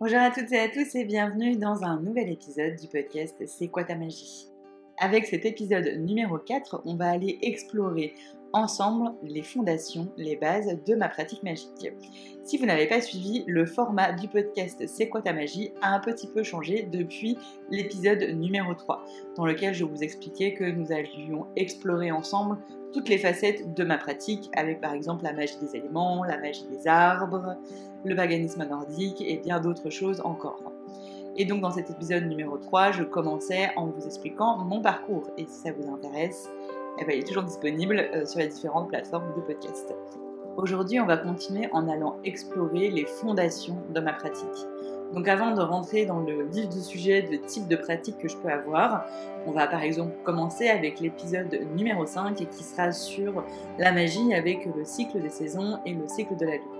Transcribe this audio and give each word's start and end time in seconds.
Bonjour 0.00 0.20
à 0.20 0.30
toutes 0.30 0.52
et 0.52 0.60
à 0.60 0.68
tous 0.68 0.94
et 0.94 1.04
bienvenue 1.04 1.56
dans 1.56 1.82
un 1.82 2.00
nouvel 2.00 2.30
épisode 2.30 2.76
du 2.76 2.86
podcast 2.86 3.34
C'est 3.46 3.66
quoi 3.66 3.82
ta 3.82 3.96
magie? 3.96 4.46
Avec 4.96 5.26
cet 5.26 5.44
épisode 5.44 5.86
numéro 5.98 6.38
4, 6.38 6.82
on 6.84 6.94
va 6.94 7.10
aller 7.10 7.36
explorer 7.42 8.14
ensemble 8.52 9.10
les 9.24 9.42
fondations, 9.42 10.08
les 10.16 10.36
bases 10.36 10.78
de 10.86 10.94
ma 10.94 11.08
pratique 11.08 11.42
magique. 11.42 11.92
Si 12.44 12.58
vous 12.58 12.66
n'avez 12.66 12.86
pas 12.86 13.00
suivi, 13.00 13.42
le 13.48 13.66
format 13.66 14.12
du 14.12 14.28
podcast 14.28 14.80
C'est 14.86 15.08
quoi 15.08 15.20
ta 15.20 15.32
magie 15.32 15.72
a 15.82 15.96
un 15.96 15.98
petit 15.98 16.28
peu 16.28 16.44
changé 16.44 16.88
depuis 16.92 17.36
l'épisode 17.72 18.22
numéro 18.36 18.74
3, 18.74 19.04
dans 19.36 19.46
lequel 19.46 19.74
je 19.74 19.84
vous 19.84 20.04
expliquais 20.04 20.54
que 20.54 20.64
nous 20.64 20.92
allions 20.92 21.48
explorer 21.56 22.12
ensemble 22.12 22.56
toutes 22.92 23.08
les 23.08 23.18
facettes 23.18 23.74
de 23.74 23.84
ma 23.84 23.98
pratique, 23.98 24.48
avec 24.54 24.80
par 24.80 24.94
exemple 24.94 25.24
la 25.24 25.32
magie 25.32 25.58
des 25.60 25.76
éléments, 25.76 26.24
la 26.24 26.38
magie 26.38 26.66
des 26.70 26.86
arbres, 26.86 27.56
le 28.04 28.14
paganisme 28.14 28.64
nordique 28.64 29.20
et 29.20 29.38
bien 29.38 29.60
d'autres 29.60 29.90
choses 29.90 30.20
encore. 30.24 30.72
Et 31.36 31.44
donc 31.44 31.60
dans 31.60 31.70
cet 31.70 31.90
épisode 31.90 32.24
numéro 32.24 32.58
3, 32.58 32.92
je 32.92 33.04
commençais 33.04 33.70
en 33.76 33.86
vous 33.86 34.06
expliquant 34.06 34.58
mon 34.58 34.80
parcours. 34.80 35.30
Et 35.36 35.46
si 35.46 35.60
ça 35.60 35.70
vous 35.72 35.88
intéresse, 35.88 36.48
eh 37.00 37.04
ben, 37.04 37.12
il 37.14 37.20
est 37.20 37.26
toujours 37.26 37.44
disponible 37.44 38.08
euh, 38.12 38.26
sur 38.26 38.40
les 38.40 38.48
différentes 38.48 38.88
plateformes 38.88 39.32
de 39.36 39.40
podcast. 39.40 39.94
Aujourd'hui, 40.56 40.98
on 40.98 41.06
va 41.06 41.16
continuer 41.16 41.68
en 41.72 41.88
allant 41.88 42.16
explorer 42.24 42.90
les 42.90 43.06
fondations 43.06 43.78
de 43.94 44.00
ma 44.00 44.12
pratique. 44.12 44.66
Donc 45.14 45.28
avant 45.28 45.52
de 45.54 45.60
rentrer 45.60 46.04
dans 46.04 46.18
le 46.18 46.44
vif 46.48 46.68
du 46.68 46.80
sujet 46.80 47.22
de 47.22 47.36
type 47.36 47.68
de 47.68 47.76
pratique 47.76 48.18
que 48.18 48.28
je 48.28 48.36
peux 48.36 48.48
avoir, 48.48 49.06
on 49.46 49.52
va 49.52 49.68
par 49.68 49.82
exemple 49.82 50.12
commencer 50.24 50.68
avec 50.68 51.00
l'épisode 51.00 51.56
numéro 51.76 52.04
5 52.04 52.34
qui 52.34 52.64
sera 52.64 52.90
sur 52.90 53.44
la 53.78 53.92
magie 53.92 54.34
avec 54.34 54.66
le 54.66 54.84
cycle 54.84 55.20
des 55.20 55.30
saisons 55.30 55.78
et 55.86 55.94
le 55.94 56.06
cycle 56.08 56.36
de 56.36 56.44
la 56.44 56.56
lune. 56.56 56.77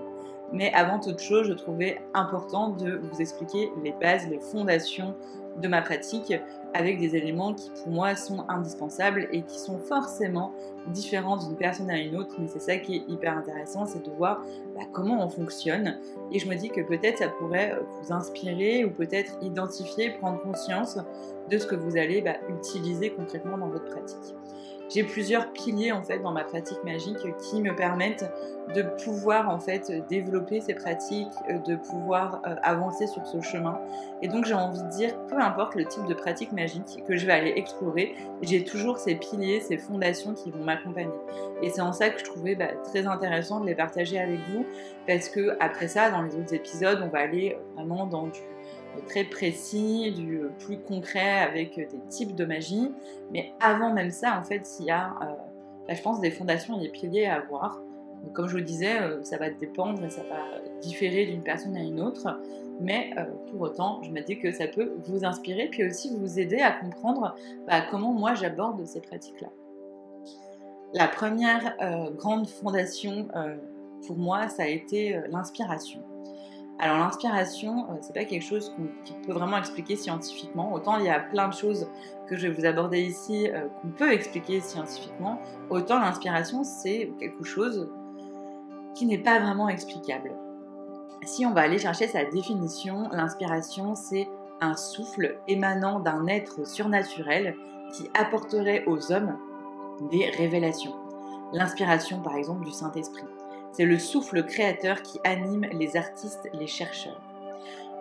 Mais 0.51 0.71
avant 0.73 0.99
toute 0.99 1.19
chose, 1.19 1.47
je 1.47 1.53
trouvais 1.53 2.01
important 2.13 2.69
de 2.69 2.97
vous 2.97 3.21
expliquer 3.21 3.71
les 3.83 3.91
bases, 3.91 4.27
les 4.27 4.39
fondations 4.39 5.15
de 5.61 5.67
ma 5.67 5.81
pratique 5.81 6.33
avec 6.73 6.99
des 6.99 7.15
éléments 7.15 7.53
qui 7.53 7.69
pour 7.71 7.91
moi 7.91 8.15
sont 8.15 8.45
indispensables 8.47 9.27
et 9.31 9.41
qui 9.41 9.59
sont 9.59 9.77
forcément 9.79 10.53
différents 10.87 11.37
d'une 11.37 11.55
personne 11.55 11.89
à 11.89 11.97
une 11.97 12.15
autre. 12.15 12.35
Mais 12.39 12.47
c'est 12.47 12.59
ça 12.59 12.77
qui 12.77 12.95
est 12.95 13.03
hyper 13.07 13.37
intéressant, 13.37 13.85
c'est 13.85 14.03
de 14.03 14.11
voir 14.11 14.41
bah, 14.75 14.85
comment 14.91 15.23
on 15.23 15.29
fonctionne. 15.29 15.97
Et 16.31 16.39
je 16.39 16.47
me 16.47 16.55
dis 16.55 16.69
que 16.69 16.81
peut-être 16.81 17.19
ça 17.19 17.29
pourrait 17.29 17.77
vous 18.01 18.13
inspirer 18.13 18.85
ou 18.85 18.91
peut-être 18.91 19.37
identifier, 19.41 20.11
prendre 20.11 20.41
conscience 20.41 20.97
de 21.49 21.57
ce 21.57 21.65
que 21.65 21.75
vous 21.75 21.97
allez 21.97 22.21
bah, 22.21 22.37
utiliser 22.49 23.11
concrètement 23.11 23.57
dans 23.57 23.69
votre 23.69 23.85
pratique 23.85 24.35
j'ai 24.89 25.03
plusieurs 25.03 25.51
piliers 25.51 25.91
en 25.91 26.03
fait 26.03 26.19
dans 26.19 26.31
ma 26.31 26.43
pratique 26.43 26.83
magique 26.83 27.17
qui 27.37 27.61
me 27.61 27.75
permettent 27.75 28.25
de 28.73 28.83
pouvoir 29.03 29.49
en 29.49 29.59
fait 29.59 29.91
développer 30.09 30.61
ces 30.61 30.73
pratiques, 30.73 31.27
euh, 31.49 31.57
de 31.59 31.75
pouvoir 31.75 32.41
euh, 32.45 32.55
avancer 32.61 33.07
sur 33.07 33.25
ce 33.25 33.41
chemin. 33.41 33.79
Et 34.21 34.27
donc 34.27 34.45
j'ai 34.45 34.53
envie 34.53 34.81
de 34.81 34.89
dire, 34.89 35.17
peu 35.27 35.39
importe 35.39 35.75
le 35.75 35.85
type 35.85 36.05
de 36.05 36.13
pratique 36.13 36.51
magique 36.51 37.03
que 37.07 37.17
je 37.17 37.25
vais 37.25 37.33
aller 37.33 37.53
explorer, 37.55 38.15
j'ai 38.41 38.63
toujours 38.63 38.97
ces 38.97 39.15
piliers, 39.15 39.59
ces 39.61 39.77
fondations 39.77 40.33
qui 40.33 40.51
vont 40.51 40.63
m'accompagner. 40.63 41.09
Et 41.61 41.69
c'est 41.69 41.81
en 41.81 41.93
ça 41.93 42.09
que 42.09 42.19
je 42.19 42.25
trouvais 42.25 42.55
bah, 42.55 42.67
très 42.83 43.07
intéressant 43.07 43.59
de 43.59 43.65
les 43.65 43.75
partager 43.75 44.19
avec 44.19 44.39
vous, 44.49 44.65
parce 45.07 45.29
que 45.29 45.57
après 45.59 45.87
ça, 45.87 46.11
dans 46.11 46.21
les 46.21 46.35
autres 46.35 46.53
épisodes, 46.53 46.99
on 47.03 47.09
va 47.09 47.19
aller 47.19 47.57
vraiment 47.75 48.05
dans 48.05 48.27
du 48.27 48.39
très 49.07 49.23
précis, 49.23 50.11
du 50.11 50.41
plus 50.59 50.77
concret 50.77 51.39
avec 51.41 51.75
des 51.75 51.99
types 52.09 52.35
de 52.35 52.45
magie. 52.45 52.91
Mais 53.31 53.53
avant 53.59 53.93
même 53.93 54.11
ça, 54.11 54.37
en 54.39 54.43
fait, 54.43 54.67
il 54.79 54.85
y 54.85 54.91
a, 54.91 55.13
euh, 55.21 55.25
bah, 55.87 55.93
je 55.93 56.01
pense, 56.01 56.19
des 56.21 56.31
fondations 56.31 56.79
et 56.79 56.83
des 56.83 56.89
piliers 56.89 57.25
à 57.25 57.37
avoir. 57.37 57.81
comme 58.33 58.47
je 58.47 58.57
vous 58.57 58.63
disais, 58.63 58.99
euh, 58.99 59.23
ça 59.23 59.37
va 59.37 59.49
dépendre 59.49 60.03
et 60.03 60.09
ça 60.09 60.23
va 60.23 60.59
différer 60.81 61.25
d'une 61.25 61.43
personne 61.43 61.75
à 61.75 61.81
une 61.81 62.01
autre. 62.01 62.39
Mais 62.81 63.11
euh, 63.17 63.25
pour 63.51 63.61
autant, 63.61 64.01
je 64.03 64.11
me 64.11 64.21
dis 64.21 64.39
que 64.39 64.51
ça 64.51 64.67
peut 64.67 64.93
vous 65.05 65.25
inspirer, 65.25 65.67
puis 65.67 65.85
aussi 65.85 66.15
vous 66.15 66.39
aider 66.39 66.59
à 66.59 66.71
comprendre 66.71 67.35
bah, 67.67 67.81
comment 67.89 68.13
moi 68.13 68.33
j'aborde 68.35 68.85
ces 68.85 69.01
pratiques-là. 69.01 69.49
La 70.93 71.07
première 71.07 71.75
grande 72.17 72.47
fondation 72.47 73.27
pour 74.07 74.17
moi, 74.17 74.47
ça 74.47 74.63
a 74.63 74.67
été 74.67 75.21
l'inspiration. 75.29 76.01
Alors 76.79 76.97
l'inspiration, 76.97 77.87
euh, 77.89 77.95
c'est 77.99 78.13
pas 78.13 78.23
quelque 78.23 78.45
chose 78.45 78.73
qu'on 78.73 79.13
peut 79.25 79.33
vraiment 79.33 79.57
expliquer 79.57 79.97
scientifiquement. 79.97 80.71
Autant 80.73 80.97
il 80.97 81.05
y 81.05 81.09
a 81.09 81.19
plein 81.19 81.49
de 81.49 81.53
choses 81.53 81.87
que 82.27 82.37
je 82.37 82.47
vais 82.47 82.53
vous 82.53 82.65
aborder 82.65 83.01
ici 83.01 83.49
euh, 83.49 83.67
qu'on 83.81 83.89
peut 83.89 84.13
expliquer 84.13 84.61
scientifiquement, 84.61 85.41
autant 85.69 85.99
l'inspiration 85.99 86.63
c'est 86.63 87.11
quelque 87.19 87.43
chose 87.43 87.91
qui 88.95 89.05
n'est 89.05 89.17
pas 89.17 89.39
vraiment 89.39 89.67
explicable. 89.67 90.31
Si 91.23 91.45
on 91.45 91.51
va 91.51 91.61
aller 91.61 91.79
chercher 91.79 92.07
sa 92.07 92.23
définition, 92.23 93.09
l'inspiration 93.11 93.95
c'est 93.95 94.29
un 94.61 94.75
souffle 94.75 95.37
émanant 95.49 95.99
d'un 95.99 96.27
être 96.27 96.65
surnaturel 96.65 97.55
qui 97.93 98.09
apporterait 98.13 98.85
aux 98.87 99.11
hommes 99.11 99.37
des 100.11 100.29
révélations. 100.29 100.95
L'inspiration 101.51 102.21
par 102.21 102.35
exemple 102.35 102.63
du 102.63 102.71
Saint-Esprit. 102.71 103.25
C'est 103.71 103.85
le 103.85 103.99
souffle 103.99 104.43
créateur 104.43 105.01
qui 105.01 105.19
anime 105.23 105.65
les 105.71 105.95
artistes, 105.95 106.49
les 106.53 106.67
chercheurs. 106.67 107.21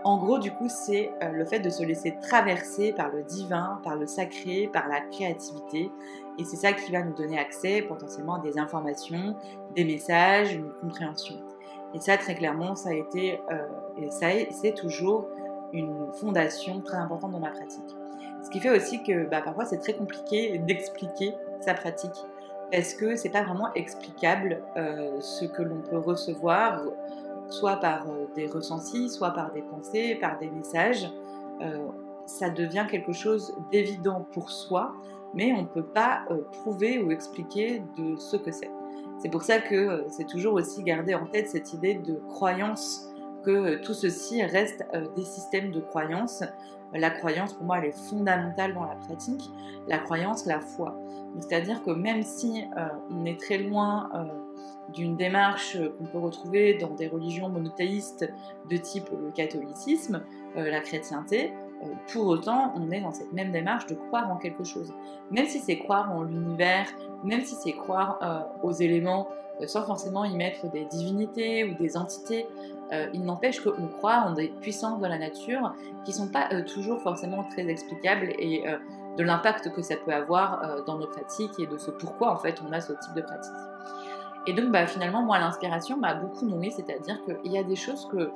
En 0.05 0.17
gros, 0.17 0.39
du 0.39 0.53
coup, 0.53 0.69
c'est 0.69 1.11
euh, 1.23 1.31
le 1.31 1.45
fait 1.45 1.59
de 1.59 1.71
se 1.71 1.83
laisser 1.83 2.17
traverser 2.23 2.93
par 2.93 3.11
le 3.11 3.23
divin, 3.23 3.81
par 3.83 3.97
le 3.97 4.07
sacré, 4.07 4.71
par 4.73 4.89
la 4.89 5.01
créativité. 5.01 5.91
Et 6.39 6.45
c'est 6.45 6.57
ça 6.57 6.73
qui 6.73 6.93
va 6.93 7.03
nous 7.03 7.15
donner 7.15 7.39
accès 7.39 7.83
potentiellement 7.83 8.37
à 8.37 8.39
des 8.39 8.59
informations, 8.59 9.34
des 9.75 9.84
messages, 9.84 10.55
une 10.55 10.71
compréhension. 10.81 11.37
Et 11.95 12.01
ça, 12.01 12.17
très 12.17 12.34
clairement, 12.34 12.77
ça 12.77 12.91
a 12.91 12.95
été, 12.95 13.41
euh, 13.51 13.67
et 14.01 14.11
ça 14.11 14.28
c'est 14.51 14.75
toujours 14.75 15.27
une 15.73 16.12
fondation 16.15 16.81
très 16.81 16.97
importante 16.97 17.33
dans 17.33 17.41
ma 17.41 17.51
pratique. 17.51 17.97
Ce 18.43 18.51
qui 18.51 18.61
fait 18.61 18.71
aussi 18.71 19.03
que 19.03 19.25
bah, 19.28 19.43
parfois 19.43 19.65
c'est 19.65 19.78
très 19.78 19.95
compliqué 19.95 20.59
d'expliquer 20.59 21.34
sa 21.61 21.75
pratique 21.75 22.17
parce 22.71 22.95
que 22.95 23.17
c'est 23.17 23.31
pas 23.31 23.43
vraiment 23.43 23.73
explicable 23.75 24.62
euh, 24.77 25.21
ce 25.21 25.45
que 25.47 25.62
l'on 25.62 25.81
peut 25.81 25.99
recevoir, 25.99 26.83
soit 27.49 27.77
par 27.77 28.09
euh, 28.09 28.27
des 28.34 28.47
ressentis, 28.47 29.09
soit 29.09 29.31
par 29.31 29.53
des 29.53 29.62
pensées, 29.62 30.17
par 30.17 30.39
des 30.39 30.51
messages. 30.51 31.11
Euh, 31.62 31.87
ça 32.27 32.51
devient 32.51 32.87
quelque 32.91 33.12
chose 33.12 33.55
d'évident 33.71 34.27
pour 34.33 34.51
soi, 34.51 34.93
mais 35.34 35.53
on 35.53 35.62
ne 35.62 35.67
peut 35.67 35.87
pas 35.87 36.25
prouver 36.53 37.03
ou 37.03 37.11
expliquer 37.11 37.83
de 37.97 38.17
ce 38.17 38.37
que 38.37 38.53
c'est. 38.53 38.71
C'est 39.19 39.31
pour 39.31 39.43
ça 39.43 39.61
que 39.61 40.05
c'est 40.11 40.27
toujours 40.27 40.55
aussi 40.55 40.83
garder 40.83 41.15
en 41.15 41.25
tête 41.25 41.49
cette 41.49 41.73
idée 41.73 41.95
de 41.95 42.21
croyance, 42.28 43.11
que 43.45 43.77
tout 43.77 43.95
ceci 43.95 44.43
reste 44.45 44.84
des 45.17 45.25
systèmes 45.25 45.71
de 45.71 45.81
croyance. 45.81 46.45
La 46.93 47.09
croyance, 47.09 47.55
pour 47.55 47.65
moi, 47.65 47.78
elle 47.78 47.87
est 47.87 48.09
fondamentale 48.11 48.75
dans 48.75 48.84
la 48.84 48.95
pratique. 48.95 49.51
La 49.89 49.99
croyance, 49.99 50.45
la 50.45 50.61
foi. 50.61 50.99
C'est-à-dire 51.41 51.83
que 51.83 51.91
même 51.91 52.22
si 52.22 52.65
euh, 52.77 52.89
on 53.11 53.25
est 53.25 53.39
très 53.39 53.59
loin 53.59 54.09
euh, 54.15 54.25
d'une 54.93 55.16
démarche 55.16 55.78
qu'on 55.99 56.05
peut 56.05 56.19
retrouver 56.19 56.75
dans 56.75 56.91
des 56.91 57.09
religions 57.09 57.49
monothéistes 57.49 58.31
de 58.69 58.77
type 58.77 59.11
le 59.11 59.31
catholicisme, 59.31 60.22
euh, 60.56 60.71
la 60.71 60.81
chrétienté, 60.81 61.53
pour 62.12 62.27
autant, 62.27 62.72
on 62.75 62.91
est 62.91 63.00
dans 63.00 63.12
cette 63.12 63.33
même 63.33 63.53
démarche 63.53 63.87
de 63.87 63.94
croire 63.94 64.28
en 64.33 64.37
quelque 64.37 64.65
chose. 64.65 64.93
Même 65.31 65.47
si 65.47 65.61
c'est 65.61 65.78
croire 65.78 66.11
en 66.11 66.25
l'univers, 66.25 66.89
même 67.22 67.43
si 67.43 67.55
c'est 67.55 67.71
croire 67.71 68.19
aux 68.65 68.72
éléments 68.72 69.28
sans 69.65 69.84
forcément 69.84 70.25
y 70.25 70.34
mettre 70.34 70.69
des 70.72 70.87
divinités 70.87 71.62
ou 71.62 71.75
des 71.75 71.97
entités, 71.97 72.47
il 73.15 73.22
n'empêche 73.22 73.60
qu'on 73.60 73.87
croit 73.87 74.25
en 74.27 74.33
des 74.33 74.49
puissances 74.60 75.00
de 75.00 75.06
la 75.06 75.19
nature 75.19 75.72
qui 76.05 76.10
ne 76.10 76.16
sont 76.16 76.28
pas 76.33 76.49
toujours 76.62 77.00
forcément 77.00 77.45
très 77.45 77.69
explicables 77.69 78.33
et 78.41 78.65
de 79.19 79.25
l'impact 79.25 79.73
que 79.73 79.83
ça 79.83 79.97
peut 79.97 80.12
avoir 80.12 80.62
euh, 80.62 80.83
dans 80.87 80.97
nos 80.97 81.09
pratiques 81.09 81.59
et 81.59 81.67
de 81.67 81.77
ce 81.77 81.91
pourquoi 81.91 82.33
en 82.33 82.37
fait 82.37 82.62
on 82.67 82.73
a 82.73 82.81
ce 82.81 82.93
type 82.93 83.15
de 83.15 83.21
pratique. 83.21 83.53
Et 84.47 84.53
donc 84.53 84.71
bah, 84.71 84.87
finalement 84.87 85.23
moi 85.23 85.39
l'inspiration 85.41 85.97
m'a 85.97 86.15
beaucoup 86.15 86.47
nourri, 86.47 86.71
c'est-à-dire 86.71 87.19
qu'il 87.25 87.53
y 87.53 87.59
a 87.59 87.65
des 87.65 87.77
choses 87.77 88.09
que, 88.11 88.31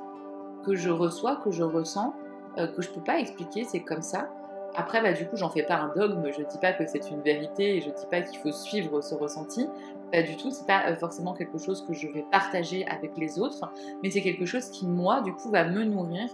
que 0.65 0.75
je 0.75 0.89
reçois, 0.89 1.37
que 1.37 1.51
je 1.51 1.63
ressens, 1.63 2.13
euh, 2.57 2.67
que 2.67 2.81
je 2.81 2.91
peux 2.91 3.01
pas 3.01 3.17
expliquer, 3.19 3.63
c'est 3.63 3.79
comme 3.79 4.01
ça. 4.01 4.29
Après 4.75 5.01
bah, 5.01 5.13
du 5.13 5.25
coup 5.25 5.37
j'en 5.37 5.49
fais 5.49 5.63
pas 5.63 5.75
un 5.75 5.93
dogme, 5.95 6.29
je 6.37 6.43
dis 6.43 6.57
pas 6.59 6.73
que 6.73 6.85
c'est 6.85 7.09
une 7.09 7.21
vérité 7.21 7.77
et 7.77 7.81
je 7.81 7.89
dis 7.89 8.05
pas 8.11 8.21
qu'il 8.21 8.39
faut 8.39 8.51
suivre 8.51 8.99
ce 9.01 9.15
ressenti. 9.15 9.69
Pas 10.11 10.21
du 10.21 10.35
tout, 10.35 10.51
c'est 10.51 10.67
pas 10.67 10.89
euh, 10.89 10.95
forcément 10.97 11.33
quelque 11.33 11.57
chose 11.57 11.85
que 11.87 11.93
je 11.93 12.07
vais 12.07 12.25
partager 12.29 12.85
avec 12.87 13.17
les 13.17 13.39
autres, 13.39 13.71
mais 14.03 14.11
c'est 14.11 14.21
quelque 14.21 14.45
chose 14.45 14.69
qui 14.69 14.85
moi 14.85 15.21
du 15.21 15.33
coup 15.33 15.49
va 15.49 15.63
me 15.63 15.85
nourrir 15.85 16.29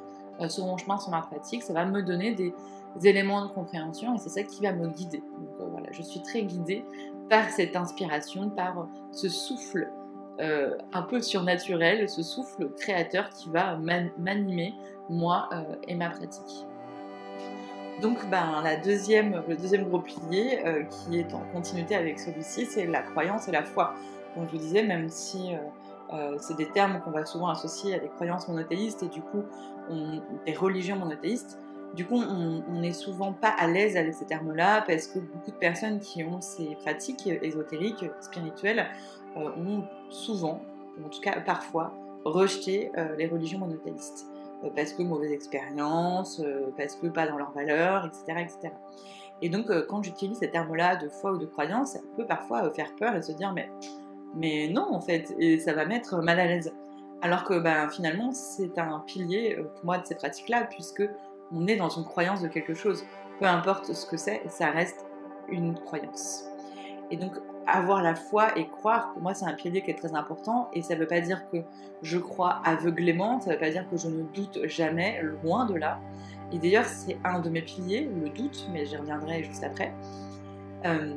sur 0.48 0.66
mon 0.66 0.78
chemin, 0.78 0.98
sur 0.98 1.12
ma 1.12 1.20
pratique, 1.20 1.64
ça 1.64 1.74
va 1.74 1.84
me 1.84 2.02
donner 2.02 2.34
des, 2.34 2.56
éléments 3.04 3.46
de 3.46 3.52
compréhension 3.52 4.16
et 4.16 4.18
c'est 4.18 4.30
ça 4.30 4.44
qui 4.44 4.62
va 4.62 4.74
me 4.74 4.88
guider. 4.88 5.22
Euh, 5.60 5.66
voilà, 5.72 5.88
je 5.92 6.02
suis 6.02 6.22
très 6.22 6.44
guidée 6.44 6.86
par 7.30 7.50
cette 7.50 7.76
inspiration, 7.76 8.50
par 8.50 8.88
ce 9.12 9.30
souffle 9.30 9.90
euh, 10.40 10.78
un 10.94 11.02
peu 11.04 11.22
surnaturel, 11.22 12.10
ce 12.10 12.24
souffle 12.24 12.70
créateur 12.78 13.30
qui 13.30 13.50
va 13.50 13.78
m'animer, 13.78 14.74
moi 15.10 15.50
euh, 15.52 15.76
et 15.88 15.96
ma 15.96 16.10
pratique. 16.10 16.66
Donc 18.02 18.30
ben, 18.30 18.62
la 18.64 18.78
deuxième, 18.78 19.44
le 19.48 19.58
deuxième 19.58 19.84
gros 19.90 20.00
pilier 20.00 20.64
qui 20.90 21.20
est 21.20 21.34
en 21.34 21.42
continuité 21.52 21.96
avec 21.96 22.18
celui-ci, 22.18 22.66
c'est 22.66 22.86
la 22.86 23.02
croyance 23.02 23.50
et 23.50 23.52
la 23.52 23.64
foi. 23.64 23.94
Donc 24.38 24.48
je 24.48 24.52
vous 24.52 24.58
disais, 24.58 24.84
même 24.84 25.10
si 25.10 25.52
c'est 26.40 26.56
des 26.56 26.70
termes 26.70 27.02
qu'on 27.02 27.12
va 27.12 27.26
souvent 27.26 27.50
associer 27.50 27.96
à 27.96 28.00
des 28.00 28.08
croyances 28.08 28.48
monothéistes 28.48 29.04
et 29.04 29.10
du 29.10 29.22
coup 29.22 29.44
des 30.46 30.54
religions 30.54 30.96
monothéistes, 30.96 31.60
du 31.96 32.06
coup, 32.06 32.22
on 32.22 32.80
n'est 32.80 32.94
souvent 32.94 33.34
pas 33.34 33.50
à 33.50 33.68
l'aise 33.68 33.98
avec 33.98 34.14
ces 34.14 34.26
termes-là 34.26 34.84
parce 34.88 35.08
que 35.08 35.20
beaucoup 35.20 35.52
de 35.52 35.58
personnes 35.58 36.00
qui 36.00 36.24
ont 36.24 36.40
ces 36.40 36.76
pratiques 36.76 37.28
ésotériques, 37.42 38.06
spirituelles, 38.22 38.88
euh, 39.38 39.50
ont 39.58 39.84
souvent, 40.10 40.62
ou 41.00 41.06
en 41.06 41.10
tout 41.10 41.22
cas 41.22 41.40
parfois, 41.42 41.94
rejeté 42.26 42.92
euh, 42.98 43.16
les 43.16 43.28
religions 43.28 43.60
monothéistes. 43.60 44.28
Euh, 44.64 44.70
parce 44.76 44.94
que 44.94 45.02
mauvaise 45.04 45.32
expérience, 45.32 46.42
parce 46.78 46.96
que 46.96 47.08
pas 47.08 47.28
dans 47.28 47.38
leurs 47.38 47.52
valeurs, 47.52 48.06
etc. 48.06 48.42
etc. 48.42 48.74
Et 49.42 49.50
donc, 49.50 49.72
quand 49.88 50.04
j'utilise 50.04 50.40
ces 50.40 50.52
termes-là 50.52 50.98
de 50.98 51.08
foi 51.08 51.32
ou 51.32 51.38
de 51.38 51.46
croyance, 51.46 51.94
ça 51.94 52.00
peut 52.18 52.26
parfois 52.26 52.70
faire 52.74 52.94
peur 52.96 53.16
et 53.16 53.22
se 53.22 53.32
dire 53.32 53.54
mais, 53.54 53.72
mais 54.36 54.68
non, 54.68 54.94
en 54.94 55.00
fait, 55.00 55.34
et 55.40 55.60
ça 55.60 55.74
va 55.74 55.86
mettre 55.86 56.18
mal 56.18 56.42
à 56.42 56.46
l'aise. 56.46 56.74
Alors 57.22 57.46
que 57.46 57.58
ben, 57.58 57.90
finalement, 57.90 58.32
c'est 58.32 58.78
un 58.78 59.00
pilier 59.00 59.58
pour 59.76 59.86
moi 59.86 59.98
de 59.98 60.06
ces 60.06 60.16
pratiques-là, 60.16 60.66
puisque 60.66 61.04
on 61.54 61.68
est 61.68 61.76
dans 61.76 61.90
une 61.90 62.06
croyance 62.06 62.42
de 62.42 62.48
quelque 62.48 62.74
chose. 62.74 63.04
Peu 63.40 63.46
importe 63.46 63.94
ce 63.94 64.06
que 64.06 64.18
c'est, 64.18 64.42
ça 64.48 64.72
reste 64.72 65.06
une 65.50 65.76
croyance. 65.80 66.46
Et 67.12 67.18
donc, 67.18 67.34
avoir 67.66 68.02
la 68.02 68.16
foi 68.16 68.58
et 68.58 68.68
croire, 68.68 69.14
pour 69.14 69.22
moi, 69.22 69.34
c'est 69.34 69.46
un 69.46 69.54
pilier 69.54 69.82
qui 69.82 69.92
est 69.92 69.96
très 69.96 70.16
important. 70.16 70.70
Et 70.74 70.82
ça 70.82 70.96
ne 70.96 71.00
veut 71.00 71.08
pas 71.08 71.22
dire 71.22 71.50
que 71.52 71.58
je 72.02 72.18
crois 72.18 72.62
aveuglément, 72.66 73.40
ça 73.40 73.50
ne 73.50 73.56
veut 73.56 73.60
pas 73.60 73.70
dire 73.70 73.90
que 73.90 73.98
je 73.98 74.08
ne 74.08 74.24
doute 74.24 74.60
jamais, 74.66 75.22
loin 75.44 75.66
de 75.66 75.76
là. 75.76 76.00
Et 76.52 76.58
d'ailleurs, 76.58 76.86
c'est 76.86 77.18
un 77.24 77.40
de 77.40 77.50
mes 77.50 77.62
piliers, 77.62 78.10
le 78.22 78.30
doute, 78.30 78.68
mais 78.72 78.86
j'y 78.86 78.98
reviendrai 78.98 79.44
juste 79.44 79.64
après. 79.64 79.94
Euh, 80.86 81.16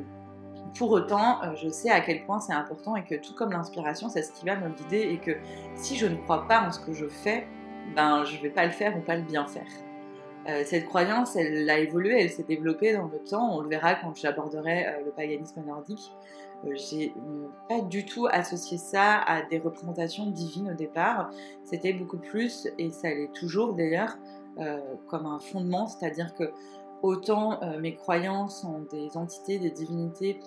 pour 0.77 0.91
autant, 0.91 1.43
euh, 1.43 1.55
je 1.55 1.69
sais 1.69 1.89
à 1.89 2.01
quel 2.01 2.25
point 2.25 2.39
c'est 2.39 2.53
important 2.53 2.95
et 2.95 3.03
que 3.03 3.15
tout 3.15 3.33
comme 3.33 3.51
l'inspiration, 3.51 4.09
c'est 4.09 4.23
ce 4.23 4.31
qui 4.31 4.45
va 4.45 4.55
me 4.55 4.69
guider 4.69 5.01
et 5.01 5.17
que 5.17 5.37
si 5.75 5.97
je 5.97 6.07
ne 6.07 6.15
crois 6.15 6.47
pas 6.47 6.61
en 6.61 6.71
ce 6.71 6.79
que 6.79 6.93
je 6.93 7.07
fais, 7.07 7.47
ben 7.95 8.23
je 8.25 8.41
vais 8.41 8.49
pas 8.49 8.65
le 8.65 8.71
faire 8.71 8.97
ou 8.97 9.01
pas 9.01 9.15
le 9.15 9.21
bien 9.21 9.45
faire. 9.45 9.67
Euh, 10.49 10.63
cette 10.65 10.85
croyance, 10.85 11.35
elle 11.35 11.69
a 11.69 11.79
évolué, 11.79 12.21
elle 12.21 12.29
s'est 12.29 12.43
développée 12.43 12.93
dans 12.93 13.07
le 13.07 13.19
temps. 13.19 13.57
On 13.57 13.61
le 13.61 13.69
verra 13.69 13.95
quand 13.95 14.15
j'aborderai 14.15 14.87
euh, 14.87 15.05
le 15.05 15.11
paganisme 15.11 15.63
nordique. 15.65 16.11
Euh, 16.65 16.71
j'ai 16.75 17.13
pas 17.69 17.81
du 17.81 18.05
tout 18.05 18.27
associé 18.29 18.77
ça 18.77 19.19
à 19.19 19.43
des 19.43 19.59
représentations 19.59 20.29
divines 20.29 20.71
au 20.71 20.75
départ. 20.75 21.31
C'était 21.63 21.93
beaucoup 21.93 22.17
plus, 22.17 22.67
et 22.77 22.91
ça 22.91 23.09
l'est 23.09 23.31
toujours 23.33 23.73
d'ailleurs, 23.73 24.17
comme 25.07 25.25
un 25.25 25.39
fondement, 25.39 25.87
c'est-à-dire 25.87 26.35
que 26.35 26.51
autant 27.01 27.59
mes 27.79 27.95
croyances 27.95 28.63
en 28.63 28.81
des 28.91 29.17
entités, 29.17 29.57
des 29.57 29.71
divinités 29.71 30.39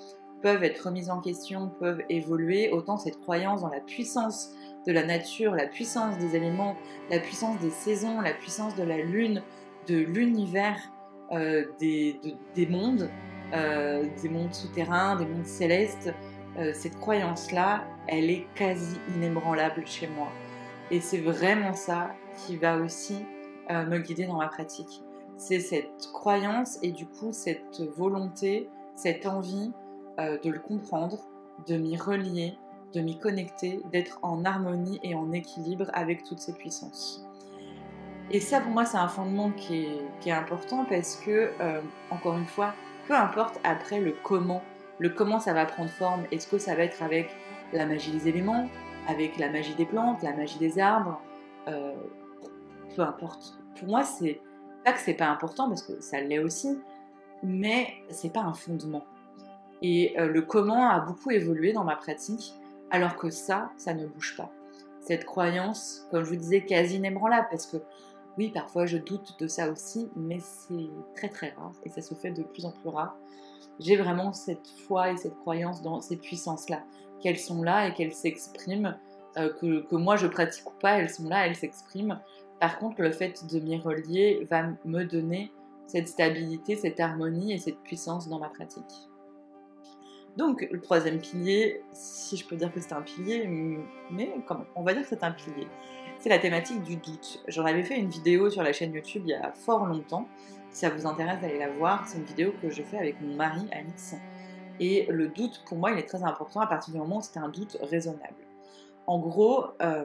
peuvent 0.42 0.62
être 0.62 0.78
remises 0.78 1.10
en 1.10 1.20
question, 1.20 1.70
peuvent 1.80 2.02
évoluer, 2.08 2.70
autant 2.70 2.98
cette 2.98 3.20
croyance 3.20 3.62
dans 3.62 3.68
la 3.68 3.80
puissance 3.80 4.52
de 4.86 4.92
la 4.92 5.04
nature, 5.04 5.56
la 5.56 5.66
puissance 5.66 6.18
des 6.18 6.36
éléments, 6.36 6.76
la 7.10 7.18
puissance 7.18 7.58
des 7.60 7.70
saisons, 7.70 8.20
la 8.20 8.32
puissance 8.32 8.76
de 8.76 8.84
la 8.84 8.98
lune, 8.98 9.42
de 9.86 9.96
l'univers 9.96 10.78
euh, 11.32 11.64
des, 11.80 12.20
mondes, 12.68 13.10
euh, 13.52 14.04
des 14.22 14.28
mondes 14.28 14.54
souterrains, 14.54 15.16
des 15.16 15.26
mondes 15.26 15.46
célestes, 15.46 16.14
euh, 16.56 16.72
cette 16.72 16.96
croyance-là, 16.98 17.84
elle 18.06 18.30
est 18.30 18.46
quasi 18.54 18.96
inébranlable 19.14 19.86
chez 19.86 20.06
moi. 20.06 20.28
Et 20.90 21.00
c'est 21.00 21.18
vraiment 21.18 21.72
ça 21.72 22.14
qui 22.36 22.56
va 22.56 22.78
aussi 22.78 23.26
me 23.68 23.98
guider 23.98 24.26
dans 24.26 24.36
ma 24.36 24.46
pratique. 24.46 25.02
C'est 25.36 25.58
cette 25.58 26.08
croyance 26.12 26.78
et 26.82 26.92
du 26.92 27.04
coup 27.04 27.32
cette 27.32 27.82
volonté, 27.96 28.68
cette 28.94 29.26
envie 29.26 29.72
de 30.18 30.48
le 30.48 30.60
comprendre, 30.60 31.18
de 31.66 31.76
m'y 31.76 31.96
relier, 31.96 32.56
de 32.94 33.00
m'y 33.00 33.18
connecter, 33.18 33.80
d'être 33.90 34.20
en 34.22 34.44
harmonie 34.44 35.00
et 35.02 35.16
en 35.16 35.32
équilibre 35.32 35.90
avec 35.94 36.22
toutes 36.22 36.38
ces 36.38 36.52
puissances. 36.52 37.25
Et 38.30 38.40
ça, 38.40 38.60
pour 38.60 38.72
moi, 38.72 38.84
c'est 38.84 38.96
un 38.96 39.08
fondement 39.08 39.50
qui 39.52 39.86
est, 40.24 40.30
important 40.30 40.84
parce 40.84 41.16
que, 41.16 41.52
euh, 41.60 41.80
encore 42.10 42.36
une 42.36 42.46
fois, 42.46 42.74
peu 43.06 43.14
importe 43.14 43.60
après 43.62 44.00
le 44.00 44.14
comment, 44.22 44.62
le 44.98 45.10
comment 45.10 45.38
ça 45.38 45.52
va 45.52 45.64
prendre 45.64 45.90
forme, 45.90 46.24
est-ce 46.32 46.48
que 46.48 46.58
ça 46.58 46.74
va 46.74 46.82
être 46.82 47.02
avec 47.02 47.30
la 47.72 47.86
magie 47.86 48.10
des 48.10 48.28
éléments, 48.28 48.68
avec 49.06 49.38
la 49.38 49.48
magie 49.48 49.74
des 49.74 49.86
plantes, 49.86 50.22
la 50.22 50.32
magie 50.32 50.58
des 50.58 50.78
arbres, 50.78 51.20
euh, 51.68 51.94
peu 52.94 53.02
importe. 53.02 53.58
Pour 53.78 53.88
moi, 53.88 54.02
c'est 54.02 54.40
pas 54.84 54.92
que 54.92 55.00
c'est 55.00 55.14
pas 55.14 55.28
important 55.28 55.68
parce 55.68 55.82
que 55.82 56.00
ça 56.00 56.20
l'est 56.20 56.38
aussi, 56.38 56.78
mais 57.42 57.88
c'est 58.10 58.32
pas 58.32 58.40
un 58.40 58.54
fondement. 58.54 59.04
Et 59.82 60.18
euh, 60.18 60.26
le 60.26 60.42
comment 60.42 60.88
a 60.88 61.00
beaucoup 61.00 61.30
évolué 61.30 61.72
dans 61.72 61.84
ma 61.84 61.96
pratique, 61.96 62.54
alors 62.90 63.16
que 63.16 63.30
ça, 63.30 63.70
ça 63.76 63.94
ne 63.94 64.06
bouge 64.06 64.36
pas. 64.36 64.50
Cette 65.00 65.24
croyance, 65.24 66.06
comme 66.10 66.24
je 66.24 66.30
vous 66.30 66.36
disais, 66.36 66.64
quasi 66.64 66.96
inébranlable, 66.96 67.46
parce 67.50 67.66
que 67.66 67.76
oui, 68.38 68.50
parfois 68.50 68.86
je 68.86 68.98
doute 68.98 69.36
de 69.38 69.46
ça 69.46 69.70
aussi, 69.70 70.08
mais 70.16 70.38
c'est 70.40 70.90
très 71.14 71.28
très 71.28 71.50
rare 71.50 71.72
et 71.84 71.90
ça 71.90 72.02
se 72.02 72.14
fait 72.14 72.30
de 72.30 72.42
plus 72.42 72.64
en 72.66 72.72
plus 72.72 72.88
rare. 72.88 73.16
J'ai 73.80 73.96
vraiment 73.96 74.32
cette 74.32 74.68
foi 74.86 75.12
et 75.12 75.16
cette 75.16 75.36
croyance 75.38 75.82
dans 75.82 76.00
ces 76.00 76.16
puissances-là, 76.16 76.82
qu'elles 77.20 77.38
sont 77.38 77.62
là 77.62 77.88
et 77.88 77.94
qu'elles 77.94 78.14
s'expriment, 78.14 78.96
euh, 79.38 79.52
que, 79.60 79.96
moi 79.96 80.16
je 80.16 80.26
pratique 80.26 80.70
ou 80.70 80.74
pas, 80.80 80.98
elles 80.98 81.10
sont 81.10 81.28
là, 81.28 81.46
elles 81.46 81.56
s'expriment. 81.56 82.20
Par 82.60 82.78
contre, 82.78 83.02
le 83.02 83.12
fait 83.12 83.44
de 83.50 83.60
m'y 83.60 83.78
relier 83.78 84.46
va 84.50 84.64
me 84.84 85.04
donner 85.04 85.52
cette 85.86 86.08
stabilité, 86.08 86.76
cette 86.76 87.00
harmonie 87.00 87.52
et 87.52 87.58
cette 87.58 87.80
puissance 87.80 88.28
dans 88.28 88.38
ma 88.38 88.48
pratique. 88.48 88.82
Donc, 90.36 90.66
le 90.70 90.80
troisième 90.80 91.18
pilier, 91.18 91.82
si 91.92 92.36
je 92.36 92.46
peux 92.46 92.56
dire 92.56 92.72
que 92.72 92.80
c'est 92.80 92.92
un 92.92 93.02
pilier, 93.02 93.48
mais 94.10 94.30
on 94.74 94.82
va 94.82 94.92
dire 94.92 95.02
que 95.02 95.08
c'est 95.08 95.24
un 95.24 95.32
pilier 95.32 95.66
c'est 96.18 96.28
la 96.28 96.38
thématique 96.38 96.82
du 96.82 96.96
doute. 96.96 97.42
J'en 97.48 97.64
avais 97.64 97.82
fait 97.82 97.98
une 97.98 98.08
vidéo 98.08 98.50
sur 98.50 98.62
la 98.62 98.72
chaîne 98.72 98.92
YouTube 98.92 99.22
il 99.26 99.30
y 99.30 99.34
a 99.34 99.52
fort 99.52 99.86
longtemps. 99.86 100.26
Si 100.70 100.80
ça 100.80 100.90
vous 100.90 101.06
intéresse 101.06 101.40
d'aller 101.40 101.58
la 101.58 101.70
voir, 101.70 102.06
c'est 102.06 102.18
une 102.18 102.24
vidéo 102.24 102.52
que 102.60 102.70
je 102.70 102.82
fais 102.82 102.98
avec 102.98 103.20
mon 103.20 103.34
mari 103.34 103.66
Alice. 103.72 104.14
Et 104.78 105.06
le 105.08 105.28
doute, 105.28 105.62
pour 105.66 105.78
moi, 105.78 105.92
il 105.92 105.98
est 105.98 106.06
très 106.06 106.22
important 106.22 106.60
à 106.60 106.66
partir 106.66 106.92
du 106.92 106.98
moment 106.98 107.18
où 107.18 107.22
c'est 107.22 107.38
un 107.38 107.48
doute 107.48 107.78
raisonnable. 107.80 108.34
En 109.06 109.18
gros, 109.18 109.66
euh, 109.80 110.04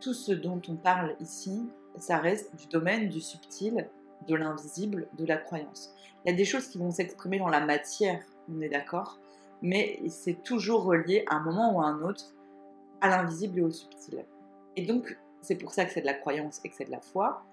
tout 0.00 0.14
ce 0.14 0.32
dont 0.32 0.60
on 0.68 0.76
parle 0.76 1.14
ici, 1.20 1.68
ça 1.96 2.18
reste 2.18 2.56
du 2.56 2.66
domaine 2.66 3.08
du 3.08 3.20
subtil, 3.20 3.88
de 4.26 4.34
l'invisible, 4.34 5.08
de 5.16 5.24
la 5.26 5.36
croyance. 5.36 5.94
Il 6.24 6.30
y 6.30 6.34
a 6.34 6.36
des 6.36 6.44
choses 6.44 6.68
qui 6.68 6.78
vont 6.78 6.90
s'exprimer 6.90 7.38
dans 7.38 7.48
la 7.48 7.60
matière, 7.60 8.20
on 8.50 8.60
est 8.60 8.68
d'accord, 8.68 9.20
mais 9.62 10.00
c'est 10.08 10.42
toujours 10.42 10.84
relié 10.84 11.24
à 11.28 11.36
un 11.36 11.40
moment 11.40 11.76
ou 11.76 11.80
à 11.80 11.86
un 11.86 12.02
autre 12.02 12.34
à 13.00 13.08
l'invisible 13.08 13.58
et 13.58 13.62
au 13.62 13.70
subtil. 13.70 14.24
Et 14.76 14.86
donc, 14.86 15.16
c'est 15.40 15.56
pour 15.56 15.72
ça 15.72 15.84
que 15.84 15.92
c'est 15.92 16.00
de 16.00 16.06
la 16.06 16.14
croyance 16.14 16.60
et 16.64 16.68
que 16.68 16.74
c'est 16.74 16.86
de 16.86 16.90
la 16.90 17.00
foi. 17.00 17.44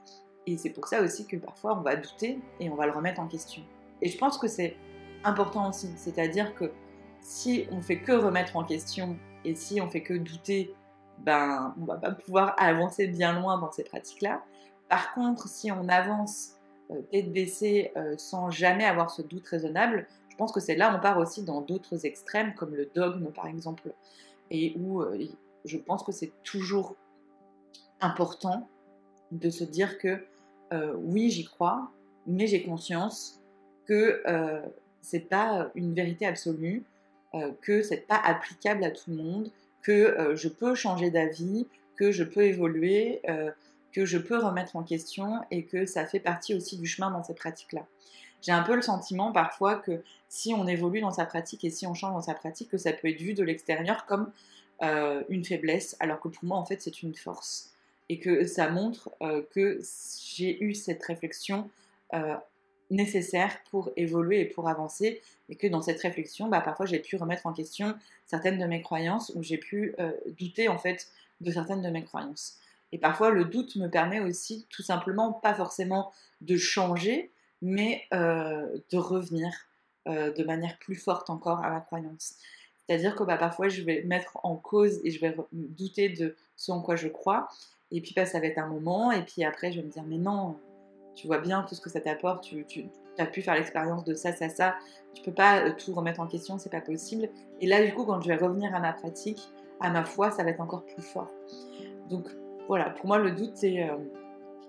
Et 0.47 0.57
c'est 0.57 0.69
pour 0.69 0.87
ça 0.87 1.01
aussi 1.01 1.25
que 1.25 1.37
parfois 1.37 1.77
on 1.77 1.81
va 1.81 1.95
douter 1.95 2.39
et 2.59 2.69
on 2.69 2.75
va 2.75 2.85
le 2.85 2.91
remettre 2.91 3.19
en 3.19 3.27
question. 3.27 3.63
Et 4.01 4.09
je 4.09 4.17
pense 4.17 4.37
que 4.37 4.47
c'est 4.47 4.75
important 5.23 5.69
aussi. 5.69 5.89
C'est-à-dire 5.95 6.53
que 6.55 6.71
si 7.21 7.67
on 7.71 7.81
fait 7.81 7.99
que 7.99 8.11
remettre 8.11 8.55
en 8.55 8.63
question 8.63 9.17
et 9.43 9.55
si 9.55 9.81
on 9.81 9.89
fait 9.89 10.03
que 10.03 10.13
douter, 10.13 10.73
ben 11.19 11.73
on 11.81 11.85
va 11.85 11.95
pas 11.95 12.11
pouvoir 12.11 12.55
avancer 12.57 13.07
bien 13.07 13.39
loin 13.39 13.57
dans 13.57 13.71
ces 13.71 13.83
pratiques-là. 13.83 14.43
Par 14.89 15.13
contre, 15.13 15.47
si 15.47 15.71
on 15.71 15.87
avance 15.87 16.55
euh, 16.91 17.01
tête 17.11 17.31
baissée 17.31 17.91
euh, 17.97 18.15
sans 18.17 18.51
jamais 18.51 18.85
avoir 18.85 19.09
ce 19.09 19.23
doute 19.23 19.47
raisonnable, 19.47 20.07
je 20.35 20.37
pense 20.37 20.51
que 20.51 20.59
c'est 20.59 20.75
là 20.75 20.93
on 20.93 20.99
part 20.99 21.17
aussi 21.17 21.43
dans 21.43 21.61
d'autres 21.61 22.05
extrêmes 22.05 22.53
comme 22.55 22.75
le 22.75 22.89
dogme 22.93 23.31
par 23.31 23.47
exemple, 23.47 23.93
et 24.51 24.75
où 24.77 25.01
euh, 25.01 25.17
je 25.63 25.77
pense 25.77 26.03
que 26.03 26.11
c'est 26.11 26.33
toujours 26.43 26.95
important 28.01 28.67
de 29.31 29.49
se 29.49 29.63
dire 29.63 29.97
que 29.97 30.25
euh, 30.73 30.93
oui, 30.97 31.29
j'y 31.29 31.45
crois, 31.45 31.91
mais 32.27 32.47
j'ai 32.47 32.63
conscience 32.63 33.41
que 33.85 34.21
euh, 34.27 34.61
c'est 35.01 35.29
pas 35.29 35.71
une 35.75 35.93
vérité 35.93 36.25
absolue, 36.25 36.83
euh, 37.33 37.51
que 37.61 37.81
c'est 37.81 38.07
pas 38.07 38.17
applicable 38.17 38.83
à 38.83 38.91
tout 38.91 39.11
le 39.11 39.17
monde, 39.17 39.51
que 39.81 40.33
je 40.33 40.47
peux 40.47 40.73
changer 40.73 41.11
d'avis, 41.11 41.67
que 41.95 42.11
je 42.11 42.23
peux 42.23 42.41
évoluer, 42.41 43.21
que 43.91 44.03
je 44.03 44.17
peux 44.17 44.39
remettre 44.39 44.75
en 44.75 44.81
question 44.81 45.41
et 45.51 45.65
que 45.65 45.85
ça 45.85 46.07
fait 46.07 46.19
partie 46.19 46.55
aussi 46.55 46.79
du 46.79 46.87
chemin 46.87 47.11
dans 47.11 47.21
ces 47.23 47.35
pratiques-là. 47.35 47.85
J'ai 48.45 48.51
un 48.51 48.61
peu 48.61 48.75
le 48.75 48.81
sentiment 48.81 49.31
parfois 49.31 49.75
que 49.75 50.03
si 50.29 50.53
on 50.53 50.67
évolue 50.67 51.01
dans 51.01 51.11
sa 51.11 51.25
pratique 51.25 51.63
et 51.63 51.69
si 51.69 51.87
on 51.87 51.93
change 51.93 52.13
dans 52.13 52.21
sa 52.21 52.35
pratique, 52.35 52.69
que 52.69 52.77
ça 52.77 52.93
peut 52.93 53.09
être 53.09 53.21
vu 53.21 53.33
de 53.33 53.43
l'extérieur 53.43 54.05
comme 54.05 54.31
une 55.29 55.45
faiblesse, 55.45 55.95
alors 56.01 56.19
que 56.19 56.27
pour 56.27 56.43
moi 56.43 56.57
en 56.57 56.65
fait 56.65 56.81
c'est 56.81 57.01
une 57.01 57.15
force 57.15 57.75
et 58.09 58.19
que 58.19 58.45
ça 58.45 58.69
montre 58.69 59.09
euh, 59.21 59.41
que 59.51 59.79
j'ai 60.31 60.63
eu 60.63 60.73
cette 60.75 61.03
réflexion 61.03 61.69
euh, 62.13 62.35
nécessaire 62.91 63.57
pour 63.71 63.89
évoluer 63.95 64.41
et 64.41 64.45
pour 64.45 64.69
avancer 64.69 65.21
et 65.49 65.55
que 65.55 65.67
dans 65.67 65.81
cette 65.81 65.99
réflexion, 66.01 66.47
bah, 66.47 66.61
parfois 66.61 66.85
j'ai 66.85 66.99
pu 66.99 67.15
remettre 67.15 67.47
en 67.47 67.53
question 67.53 67.95
certaines 68.27 68.59
de 68.59 68.65
mes 68.65 68.81
croyances 68.81 69.31
ou 69.35 69.41
j'ai 69.43 69.57
pu 69.57 69.95
euh, 69.99 70.11
douter 70.39 70.67
en 70.67 70.77
fait 70.77 71.07
de 71.41 71.51
certaines 71.51 71.81
de 71.81 71.89
mes 71.89 72.03
croyances. 72.03 72.59
Et 72.91 72.99
parfois 72.99 73.31
le 73.31 73.45
doute 73.45 73.75
me 73.75 73.89
permet 73.89 74.19
aussi 74.19 74.67
tout 74.69 74.83
simplement, 74.83 75.33
pas 75.33 75.55
forcément 75.55 76.11
de 76.41 76.57
changer, 76.57 77.31
mais 77.61 78.03
de 78.11 78.97
revenir 78.97 79.51
de 80.07 80.43
manière 80.43 80.77
plus 80.79 80.95
forte 80.95 81.29
encore 81.29 81.63
à 81.63 81.69
ma 81.69 81.79
croyance. 81.79 82.35
C'est-à-dire 82.87 83.15
que 83.15 83.23
bah, 83.23 83.37
parfois 83.37 83.67
je 83.67 83.81
vais 83.81 84.03
mettre 84.03 84.37
en 84.43 84.55
cause 84.55 84.99
et 85.03 85.11
je 85.11 85.19
vais 85.19 85.35
douter 85.51 86.09
de 86.09 86.35
ce 86.55 86.71
en 86.71 86.81
quoi 86.81 86.95
je 86.95 87.07
crois, 87.07 87.47
Et 87.91 88.01
puis 88.01 88.13
bah, 88.15 88.25
ça 88.25 88.39
va 88.39 88.45
être 88.45 88.57
un 88.57 88.67
moment, 88.67 89.11
et 89.11 89.23
puis 89.23 89.43
après 89.43 89.71
je 89.71 89.79
vais 89.79 89.85
me 89.85 89.91
dire 89.91 90.03
mais 90.07 90.17
non, 90.17 90.57
tu 91.15 91.27
vois 91.27 91.39
bien 91.39 91.63
tout 91.63 91.75
ce 91.75 91.81
que 91.81 91.89
ça 91.89 92.01
t'apporte, 92.01 92.43
tu, 92.67 92.85
as 93.17 93.25
pu 93.25 93.41
faire 93.41 93.55
l'expérience 93.55 94.03
de 94.03 94.13
ça, 94.13 94.33
ça, 94.33 94.49
ça, 94.49 94.75
tu 95.13 95.23
peux 95.23 95.31
pas 95.31 95.61
euh, 95.61 95.71
tout 95.73 95.93
remettre 95.93 96.19
en 96.19 96.27
question, 96.27 96.57
c'est 96.57 96.69
pas 96.69 96.81
possible. 96.81 97.29
Et 97.61 97.67
là 97.67 97.83
du 97.83 97.93
coup 97.93 98.05
quand 98.05 98.21
je 98.21 98.27
vais 98.27 98.35
revenir 98.35 98.75
à 98.75 98.79
ma 98.79 98.93
pratique, 98.93 99.41
à 99.79 99.89
ma 99.89 100.05
foi, 100.05 100.31
ça 100.31 100.43
va 100.43 100.51
être 100.51 100.61
encore 100.61 100.85
plus 100.85 101.01
fort. 101.01 101.31
Donc 102.09 102.27
voilà, 102.67 102.91
pour 102.91 103.07
moi 103.07 103.17
le 103.17 103.31
doute 103.31 103.53
c'est 103.55 103.83
euh, 103.83 103.95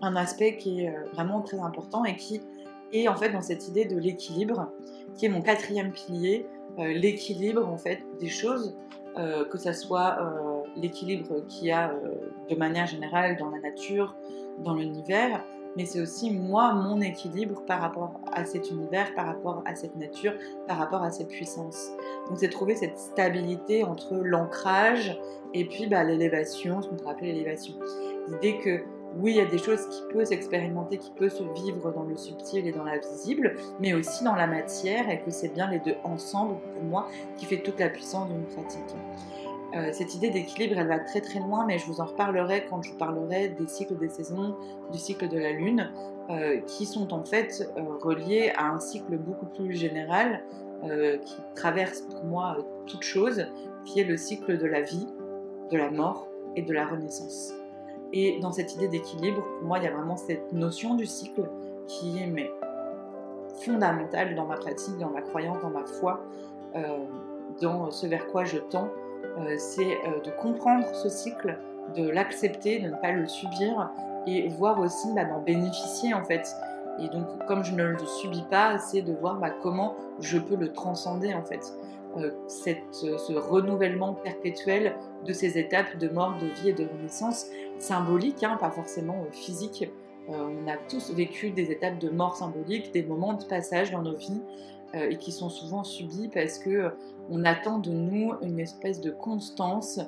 un 0.00 0.16
aspect 0.16 0.56
qui 0.56 0.84
est 0.84 0.90
euh, 0.90 1.04
vraiment 1.12 1.42
très 1.42 1.58
important 1.58 2.04
et 2.04 2.16
qui 2.16 2.40
est 2.92 3.08
en 3.08 3.16
fait 3.16 3.30
dans 3.30 3.40
cette 3.40 3.68
idée 3.68 3.84
de 3.84 3.96
l'équilibre, 3.96 4.70
qui 5.14 5.26
est 5.26 5.28
mon 5.28 5.42
quatrième 5.42 5.92
pilier, 5.92 6.46
l'équilibre 6.78 7.66
en 7.66 7.78
fait 7.78 8.00
des 8.20 8.28
choses, 8.28 8.76
que 9.16 9.58
ça 9.58 9.72
soit 9.72 10.18
l'équilibre 10.76 11.46
qu'il 11.48 11.68
y 11.68 11.72
a 11.72 11.92
de 12.50 12.54
manière 12.54 12.86
générale 12.86 13.36
dans 13.38 13.48
la 13.50 13.60
nature, 13.60 14.14
dans 14.58 14.74
l'univers, 14.74 15.42
mais 15.76 15.84
c'est 15.84 16.00
aussi 16.00 16.30
moi, 16.30 16.72
mon 16.72 17.00
équilibre 17.02 17.62
par 17.66 17.80
rapport 17.80 18.20
à 18.32 18.44
cet 18.46 18.70
univers, 18.70 19.14
par 19.14 19.26
rapport 19.26 19.62
à 19.66 19.74
cette 19.74 19.94
nature, 19.96 20.32
par 20.66 20.78
rapport 20.78 21.02
à 21.02 21.10
cette 21.10 21.28
puissance. 21.28 21.90
Donc 22.28 22.38
c'est 22.38 22.48
trouver 22.48 22.74
cette 22.76 22.98
stabilité 22.98 23.84
entre 23.84 24.16
l'ancrage 24.16 25.20
et 25.52 25.66
puis 25.66 25.86
bah, 25.86 26.02
l'élévation, 26.02 26.80
ce 26.80 26.88
qu'on 26.88 26.96
pourrait 26.96 27.12
appeler 27.12 27.32
l'élévation. 27.32 27.74
L'idée 28.28 28.58
que 28.58 28.84
oui, 29.20 29.32
il 29.32 29.36
y 29.36 29.40
a 29.40 29.46
des 29.46 29.58
choses 29.58 29.88
qui 29.88 30.02
peuvent 30.12 30.26
s'expérimenter, 30.26 30.98
qui 30.98 31.10
peuvent 31.10 31.34
se 31.34 31.42
vivre 31.62 31.92
dans 31.92 32.02
le 32.02 32.16
subtil 32.16 32.66
et 32.66 32.72
dans 32.72 32.84
la 32.84 32.98
visible, 32.98 33.56
mais 33.80 33.94
aussi 33.94 34.24
dans 34.24 34.34
la 34.34 34.46
matière, 34.46 35.08
et 35.08 35.20
que 35.20 35.30
c'est 35.30 35.52
bien 35.52 35.70
les 35.70 35.78
deux 35.78 35.96
ensemble, 36.04 36.56
pour 36.74 36.82
moi, 36.84 37.08
qui 37.36 37.46
fait 37.46 37.58
toute 37.58 37.78
la 37.80 37.88
puissance 37.88 38.28
d'une 38.28 38.44
pratique. 38.44 38.94
Euh, 39.74 39.90
cette 39.92 40.14
idée 40.14 40.30
d'équilibre, 40.30 40.78
elle 40.78 40.86
va 40.86 41.00
très 41.00 41.20
très 41.20 41.40
loin, 41.40 41.66
mais 41.66 41.78
je 41.78 41.86
vous 41.86 42.00
en 42.00 42.06
reparlerai 42.06 42.66
quand 42.70 42.82
je 42.82 42.92
vous 42.92 42.98
parlerai 42.98 43.48
des 43.48 43.66
cycles 43.66 43.96
des 43.98 44.08
saisons, 44.08 44.56
du 44.92 44.98
cycle 44.98 45.28
de 45.28 45.38
la 45.38 45.52
Lune, 45.52 45.90
euh, 46.30 46.58
qui 46.66 46.86
sont 46.86 47.12
en 47.12 47.24
fait 47.24 47.68
euh, 47.76 47.82
reliés 48.00 48.52
à 48.56 48.70
un 48.70 48.80
cycle 48.80 49.16
beaucoup 49.18 49.46
plus 49.46 49.74
général 49.74 50.42
qui 51.24 51.36
traverse 51.56 52.02
pour 52.02 52.22
moi 52.24 52.58
toute 52.86 53.02
chose, 53.02 53.46
qui 53.86 53.98
est 53.98 54.04
le 54.04 54.18
cycle 54.18 54.58
de 54.58 54.66
la 54.66 54.82
vie, 54.82 55.06
de 55.72 55.76
la 55.78 55.90
mort 55.90 56.28
et 56.54 56.62
de 56.62 56.72
la 56.72 56.86
renaissance. 56.86 57.54
Et 58.12 58.38
dans 58.40 58.52
cette 58.52 58.74
idée 58.74 58.88
d'équilibre, 58.88 59.42
pour 59.58 59.68
moi, 59.68 59.78
il 59.78 59.84
y 59.84 59.88
a 59.88 59.92
vraiment 59.92 60.16
cette 60.16 60.52
notion 60.52 60.94
du 60.94 61.06
cycle 61.06 61.48
qui 61.86 62.22
est 62.22 62.26
mais, 62.26 62.50
fondamentale 63.64 64.34
dans 64.34 64.46
ma 64.46 64.56
pratique, 64.56 64.96
dans 64.98 65.10
ma 65.10 65.22
croyance, 65.22 65.60
dans 65.62 65.70
ma 65.70 65.84
foi, 65.84 66.20
dans 67.60 67.90
ce 67.90 68.06
vers 68.06 68.26
quoi 68.26 68.44
je 68.44 68.58
tends 68.58 68.88
euh, 69.38 69.54
c'est 69.58 69.98
euh, 70.06 70.20
de 70.24 70.30
comprendre 70.30 70.86
ce 70.94 71.08
cycle, 71.08 71.58
de 71.94 72.08
l'accepter, 72.08 72.78
de 72.78 72.88
ne 72.88 72.96
pas 72.96 73.12
le 73.12 73.26
subir 73.26 73.90
et 74.26 74.48
voir 74.48 74.80
aussi 74.80 75.12
bah, 75.14 75.24
d'en 75.24 75.40
bénéficier 75.40 76.14
en 76.14 76.24
fait. 76.24 76.48
Et 76.98 77.08
donc, 77.08 77.26
comme 77.46 77.62
je 77.62 77.72
ne 77.72 77.84
le 77.84 77.98
subis 77.98 78.44
pas, 78.50 78.78
c'est 78.78 79.02
de 79.02 79.12
voir 79.12 79.36
bah, 79.36 79.50
comment 79.62 79.94
je 80.20 80.38
peux 80.38 80.56
le 80.56 80.72
transcender 80.72 81.34
en 81.34 81.42
fait. 81.42 81.74
Euh, 82.16 82.30
ce 82.48 83.32
renouvellement 83.32 84.14
perpétuel 84.14 84.96
de 85.24 85.32
ces 85.32 85.58
étapes 85.58 85.98
de 85.98 86.08
mort, 86.08 86.36
de 86.40 86.46
vie 86.60 86.70
et 86.70 86.72
de 86.72 86.86
renaissance, 86.86 87.46
symbolique, 87.78 88.42
hein, 88.42 88.56
pas 88.58 88.70
forcément 88.70 89.24
physique. 89.32 89.90
on 90.28 90.66
a 90.66 90.76
tous 90.88 91.12
vécu 91.12 91.50
des 91.50 91.70
étapes 91.70 91.98
de 91.98 92.08
mort 92.08 92.36
symbolique, 92.36 92.92
des 92.92 93.02
moments 93.02 93.34
de 93.34 93.44
passage 93.44 93.90
dans 93.90 94.02
nos 94.02 94.16
vies 94.16 94.40
et 94.94 95.16
qui 95.18 95.30
sont 95.30 95.50
souvent 95.50 95.84
subis 95.84 96.28
parce 96.28 96.58
que 96.58 96.90
on 97.28 97.44
attend 97.44 97.78
de 97.78 97.90
nous 97.90 98.32
une 98.42 98.58
espèce 98.58 99.00
de 99.00 99.10
constance, 99.10 100.00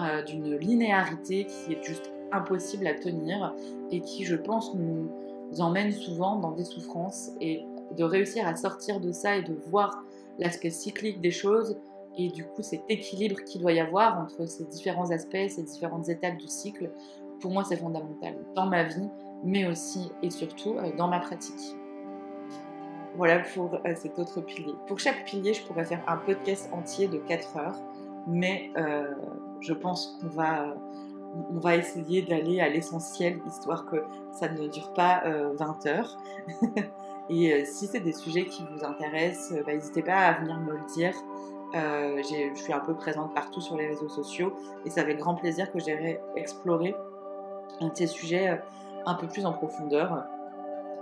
euh, 0.00 0.22
d'une 0.22 0.56
linéarité 0.56 1.46
qui 1.46 1.72
est 1.72 1.82
juste 1.82 2.12
impossible 2.30 2.86
à 2.86 2.94
tenir 2.94 3.52
et 3.90 4.00
qui, 4.00 4.24
je 4.24 4.36
pense, 4.36 4.72
nous 4.74 5.10
emmène 5.58 5.90
souvent 5.90 6.36
dans 6.36 6.52
des 6.52 6.64
souffrances 6.64 7.32
et 7.40 7.64
de 7.96 8.04
réussir 8.04 8.46
à 8.46 8.54
sortir 8.54 9.00
de 9.00 9.10
ça 9.10 9.36
et 9.36 9.42
de 9.42 9.54
voir 9.70 10.04
l'aspect 10.38 10.70
cyclique 10.70 11.20
des 11.20 11.30
choses 11.30 11.78
et 12.16 12.28
du 12.28 12.44
coup 12.44 12.62
cet 12.62 12.82
équilibre 12.88 13.36
qu'il 13.44 13.60
doit 13.60 13.72
y 13.72 13.80
avoir 13.80 14.20
entre 14.20 14.46
ces 14.46 14.64
différents 14.64 15.10
aspects, 15.10 15.48
ces 15.48 15.62
différentes 15.62 16.08
étapes 16.08 16.36
du 16.36 16.48
cycle, 16.48 16.90
pour 17.40 17.52
moi 17.52 17.64
c'est 17.64 17.76
fondamental 17.76 18.34
dans 18.54 18.66
ma 18.66 18.84
vie, 18.84 19.08
mais 19.44 19.66
aussi 19.66 20.10
et 20.22 20.30
surtout 20.30 20.76
euh, 20.78 20.90
dans 20.96 21.08
ma 21.08 21.20
pratique. 21.20 21.76
Voilà 23.18 23.40
pour 23.40 23.74
euh, 23.74 23.94
cet 23.96 24.16
autre 24.20 24.40
pilier. 24.40 24.74
Pour 24.86 25.00
chaque 25.00 25.24
pilier, 25.24 25.52
je 25.52 25.64
pourrais 25.64 25.84
faire 25.84 26.02
un 26.06 26.18
podcast 26.18 26.70
entier 26.72 27.08
de 27.08 27.18
4 27.18 27.56
heures, 27.56 27.82
mais 28.28 28.70
euh, 28.76 29.12
je 29.60 29.72
pense 29.72 30.18
qu'on 30.20 30.28
va, 30.28 30.76
on 31.50 31.58
va 31.58 31.74
essayer 31.74 32.22
d'aller 32.22 32.60
à 32.60 32.68
l'essentiel, 32.68 33.40
histoire 33.44 33.86
que 33.86 34.04
ça 34.30 34.48
ne 34.48 34.68
dure 34.68 34.92
pas 34.92 35.22
20 35.24 35.26
euh, 35.26 35.88
heures. 35.88 36.16
Et 37.30 37.64
si 37.64 37.86
c'est 37.86 38.00
des 38.00 38.12
sujets 38.12 38.46
qui 38.46 38.64
vous 38.72 38.84
intéressent, 38.84 39.58
bah, 39.64 39.74
n'hésitez 39.74 40.02
pas 40.02 40.16
à 40.16 40.32
venir 40.40 40.58
me 40.60 40.72
le 40.72 40.84
dire. 40.94 41.12
je 41.74 42.60
suis 42.60 42.72
un 42.72 42.80
peu 42.80 42.94
présente 42.94 43.34
partout 43.34 43.60
sur 43.60 43.76
les 43.76 43.88
réseaux 43.88 44.08
sociaux 44.08 44.52
et 44.84 44.90
c'est 44.90 45.00
avec 45.00 45.18
grand 45.18 45.34
plaisir 45.34 45.70
que 45.70 45.78
j'irai 45.78 46.20
explorer 46.36 46.94
un 47.80 47.88
de 47.88 47.94
ces 47.94 48.06
sujets 48.06 48.60
un 49.06 49.14
peu 49.14 49.26
plus 49.26 49.46
en 49.46 49.52
profondeur 49.52 50.24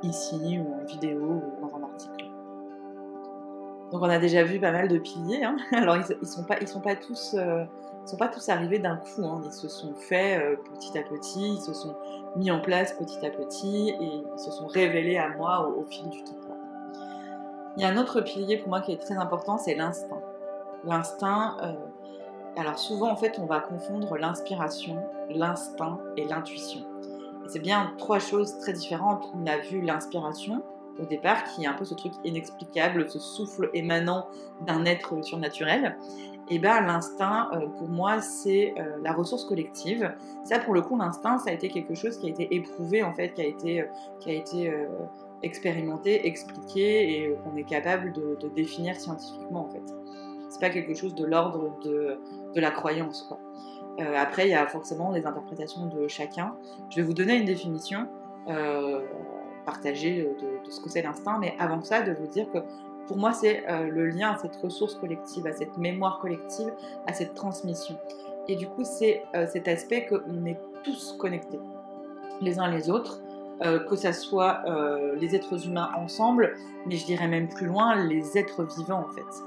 ici 0.03 0.59
ou 0.59 0.75
en 0.75 0.85
vidéo 0.85 1.21
ou 1.21 1.61
dans 1.61 1.77
un 1.77 1.83
article. 1.85 2.27
Donc 3.93 4.03
on 4.03 4.11
a 4.11 4.19
déjà 4.19 4.43
vu 4.43 4.59
pas 4.59 4.73
mal 4.73 4.89
de 4.89 4.99
piliers. 4.99 5.45
Hein. 5.45 5.57
Alors 5.73 5.97
ils, 5.97 6.17
ne 6.21 6.27
sont 6.27 6.45
pas, 6.45 6.97
tous, 6.97 7.35
euh, 7.39 7.65
arrivés 8.49 8.79
d'un 8.79 8.97
coup. 8.97 9.25
Hein. 9.25 9.43
Ils 9.45 9.53
se 9.53 9.69
sont 9.69 9.95
faits 9.95 10.41
euh, 10.41 10.57
petit 10.75 10.99
à 10.99 11.03
petit, 11.03 11.55
ils 11.55 11.61
se 11.61 11.73
sont 11.73 11.95
mis 12.37 12.51
en 12.51 12.61
place 12.61 12.93
petit 12.93 13.25
à 13.25 13.31
petit 13.31 13.91
et 14.01 14.39
se 14.39 14.51
sont 14.51 14.67
révélés 14.67 15.19
à 15.19 15.29
moi 15.31 15.69
au, 15.69 15.85
fil 15.85 16.09
du 16.09 16.23
temps. 16.23 16.33
Il 17.77 17.83
y 17.83 17.85
a 17.85 17.89
un 17.89 17.97
autre 17.97 18.21
pilier 18.21 18.59
pour 18.59 18.69
moi 18.69 18.81
qui 18.81 18.93
est 18.93 18.99
très 18.99 19.17
important, 19.17 19.59
c'est 19.59 19.75
l'instinct. 19.75 20.23
L'instinct. 20.85 21.57
Euh, 21.63 21.73
alors 22.59 22.79
souvent 22.79 23.11
en 23.11 23.17
fait 23.17 23.39
on 23.39 23.45
va 23.45 23.61
confondre 23.61 24.17
l'inspiration, 24.17 24.97
l'instinct 25.29 25.99
et 26.17 26.25
l'intuition 26.25 26.87
c'est 27.49 27.59
bien 27.59 27.93
trois 27.99 28.19
choses 28.19 28.59
très 28.59 28.73
différentes. 28.73 29.25
On 29.35 29.47
a 29.47 29.59
vu 29.59 29.81
l'inspiration 29.81 30.63
au 30.99 31.05
départ, 31.05 31.45
qui 31.45 31.65
est 31.65 31.67
un 31.67 31.75
peu 31.75 31.85
ce 31.85 31.95
truc 31.95 32.13
inexplicable, 32.25 33.09
ce 33.11 33.19
souffle 33.19 33.71
émanant 33.75 34.29
d'un 34.67 34.85
être 34.85 35.23
surnaturel. 35.23 35.97
Et 36.49 36.59
bien 36.59 36.81
l'instinct, 36.81 37.49
euh, 37.53 37.67
pour 37.67 37.89
moi, 37.89 38.21
c'est 38.21 38.75
euh, 38.79 38.99
la 39.03 39.13
ressource 39.13 39.45
collective. 39.45 40.15
Ça, 40.45 40.61
pour 40.61 40.75
le 40.75 40.83
coup, 40.83 40.97
l'instinct, 40.97 41.39
ça 41.39 41.51
a 41.51 41.53
été 41.53 41.69
quelque 41.69 41.95
chose 41.95 42.19
qui 42.19 42.27
a 42.27 42.31
été 42.31 42.55
éprouvé, 42.55 43.03
en 43.03 43.13
fait, 43.13 43.35
qui 43.35 43.43
a 43.43 43.47
été, 43.47 43.81
euh, 43.81 43.87
qui 44.21 44.31
a 44.31 44.35
été 44.35 44.73
expérimenté, 45.43 46.27
expliqué, 46.27 47.25
et 47.25 47.37
qu'on 47.43 47.57
est 47.57 47.65
capable 47.65 48.13
de, 48.13 48.37
de, 48.41 48.49
définir 48.49 48.95
scientifiquement, 48.97 49.67
en 49.67 49.69
fait. 49.69 49.83
C'est 50.49 50.61
pas 50.61 50.71
quelque 50.71 50.95
chose 50.95 51.15
de 51.15 51.25
l'ordre 51.25 51.77
de, 51.85 52.19
de 52.55 52.61
la 52.61 52.71
croyance, 52.71 53.29
après, 53.99 54.47
il 54.47 54.51
y 54.51 54.55
a 54.55 54.67
forcément 54.67 55.11
les 55.11 55.25
interprétations 55.25 55.87
de 55.87 56.07
chacun. 56.07 56.55
Je 56.91 56.97
vais 56.97 57.03
vous 57.03 57.15
donner 57.15 57.37
une 57.37 57.47
définition 57.47 58.09
partagée 59.65 60.23
de, 60.39 60.71
ce 60.71 60.81
que 60.81 60.91
c'est 60.91 61.01
l'instinct, 61.01 61.39
mais 61.39 61.55
avant 61.59 61.83
ça, 61.83 62.03
de 62.03 62.13
vous 62.13 62.27
dire 62.27 62.47
que 62.53 62.59
pour 63.07 63.17
moi, 63.17 63.33
c'est 63.33 63.65
euh, 63.69 63.89
le 63.89 64.09
lien 64.09 64.33
à 64.33 64.39
cette 64.39 64.57
ressource 64.57 64.95
collective, 64.95 65.47
à 65.47 65.53
cette 65.53 65.77
mémoire 65.77 66.19
collective, 66.21 66.73
à 67.07 67.13
cette 67.13 67.35
transmission. 67.35 67.97
Et 68.49 68.57
du 68.57 68.69
coup, 68.69 68.85
c'est 68.85 69.25
cet 69.53 69.67
aspect 69.67 70.07
qu'on 70.07 70.47
est 70.47 70.61
tous 70.85 71.17
connectés, 71.19 71.59
les 72.41 72.61
uns 72.61 72.71
les 72.71 72.91
autres, 72.91 73.21
que 73.61 73.97
ce 73.97 74.13
soit 74.13 74.63
les 75.17 75.35
êtres 75.35 75.67
humains 75.67 75.91
ensemble, 75.97 76.55
mais 76.87 76.95
je 76.95 77.05
dirais 77.07 77.27
même 77.27 77.49
plus 77.49 77.67
loin, 77.67 77.97
les 77.97 78.39
êtres 78.39 78.63
vivants 78.63 79.05
en 79.09 79.13
fait. 79.13 79.43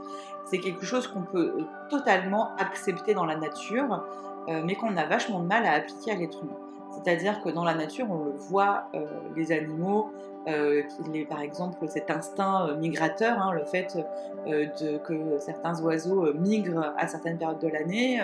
C'est 0.50 0.58
quelque 0.58 0.84
chose 0.84 1.08
qu'on 1.08 1.22
peut 1.22 1.66
totalement 1.90 2.56
accepter 2.58 3.14
dans 3.14 3.26
la 3.26 3.36
nature, 3.38 4.04
euh, 4.48 4.62
mais 4.66 4.76
qu'on 4.76 4.98
a 4.98 5.06
vachement 5.06 5.40
de 5.42 5.46
mal 5.46 5.66
à 5.66 5.74
appliquer 5.74 6.12
à 6.12 6.16
l'être 6.16 6.44
humain. 6.44 6.58
C'est-à-dire 6.92 7.42
que 7.42 7.50
dans 7.50 7.64
la 7.64 7.76
nature, 7.76 8.08
on 8.10 8.26
le 8.26 8.32
voit, 8.32 8.86
euh, 8.94 9.06
les 9.36 9.52
animaux, 9.52 10.12
euh, 10.48 10.84
par 11.30 11.42
exemple 11.42 11.88
cet 11.88 12.10
instinct 12.10 12.76
migrateur, 12.76 13.40
hein, 13.40 13.52
le 13.54 13.66
fait 13.66 13.98
que 14.46 15.40
certains 15.40 15.80
oiseaux 15.82 16.34
migrent 16.34 16.94
à 16.98 17.08
certaines 17.08 17.38
périodes 17.38 17.60
de 17.60 17.68
l'année, 17.68 18.22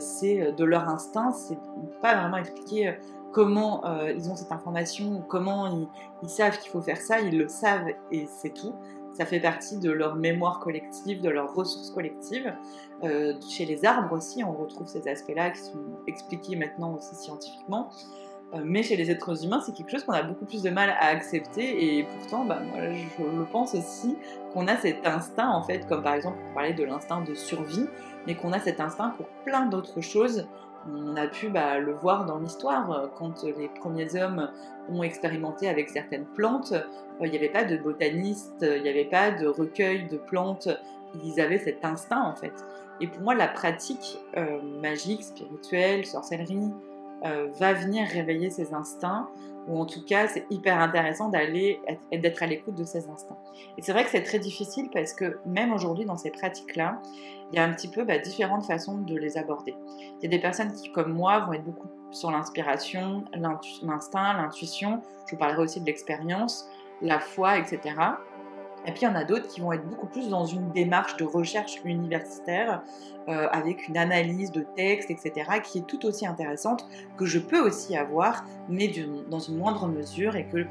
c'est 0.00 0.52
de 0.52 0.64
leur 0.64 0.88
instinct, 0.88 1.32
c'est 1.32 1.58
pas 2.02 2.16
vraiment 2.16 2.36
expliquer 2.36 2.96
comment 3.32 3.82
ils 4.08 4.28
ont 4.28 4.34
cette 4.34 4.52
information, 4.52 5.22
comment 5.28 5.86
ils 6.22 6.28
savent 6.28 6.58
qu'il 6.58 6.70
faut 6.70 6.82
faire 6.82 7.00
ça, 7.00 7.20
ils 7.20 7.38
le 7.38 7.48
savent 7.48 7.88
et 8.10 8.26
c'est 8.26 8.52
tout 8.52 8.74
ça 9.14 9.26
fait 9.26 9.40
partie 9.40 9.78
de 9.78 9.90
leur 9.90 10.16
mémoire 10.16 10.60
collective, 10.60 11.20
de 11.20 11.28
leurs 11.28 11.54
ressources 11.54 11.90
collectives. 11.90 12.52
Euh, 13.02 13.34
chez 13.48 13.64
les 13.64 13.84
arbres 13.84 14.14
aussi, 14.14 14.44
on 14.44 14.52
retrouve 14.52 14.86
ces 14.86 15.06
aspects-là 15.08 15.50
qui 15.50 15.60
sont 15.60 15.84
expliqués 16.06 16.56
maintenant 16.56 16.94
aussi 16.94 17.14
scientifiquement. 17.14 17.90
Euh, 18.52 18.62
mais 18.64 18.82
chez 18.82 18.96
les 18.96 19.10
êtres 19.10 19.44
humains, 19.44 19.62
c'est 19.64 19.72
quelque 19.72 19.90
chose 19.90 20.04
qu'on 20.04 20.12
a 20.12 20.22
beaucoup 20.22 20.44
plus 20.44 20.62
de 20.62 20.70
mal 20.70 20.90
à 20.90 21.06
accepter. 21.06 21.98
Et 21.98 22.04
pourtant, 22.04 22.44
bah, 22.44 22.60
moi, 22.60 22.92
je 22.92 23.42
pense 23.52 23.74
aussi 23.74 24.16
qu'on 24.52 24.66
a 24.66 24.76
cet 24.76 25.06
instinct, 25.06 25.50
en 25.50 25.62
fait, 25.62 25.86
comme 25.86 26.02
par 26.02 26.14
exemple, 26.14 26.38
pour 26.38 26.54
parler 26.54 26.74
de 26.74 26.84
l'instinct 26.84 27.22
de 27.22 27.34
survie, 27.34 27.86
mais 28.26 28.34
qu'on 28.34 28.52
a 28.52 28.58
cet 28.58 28.80
instinct 28.80 29.14
pour 29.16 29.26
plein 29.44 29.66
d'autres 29.66 30.00
choses 30.00 30.48
On 30.88 31.16
a 31.16 31.26
pu 31.26 31.48
bah, 31.48 31.78
le 31.78 31.92
voir 31.92 32.24
dans 32.24 32.38
l'histoire, 32.38 33.10
quand 33.16 33.44
les 33.44 33.68
premiers 33.68 34.14
hommes 34.16 34.50
ont 34.88 35.02
expérimenté 35.02 35.68
avec 35.68 35.90
certaines 35.90 36.24
plantes, 36.24 36.72
il 37.20 37.30
n'y 37.30 37.36
avait 37.36 37.50
pas 37.50 37.64
de 37.64 37.76
botanistes, 37.76 38.62
il 38.62 38.82
n'y 38.82 38.88
avait 38.88 39.04
pas 39.04 39.30
de 39.30 39.46
recueil 39.46 40.06
de 40.08 40.16
plantes, 40.16 40.68
ils 41.22 41.40
avaient 41.40 41.58
cet 41.58 41.84
instinct 41.84 42.22
en 42.22 42.34
fait. 42.34 42.54
Et 43.00 43.06
pour 43.06 43.22
moi, 43.22 43.34
la 43.34 43.48
pratique 43.48 44.18
euh, 44.36 44.60
magique, 44.80 45.22
spirituelle, 45.22 46.04
sorcellerie, 46.04 46.70
euh, 47.24 47.48
va 47.58 47.72
venir 47.72 48.06
réveiller 48.08 48.50
ces 48.50 48.74
instincts, 48.74 49.28
ou 49.68 49.78
en 49.78 49.86
tout 49.86 50.04
cas, 50.04 50.26
c'est 50.28 50.46
hyper 50.50 50.78
intéressant 50.80 51.28
d'être 51.30 52.42
à 52.42 52.46
l'écoute 52.46 52.74
de 52.74 52.84
ces 52.84 53.08
instincts. 53.08 53.38
Et 53.78 53.82
c'est 53.82 53.92
vrai 53.92 54.04
que 54.04 54.10
c'est 54.10 54.22
très 54.22 54.38
difficile 54.38 54.88
parce 54.92 55.12
que 55.12 55.38
même 55.46 55.72
aujourd'hui, 55.72 56.04
dans 56.04 56.16
ces 56.16 56.30
pratiques-là, 56.30 57.00
il 57.52 57.56
y 57.56 57.58
a 57.58 57.64
un 57.64 57.72
petit 57.72 57.88
peu 57.88 58.04
bah, 58.04 58.18
différentes 58.18 58.64
façons 58.64 58.98
de 58.98 59.16
les 59.16 59.36
aborder. 59.36 59.74
Il 60.18 60.22
y 60.22 60.26
a 60.26 60.30
des 60.30 60.38
personnes 60.38 60.72
qui, 60.72 60.90
comme 60.92 61.12
moi, 61.12 61.40
vont 61.40 61.52
être 61.52 61.64
beaucoup 61.64 61.88
sur 62.10 62.30
l'inspiration, 62.30 63.24
l'instinct, 63.82 64.34
l'intuition. 64.34 65.02
Je 65.26 65.32
vous 65.32 65.38
parlerai 65.38 65.62
aussi 65.62 65.80
de 65.80 65.86
l'expérience, 65.86 66.68
la 67.02 67.18
foi, 67.18 67.58
etc. 67.58 67.94
Et 68.86 68.92
puis 68.92 69.02
il 69.02 69.04
y 69.04 69.08
en 69.08 69.14
a 69.14 69.24
d'autres 69.24 69.46
qui 69.48 69.60
vont 69.60 69.72
être 69.72 69.86
beaucoup 69.86 70.06
plus 70.06 70.28
dans 70.28 70.46
une 70.46 70.70
démarche 70.72 71.16
de 71.16 71.24
recherche 71.24 71.80
universitaire, 71.84 72.82
euh, 73.28 73.48
avec 73.52 73.88
une 73.88 73.98
analyse 73.98 74.50
de 74.50 74.64
texte, 74.74 75.10
etc., 75.10 75.32
qui 75.62 75.78
est 75.78 75.86
tout 75.86 76.06
aussi 76.06 76.26
intéressante, 76.26 76.86
que 77.18 77.26
je 77.26 77.38
peux 77.38 77.60
aussi 77.60 77.96
avoir, 77.96 78.44
mais 78.68 78.90
dans 79.28 79.38
une 79.38 79.58
moindre 79.58 79.86
mesure, 79.86 80.36
et 80.36 80.46
que 80.46 80.66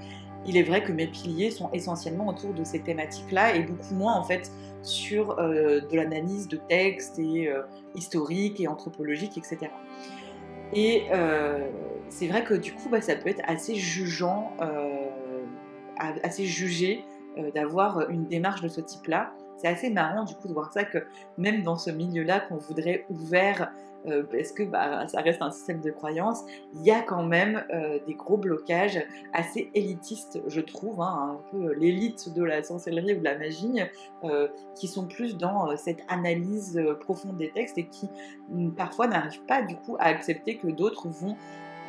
il 0.45 0.57
est 0.57 0.63
vrai 0.63 0.81
que 0.81 0.91
mes 0.91 1.05
piliers 1.05 1.51
sont 1.51 1.69
essentiellement 1.73 2.27
autour 2.27 2.53
de 2.53 2.63
ces 2.63 2.79
thématiques-là, 2.79 3.55
et 3.55 3.61
beaucoup 3.61 3.93
moins 3.93 4.15
en 4.15 4.23
fait 4.23 4.51
sur 4.81 5.37
euh, 5.37 5.81
de 5.81 5.95
l'analyse 5.95 6.47
de 6.47 6.57
texte 6.57 7.19
et 7.19 7.49
euh, 7.49 7.61
historique 7.93 8.59
et 8.59 8.67
anthropologique, 8.67 9.37
etc. 9.37 9.71
Et 10.73 11.05
c'est 12.09 12.27
vrai 12.27 12.43
que 12.43 12.53
du 12.53 12.73
coup, 12.73 12.89
bah, 12.89 13.01
ça 13.01 13.15
peut 13.15 13.29
être 13.29 13.41
assez 13.47 13.75
assez 16.23 16.45
jugé 16.45 17.03
d'avoir 17.53 18.09
une 18.09 18.25
démarche 18.25 18.61
de 18.61 18.67
ce 18.67 18.81
type-là. 18.81 19.31
C'est 19.57 19.67
assez 19.67 19.89
marrant 19.89 20.23
du 20.23 20.35
coup 20.35 20.47
de 20.47 20.53
voir 20.53 20.71
ça 20.71 20.83
que 20.83 20.99
même 21.37 21.63
dans 21.63 21.77
ce 21.77 21.91
milieu-là 21.91 22.39
qu'on 22.39 22.57
voudrait 22.57 23.05
ouvert 23.09 23.71
euh, 24.07 24.23
parce 24.31 24.53
que 24.53 24.63
bah, 24.63 25.07
ça 25.07 25.19
reste 25.21 25.41
un 25.41 25.51
système 25.51 25.81
de 25.81 25.91
croyance, 25.91 26.43
il 26.73 26.83
y 26.83 26.91
a 26.91 27.01
quand 27.01 27.23
même 27.23 27.65
euh, 27.73 27.99
des 28.07 28.13
gros 28.13 28.37
blocages 28.37 29.03
assez 29.33 29.69
élitistes, 29.73 30.41
je 30.47 30.61
trouve, 30.61 31.01
hein, 31.01 31.37
un 31.37 31.51
peu 31.51 31.73
l'élite 31.73 32.33
de 32.33 32.43
la 32.43 32.63
sorcellerie 32.63 33.15
ou 33.15 33.19
de 33.19 33.23
la 33.25 33.37
magie, 33.37 33.81
qui 34.75 34.87
sont 34.87 35.05
plus 35.05 35.37
dans 35.37 35.75
cette 35.75 35.99
analyse 36.07 36.81
profonde 37.01 37.37
des 37.37 37.51
textes 37.51 37.77
et 37.77 37.87
qui 37.87 38.09
mm, 38.49 38.71
parfois 38.71 39.07
n'arrivent 39.07 39.45
pas 39.45 39.61
du 39.63 39.75
coup 39.75 39.97
à 39.99 40.05
accepter 40.05 40.57
que 40.57 40.67
d'autres 40.67 41.09
vont 41.09 41.35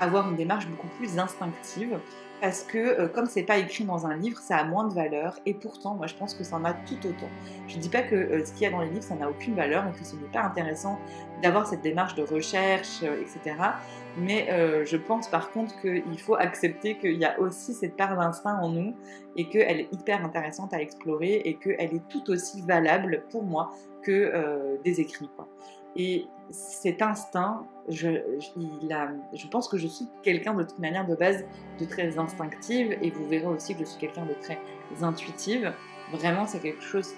avoir 0.00 0.28
une 0.28 0.36
démarche 0.36 0.68
beaucoup 0.68 0.88
plus 0.98 1.18
instinctive 1.18 1.98
parce 2.40 2.62
que 2.62 2.78
euh, 2.78 3.08
comme 3.08 3.26
c'est 3.26 3.42
pas 3.42 3.58
écrit 3.58 3.84
dans 3.84 4.06
un 4.06 4.16
livre, 4.16 4.38
ça 4.38 4.56
a 4.56 4.64
moins 4.64 4.86
de 4.88 4.94
valeur 4.94 5.38
et 5.46 5.54
pourtant 5.54 5.94
moi 5.94 6.06
je 6.06 6.14
pense 6.14 6.34
que 6.34 6.44
ça 6.44 6.56
en 6.56 6.64
a 6.64 6.72
tout 6.72 6.98
autant. 7.06 7.28
Je 7.68 7.78
dis 7.78 7.88
pas 7.88 8.02
que 8.02 8.14
euh, 8.14 8.44
ce 8.44 8.52
qu'il 8.52 8.62
y 8.62 8.66
a 8.66 8.70
dans 8.70 8.80
les 8.80 8.88
livres 8.88 9.02
ça 9.02 9.14
n'a 9.14 9.28
aucune 9.28 9.54
valeur 9.54 9.84
et 9.86 9.98
que 9.98 10.04
ce 10.04 10.16
n'est 10.16 10.28
pas 10.32 10.42
intéressant 10.42 10.98
d'avoir 11.42 11.66
cette 11.66 11.82
démarche 11.82 12.14
de 12.14 12.22
recherche, 12.22 13.02
euh, 13.02 13.20
etc. 13.20 13.56
Mais 14.18 14.48
je 14.84 14.96
pense 14.96 15.28
par 15.28 15.52
contre 15.52 15.80
qu'il 15.80 16.18
faut 16.18 16.34
accepter 16.34 16.98
qu'il 16.98 17.14
y 17.14 17.24
a 17.24 17.38
aussi 17.38 17.72
cette 17.72 17.96
part 17.96 18.16
d'instinct 18.16 18.58
en 18.60 18.68
nous 18.68 18.96
et 19.36 19.48
qu'elle 19.48 19.80
est 19.80 19.88
hyper 19.92 20.24
intéressante 20.24 20.74
à 20.74 20.80
explorer 20.80 21.42
et 21.44 21.54
qu'elle 21.54 21.94
est 21.94 22.08
tout 22.08 22.28
aussi 22.28 22.60
valable 22.62 23.22
pour 23.30 23.44
moi 23.44 23.70
que 24.02 24.78
des 24.82 25.00
écrits. 25.00 25.30
Quoi. 25.36 25.48
Et 25.94 26.26
cet 26.50 27.02
instinct, 27.02 27.66
je, 27.88 29.46
pense 29.50 29.68
que 29.68 29.78
je 29.78 29.86
suis 29.86 30.06
quelqu'un 30.22 30.54
de 30.54 30.62
toute 30.62 30.78
manière 30.78 31.06
de 31.06 31.14
base 31.14 31.44
de 31.78 31.84
très 31.84 32.18
instinctive 32.18 32.96
et 33.02 33.10
vous 33.10 33.26
verrez 33.28 33.46
aussi 33.46 33.74
que 33.74 33.80
je 33.80 33.84
suis 33.84 34.00
quelqu'un 34.00 34.26
de 34.26 34.34
très 34.34 34.58
intuitive. 35.02 35.72
Vraiment, 36.12 36.46
c'est 36.46 36.58
quelque 36.58 36.82
chose 36.82 37.12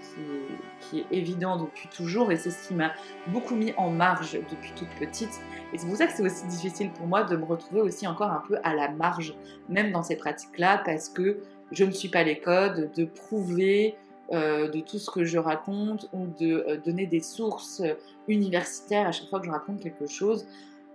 qui, 0.81 0.99
est 0.99 1.07
évident 1.11 1.57
depuis 1.57 1.89
toujours 1.89 2.31
et 2.31 2.37
c'est 2.37 2.51
ce 2.51 2.69
qui 2.69 2.75
m'a 2.75 2.93
beaucoup 3.29 3.55
mis 3.55 3.73
en 3.79 3.91
marge 3.91 4.39
depuis 4.51 4.73
toute 4.77 4.91
petite. 4.99 5.41
Et 5.73 5.79
c'est 5.79 5.87
pour 5.87 5.97
ça 5.97 6.07
que 6.07 6.13
c'est 6.13 6.23
aussi 6.23 6.47
difficile 6.47 6.91
pour 6.91 7.07
moi 7.07 7.25
de 7.25 7.37
me 7.37 7.45
retrouver 7.45 7.81
aussi 7.81 8.07
encore 8.07 8.31
un 8.31 8.43
peu 8.47 8.59
à 8.63 8.75
la 8.75 8.91
marge, 8.91 9.35
même 9.71 9.93
dans 9.93 10.03
ces 10.03 10.17
pratiques-là, 10.17 10.83
parce 10.85 11.09
que 11.09 11.39
je 11.71 11.85
ne 11.85 11.91
suis 11.91 12.09
pas 12.09 12.23
les 12.23 12.39
codes, 12.39 12.91
de 12.95 13.07
prouver 13.07 13.97
euh, 14.31 14.69
de 14.69 14.81
tout 14.81 14.99
ce 14.99 15.11
que 15.11 15.25
je 15.25 15.37
raconte 15.37 16.09
ou 16.13 16.27
de 16.27 16.65
euh, 16.67 16.77
donner 16.79 17.07
des 17.07 17.21
sources 17.21 17.83
universitaires 18.29 19.09
à 19.09 19.13
chaque 19.13 19.29
fois 19.29 19.41
que 19.41 19.47
je 19.47 19.51
raconte 19.51 19.81
quelque 19.81 20.07
chose. 20.07 20.47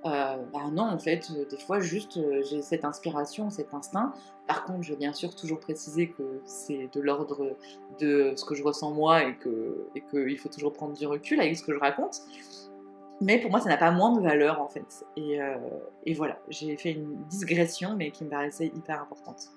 Euh, 0.05 0.37
bah 0.53 0.69
non, 0.71 0.83
en 0.83 0.97
fait, 0.97 1.31
des 1.49 1.57
fois, 1.57 1.79
juste, 1.79 2.19
j'ai 2.49 2.61
cette 2.61 2.85
inspiration, 2.85 3.49
cet 3.49 3.73
instinct. 3.73 4.13
Par 4.47 4.63
contre, 4.63 4.83
je 4.83 4.93
vais 4.93 4.97
bien 4.97 5.13
sûr 5.13 5.35
toujours 5.35 5.59
préciser 5.59 6.09
que 6.09 6.41
c'est 6.45 6.89
de 6.93 7.01
l'ordre 7.01 7.55
de 7.99 8.33
ce 8.35 8.45
que 8.45 8.55
je 8.55 8.63
ressens 8.63 8.91
moi 8.91 9.23
et 9.23 9.35
qu'il 9.37 10.37
faut 10.39 10.49
toujours 10.49 10.71
prendre 10.73 10.93
du 10.93 11.05
recul 11.05 11.39
avec 11.39 11.57
ce 11.57 11.63
que 11.63 11.73
je 11.73 11.79
raconte. 11.79 12.21
Mais 13.19 13.39
pour 13.39 13.51
moi, 13.51 13.59
ça 13.59 13.67
n'a 13.67 13.77
pas 13.77 13.91
moins 13.91 14.13
de 14.13 14.21
valeur, 14.21 14.61
en 14.61 14.69
fait. 14.69 15.05
Et 15.17 16.13
voilà, 16.13 16.39
j'ai 16.49 16.77
fait 16.77 16.93
une 16.93 17.17
digression, 17.25 17.95
mais 17.97 18.11
qui 18.11 18.23
me 18.23 18.29
paraissait 18.29 18.67
hyper 18.67 19.01
importante. 19.01 19.49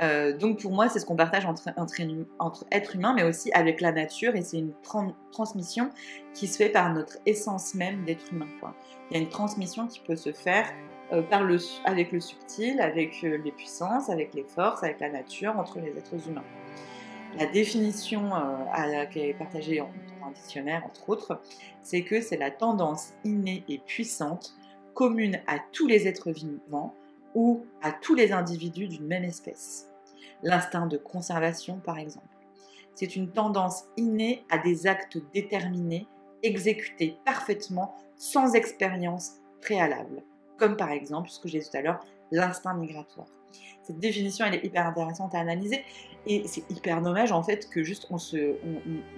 Euh, 0.00 0.36
donc 0.36 0.60
pour 0.60 0.72
moi, 0.72 0.88
c'est 0.88 0.98
ce 0.98 1.06
qu'on 1.06 1.16
partage 1.16 1.46
entre, 1.46 1.68
entre, 1.76 1.94
entre, 2.38 2.64
êtres 2.70 2.96
humains, 2.96 3.14
mais 3.14 3.22
aussi 3.22 3.52
avec 3.52 3.80
la 3.80 3.92
nature, 3.92 4.34
et 4.34 4.42
c'est 4.42 4.58
une 4.58 4.72
transmission 5.30 5.90
qui 6.32 6.46
se 6.46 6.56
fait 6.56 6.68
par 6.68 6.92
notre 6.92 7.18
essence 7.26 7.74
même 7.74 8.04
d'être 8.04 8.32
humain. 8.32 8.48
Il 9.10 9.16
y 9.16 9.20
a 9.20 9.22
une 9.22 9.28
transmission 9.28 9.86
qui 9.86 10.00
peut 10.00 10.16
se 10.16 10.32
faire 10.32 10.66
euh, 11.12 11.22
avec 11.84 12.12
le 12.12 12.20
subtil, 12.20 12.80
avec 12.80 13.22
euh, 13.22 13.38
les 13.44 13.52
puissances, 13.52 14.10
avec 14.10 14.34
les 14.34 14.44
forces, 14.44 14.82
avec 14.82 15.00
la 15.00 15.10
nature, 15.10 15.56
entre 15.58 15.78
les 15.78 15.90
êtres 15.90 16.28
humains. 16.28 16.44
La 17.38 17.46
définition 17.46 18.30
qui 19.10 19.18
est 19.18 19.34
partagée 19.34 19.78
dans 19.78 20.28
un 20.28 20.30
dictionnaire, 20.30 20.84
entre 20.86 21.08
autres, 21.08 21.40
c'est 21.82 22.02
que 22.02 22.20
c'est 22.20 22.36
la 22.36 22.52
tendance 22.52 23.12
innée 23.24 23.64
et 23.68 23.78
puissante 23.78 24.54
commune 24.94 25.40
à 25.48 25.58
tous 25.72 25.88
les 25.88 26.06
êtres 26.06 26.30
vivants 26.30 26.94
ou 27.34 27.64
à 27.82 27.92
tous 27.92 28.14
les 28.14 28.32
individus 28.32 28.88
d'une 28.88 29.06
même 29.06 29.24
espèce. 29.24 29.90
L'instinct 30.42 30.86
de 30.86 30.96
conservation, 30.96 31.78
par 31.78 31.98
exemple. 31.98 32.26
C'est 32.94 33.16
une 33.16 33.30
tendance 33.30 33.84
innée 33.96 34.44
à 34.50 34.58
des 34.58 34.86
actes 34.86 35.18
déterminés, 35.32 36.06
exécutés 36.42 37.16
parfaitement, 37.24 37.96
sans 38.16 38.54
expérience 38.54 39.40
préalable, 39.60 40.22
comme 40.58 40.76
par 40.76 40.90
exemple, 40.90 41.28
ce 41.28 41.40
que 41.40 41.48
j'ai 41.48 41.58
dit 41.58 41.68
tout 41.68 41.76
à 41.76 41.82
l'heure, 41.82 42.06
l'instinct 42.30 42.74
migratoire. 42.74 43.26
Cette 43.82 43.98
définition, 43.98 44.46
elle 44.46 44.54
est 44.54 44.64
hyper 44.64 44.86
intéressante 44.86 45.34
à 45.34 45.38
analyser 45.38 45.84
et 46.26 46.46
c'est 46.46 46.68
hyper 46.70 47.02
dommage 47.02 47.32
en 47.32 47.42
fait 47.42 47.68
que 47.68 47.82
juste 47.82 48.06
on, 48.10 48.18
se, 48.18 48.56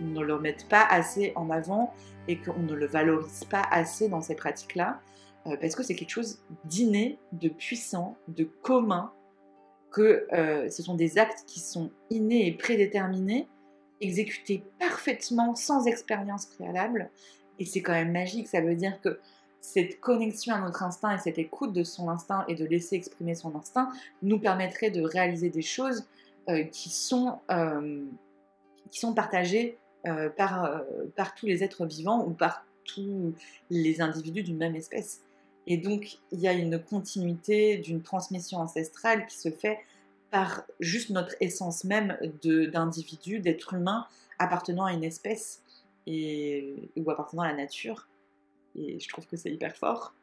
ne 0.01 0.21
le 0.21 0.41
mette 0.41 0.69
pas 0.69 0.85
assez 0.85 1.33
en 1.37 1.51
avant 1.51 1.95
et 2.27 2.39
qu'on 2.39 2.59
ne 2.59 2.75
le 2.75 2.87
valorise 2.87 3.45
pas 3.45 3.63
assez 3.71 4.09
dans 4.09 4.21
ces 4.21 4.35
pratiques-là. 4.35 5.01
Euh, 5.47 5.57
parce 5.61 5.75
que 5.75 5.83
c'est 5.83 5.95
quelque 5.95 6.11
chose 6.11 6.41
d'inné, 6.65 7.19
de 7.33 7.49
puissant, 7.49 8.17
de 8.29 8.45
commun, 8.45 9.13
que 9.93 10.27
euh, 10.33 10.69
ce 10.69 10.83
sont 10.83 10.95
des 10.95 11.19
actes 11.19 11.45
qui 11.47 11.61
sont 11.61 11.91
innés 12.11 12.47
et 12.47 12.53
prédéterminés, 12.53 13.49
exécutés 14.01 14.63
parfaitement, 14.79 15.55
sans 15.55 15.87
expérience 15.87 16.47
préalable, 16.47 17.11
et 17.59 17.65
c'est 17.65 17.81
quand 17.81 17.93
même 17.93 18.13
magique, 18.13 18.49
ça 18.49 18.61
veut 18.61 18.75
dire 18.75 19.01
que 19.01 19.21
cette 19.61 20.01
connexion 20.01 20.55
à 20.55 20.61
notre 20.61 20.83
instinct 20.83 21.15
et 21.15 21.19
cette 21.19 21.39
écoute 21.39 21.73
de 21.73 21.83
son 21.83 22.09
instinct 22.09 22.45
et 22.49 22.55
de 22.55 22.65
laisser 22.65 22.97
exprimer 22.97 23.35
son 23.35 23.57
instinct 23.57 23.91
nous 24.23 24.39
permettrait 24.39 24.91
de 24.91 25.01
réaliser 25.01 25.49
des 25.49 25.63
choses 25.63 26.07
euh, 26.49 26.63
qui, 26.65 26.91
sont, 26.91 27.41
qui 28.91 29.01
sont 29.01 29.15
partagées 29.15 29.79
par, 30.37 30.83
par 31.17 31.35
tous 31.35 31.47
les 31.47 31.65
êtres 31.65 31.85
vivants 31.85 32.25
ou 32.25 32.31
par 32.31 32.65
tous 32.85 33.35
les 33.71 34.01
individus 34.01 34.45
d'une 34.45 34.59
même 34.59 34.77
espèce. 34.77 35.26
Et 35.67 35.77
donc, 35.77 36.19
il 36.33 36.41
y 36.41 36.49
a 36.49 36.53
une 36.53 36.79
continuité 36.79 37.79
d'une 37.79 38.03
transmission 38.03 38.59
ancestrale 38.59 39.27
qui 39.27 39.37
se 39.37 39.51
fait 39.51 39.79
par 40.31 40.63
juste 40.81 41.11
notre 41.11 41.35
essence 41.41 41.85
même 41.85 42.17
d'individu, 42.45 43.41
d'être 43.41 43.75
humain 43.75 44.07
appartenant 44.39 44.85
à 44.85 44.93
une 44.93 45.05
espèce 45.05 45.63
et, 46.07 46.91
ou 46.97 47.11
appartenant 47.11 47.43
à 47.43 47.49
la 47.49 47.57
nature. 47.57 48.09
Et 48.77 49.01
je 49.01 49.09
trouve 49.09 49.27
que 49.27 49.37
c'est 49.37 49.51
hyper 49.51 49.75
fort. 49.77 50.15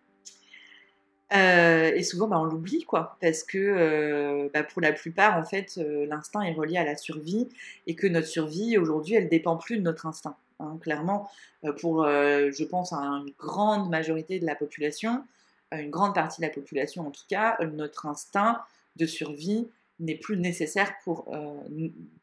Euh, 1.34 1.92
et 1.96 2.04
souvent, 2.04 2.28
bah, 2.28 2.40
on 2.40 2.44
l'oublie, 2.44 2.84
quoi, 2.84 3.18
parce 3.20 3.44
que 3.44 3.58
euh, 3.58 4.50
bah, 4.54 4.64
pour 4.64 4.82
la 4.82 4.94
plupart, 4.94 5.38
en 5.38 5.44
fait, 5.44 5.78
euh, 5.78 6.06
l'instinct 6.06 6.42
est 6.42 6.54
relié 6.54 6.78
à 6.78 6.84
la 6.84 6.96
survie 6.96 7.50
et 7.88 7.96
que 7.96 8.06
notre 8.06 8.28
survie, 8.28 8.78
aujourd'hui, 8.78 9.16
elle 9.16 9.30
dépend 9.30 9.58
plus 9.58 9.78
de 9.78 9.82
notre 9.82 10.06
instinct. 10.06 10.38
Hein. 10.60 10.78
clairement, 10.82 11.30
pour, 11.80 12.06
je 12.06 12.64
pense, 12.64 12.94
à 12.94 12.98
une 12.98 13.32
grande 13.38 13.90
majorité 13.90 14.40
de 14.40 14.46
la 14.46 14.56
population, 14.56 15.24
une 15.72 15.90
grande 15.90 16.14
partie 16.14 16.42
de 16.42 16.46
la 16.46 16.54
population 16.54 17.08
en 17.08 17.12
tout 17.12 17.24
cas, 17.28 17.58
notre 17.74 18.06
instinct 18.06 18.62
de 18.96 19.06
survie 19.06 19.68
n'est 20.00 20.16
plus 20.16 20.38
nécessaire 20.38 20.94
pour, 21.04 21.34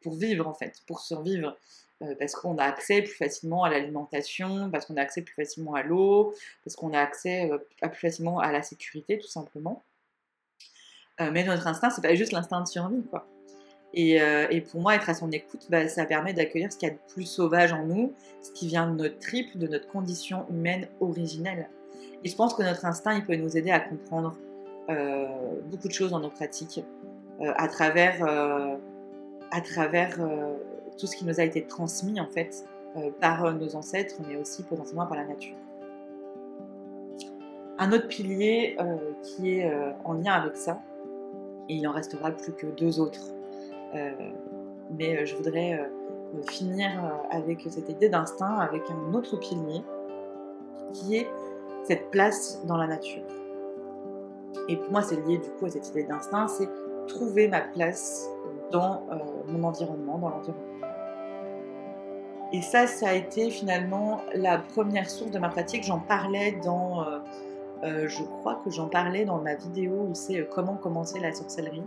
pour 0.00 0.14
vivre 0.14 0.46
en 0.46 0.54
fait, 0.54 0.82
pour 0.86 1.00
survivre. 1.00 1.56
parce 2.18 2.34
qu'on 2.34 2.58
a 2.58 2.64
accès 2.64 3.02
plus 3.02 3.14
facilement 3.14 3.64
à 3.64 3.70
l'alimentation, 3.70 4.70
parce 4.70 4.86
qu'on 4.86 4.96
a 4.96 5.02
accès 5.02 5.22
plus 5.22 5.34
facilement 5.34 5.74
à 5.74 5.82
l'eau, 5.82 6.34
parce 6.64 6.76
qu'on 6.76 6.92
a 6.92 7.00
accès 7.00 7.50
plus 7.80 8.00
facilement 8.00 8.38
à 8.38 8.52
la 8.52 8.62
sécurité 8.62 9.18
tout 9.18 9.28
simplement. 9.28 9.82
mais 11.18 11.44
notre 11.44 11.66
instinct, 11.66 11.90
c'est 11.90 12.02
pas 12.02 12.14
juste 12.14 12.32
l'instinct 12.32 12.60
de 12.62 12.68
survie, 12.68 13.02
quoi. 13.10 13.26
Euh, 13.98 14.46
et, 14.50 14.60
pour 14.60 14.80
moi, 14.80 14.94
être 14.94 15.10
à 15.10 15.14
son 15.14 15.30
écoute, 15.32 15.66
bah, 15.68 15.88
ça 15.88 16.04
permet 16.04 16.32
d'accueillir 16.32 16.72
ce 16.72 16.78
qu'il 16.78 16.88
y 16.88 16.92
a 16.92 16.94
de 16.94 17.00
plus 17.08 17.24
sauvage 17.24 17.72
en 17.72 17.84
nous, 17.84 18.12
ce 18.40 18.52
qui 18.52 18.68
vient 18.68 18.88
de 18.88 18.96
notre 18.96 19.18
triple, 19.18 19.58
de 19.58 19.66
notre 19.66 19.88
condition 19.88 20.46
humaine 20.48 20.86
originelle. 21.00 21.68
Et 22.24 22.28
je 22.28 22.36
pense 22.36 22.54
que 22.54 22.62
notre 22.62 22.84
instinct, 22.84 23.14
il 23.14 23.24
peut 23.24 23.34
nous 23.36 23.56
aider 23.56 23.70
à 23.70 23.80
comprendre 23.80 24.36
euh, 24.90 25.26
beaucoup 25.70 25.88
de 25.88 25.92
choses 25.92 26.10
dans 26.10 26.20
nos 26.20 26.30
pratiques, 26.30 26.84
euh, 27.40 27.52
à 27.56 27.68
travers, 27.68 28.24
à 29.50 29.60
travers 29.60 30.18
tout 30.98 31.06
ce 31.06 31.16
qui 31.16 31.24
nous 31.24 31.40
a 31.40 31.42
été 31.42 31.62
transmis 31.62 32.20
en 32.20 32.28
fait 32.28 32.64
par 33.20 33.52
nos 33.54 33.74
ancêtres, 33.74 34.16
mais 34.28 34.36
aussi 34.36 34.62
potentiellement 34.62 35.06
par 35.06 35.16
la 35.16 35.24
nature. 35.24 35.56
Un 37.78 37.92
autre 37.92 38.08
pilier 38.08 38.76
qui 39.22 39.58
est 39.58 39.72
en 40.04 40.12
lien 40.12 40.34
avec 40.34 40.56
ça, 40.56 40.82
et 41.68 41.74
il 41.74 41.88
en 41.88 41.92
restera 41.92 42.30
plus 42.30 42.52
que 42.52 42.66
deux 42.66 43.00
autres 43.00 43.32
mais 43.92 45.16
euh, 45.16 45.24
je 45.24 45.36
voudrais 45.36 45.74
euh, 45.74 46.42
finir 46.48 46.90
avec 47.30 47.66
cette 47.68 47.88
idée 47.88 48.08
d'instinct, 48.08 48.56
avec 48.58 48.82
un 48.90 49.14
autre 49.14 49.36
pilier, 49.36 49.82
qui 50.92 51.16
est 51.16 51.28
cette 51.84 52.10
place 52.10 52.64
dans 52.66 52.76
la 52.76 52.86
nature. 52.86 53.22
Et 54.68 54.76
pour 54.76 54.90
moi, 54.90 55.02
c'est 55.02 55.16
lié 55.26 55.38
du 55.38 55.50
coup 55.50 55.66
à 55.66 55.70
cette 55.70 55.88
idée 55.88 56.04
d'instinct, 56.04 56.48
c'est 56.48 56.68
trouver 57.08 57.48
ma 57.48 57.60
place 57.60 58.28
dans 58.70 59.02
mon 59.48 59.64
environnement, 59.64 60.18
dans 60.18 60.28
l'environnement. 60.28 60.66
Et 62.52 62.62
ça, 62.62 62.86
ça 62.86 63.08
a 63.08 63.14
été 63.14 63.50
finalement 63.50 64.20
la 64.34 64.58
première 64.58 65.10
source 65.10 65.30
de 65.30 65.38
ma 65.38 65.48
pratique. 65.48 65.84
J'en 65.84 65.98
parlais 65.98 66.52
dans, 66.64 67.04
je 67.82 68.22
crois 68.40 68.60
que 68.64 68.70
j'en 68.70 68.88
parlais 68.88 69.24
dans 69.24 69.38
ma 69.38 69.54
vidéo 69.54 70.06
où 70.08 70.14
c'est 70.14 70.46
comment 70.52 70.76
commencer 70.76 71.18
la 71.18 71.32
sorcellerie 71.32 71.82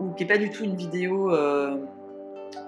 ou 0.00 0.12
qui 0.12 0.24
n'est 0.24 0.28
pas 0.28 0.38
du 0.38 0.50
tout 0.50 0.64
une 0.64 0.74
vidéo, 0.74 1.32
euh, 1.32 1.76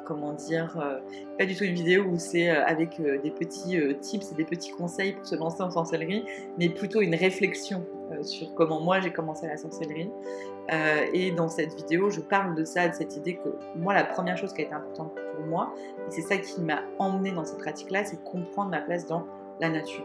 comment 0.05 0.35
dire, 0.35 0.79
euh, 0.81 1.01
pas 1.39 1.47
du 1.47 1.57
tout 1.57 1.65
une 1.65 1.75
vidéo 1.75 2.05
où 2.05 2.19
c'est 2.19 2.51
euh, 2.51 2.65
avec 2.67 3.01
des 3.01 3.31
petits 3.31 3.79
tips 4.01 4.33
et 4.33 4.35
des 4.35 4.45
petits 4.45 4.71
conseils 4.71 5.15
pour 5.15 5.27
se 5.27 5.35
lancer 5.35 5.63
en 5.63 5.71
sorcellerie, 5.71 6.25
mais 6.59 6.69
plutôt 6.69 7.01
une 7.01 7.15
réflexion 7.15 7.85
sur 8.21 8.55
comment 8.55 8.79
moi 8.79 9.01
j'ai 9.01 9.11
commencé 9.11 9.47
la 9.47 9.57
sorcellerie. 9.57 10.11
et 11.15 11.31
dans 11.31 11.49
cette 11.49 11.75
vidéo, 11.75 12.11
je 12.11 12.21
parle 12.21 12.55
de 12.55 12.63
ça, 12.63 12.87
de 12.87 12.95
cette 12.95 13.17
idée 13.17 13.37
que 13.37 13.49
moi, 13.75 13.95
la 13.95 14.05
première 14.05 14.37
chose 14.37 14.53
qui 14.53 14.61
a 14.61 14.65
été 14.65 14.75
importante 14.75 15.15
pour 15.35 15.47
moi, 15.47 15.75
et 16.07 16.11
c'est 16.11 16.21
ça 16.21 16.37
qui 16.37 16.61
m'a 16.61 16.83
emmené 16.99 17.33
dans 17.33 17.47
cette 17.47 17.59
pratique-là, 17.59 18.05
c'est 18.05 18.23
comprendre 18.23 18.71
ma 18.71 18.83
place 18.83 19.07
dans 19.07 19.25
la 19.61 19.71
nature. 19.71 20.05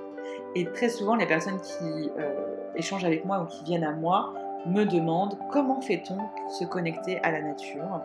Et 0.56 0.66
très 0.72 0.88
souvent, 0.88 1.16
les 1.16 1.26
personnes 1.26 1.60
qui 1.60 2.10
échangent 2.76 3.04
avec 3.04 3.26
moi 3.26 3.42
ou 3.42 3.46
qui 3.46 3.66
viennent 3.66 3.84
à 3.84 3.92
moi 3.92 4.34
me 4.68 4.86
demande 4.86 5.38
comment 5.52 5.82
fait-on 5.82 6.18
pour 6.18 6.52
se 6.52 6.66
connecter 6.66 7.20
à 7.24 7.32
la 7.32 7.42
nature 7.42 8.02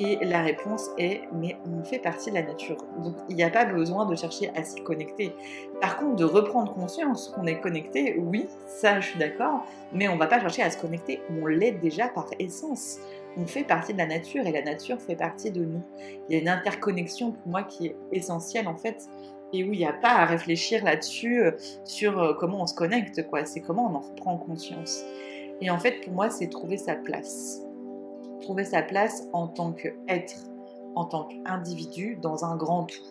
et 0.00 0.18
la 0.24 0.42
réponse 0.42 0.90
est 0.96 1.22
mais 1.32 1.56
on 1.66 1.82
fait 1.82 1.98
partie 1.98 2.30
de 2.30 2.36
la 2.36 2.42
nature. 2.42 2.76
Donc 3.02 3.16
il 3.28 3.36
n'y 3.36 3.42
a 3.42 3.50
pas 3.50 3.64
besoin 3.64 4.06
de 4.06 4.14
chercher 4.14 4.50
à 4.54 4.62
s'y 4.62 4.82
connecter. 4.82 5.34
Par 5.80 5.96
contre, 5.96 6.16
de 6.16 6.24
reprendre 6.24 6.72
conscience 6.74 7.28
qu'on 7.34 7.46
est 7.46 7.60
connecté, 7.60 8.16
oui, 8.18 8.46
ça 8.66 9.00
je 9.00 9.08
suis 9.08 9.18
d'accord, 9.18 9.66
mais 9.92 10.08
on 10.08 10.14
ne 10.14 10.18
va 10.18 10.26
pas 10.26 10.40
chercher 10.40 10.62
à 10.62 10.70
se 10.70 10.78
connecter, 10.78 11.20
on 11.30 11.46
l'est 11.46 11.72
déjà 11.72 12.08
par 12.08 12.26
essence. 12.38 12.98
On 13.36 13.46
fait 13.46 13.64
partie 13.64 13.92
de 13.92 13.98
la 13.98 14.06
nature 14.06 14.46
et 14.46 14.52
la 14.52 14.62
nature 14.62 15.00
fait 15.00 15.16
partie 15.16 15.50
de 15.50 15.64
nous. 15.64 15.82
Il 16.28 16.34
y 16.34 16.38
a 16.38 16.40
une 16.40 16.48
interconnexion 16.48 17.32
pour 17.32 17.48
moi 17.48 17.62
qui 17.62 17.86
est 17.86 17.96
essentielle 18.12 18.68
en 18.68 18.76
fait 18.76 19.08
et 19.52 19.64
où 19.64 19.72
il 19.72 19.78
n'y 19.78 19.86
a 19.86 19.92
pas 19.92 20.10
à 20.10 20.26
réfléchir 20.26 20.84
là-dessus 20.84 21.42
euh, 21.42 21.52
sur 21.84 22.18
euh, 22.18 22.34
comment 22.34 22.62
on 22.62 22.66
se 22.66 22.74
connecte 22.74 23.26
quoi, 23.28 23.46
c'est 23.46 23.60
comment 23.60 23.90
on 23.90 23.96
en 23.96 24.00
reprend 24.00 24.36
conscience. 24.36 25.04
Et 25.60 25.70
en 25.70 25.78
fait, 25.78 26.04
pour 26.04 26.12
moi, 26.12 26.30
c'est 26.30 26.48
trouver 26.48 26.76
sa 26.76 26.94
place. 26.94 27.62
Trouver 28.40 28.64
sa 28.64 28.82
place 28.82 29.28
en 29.32 29.48
tant 29.48 29.72
qu'être, 29.72 30.36
en 30.94 31.04
tant 31.04 31.24
qu'individu 31.24 32.16
dans 32.20 32.44
un 32.44 32.56
grand 32.56 32.84
tout. 32.84 33.02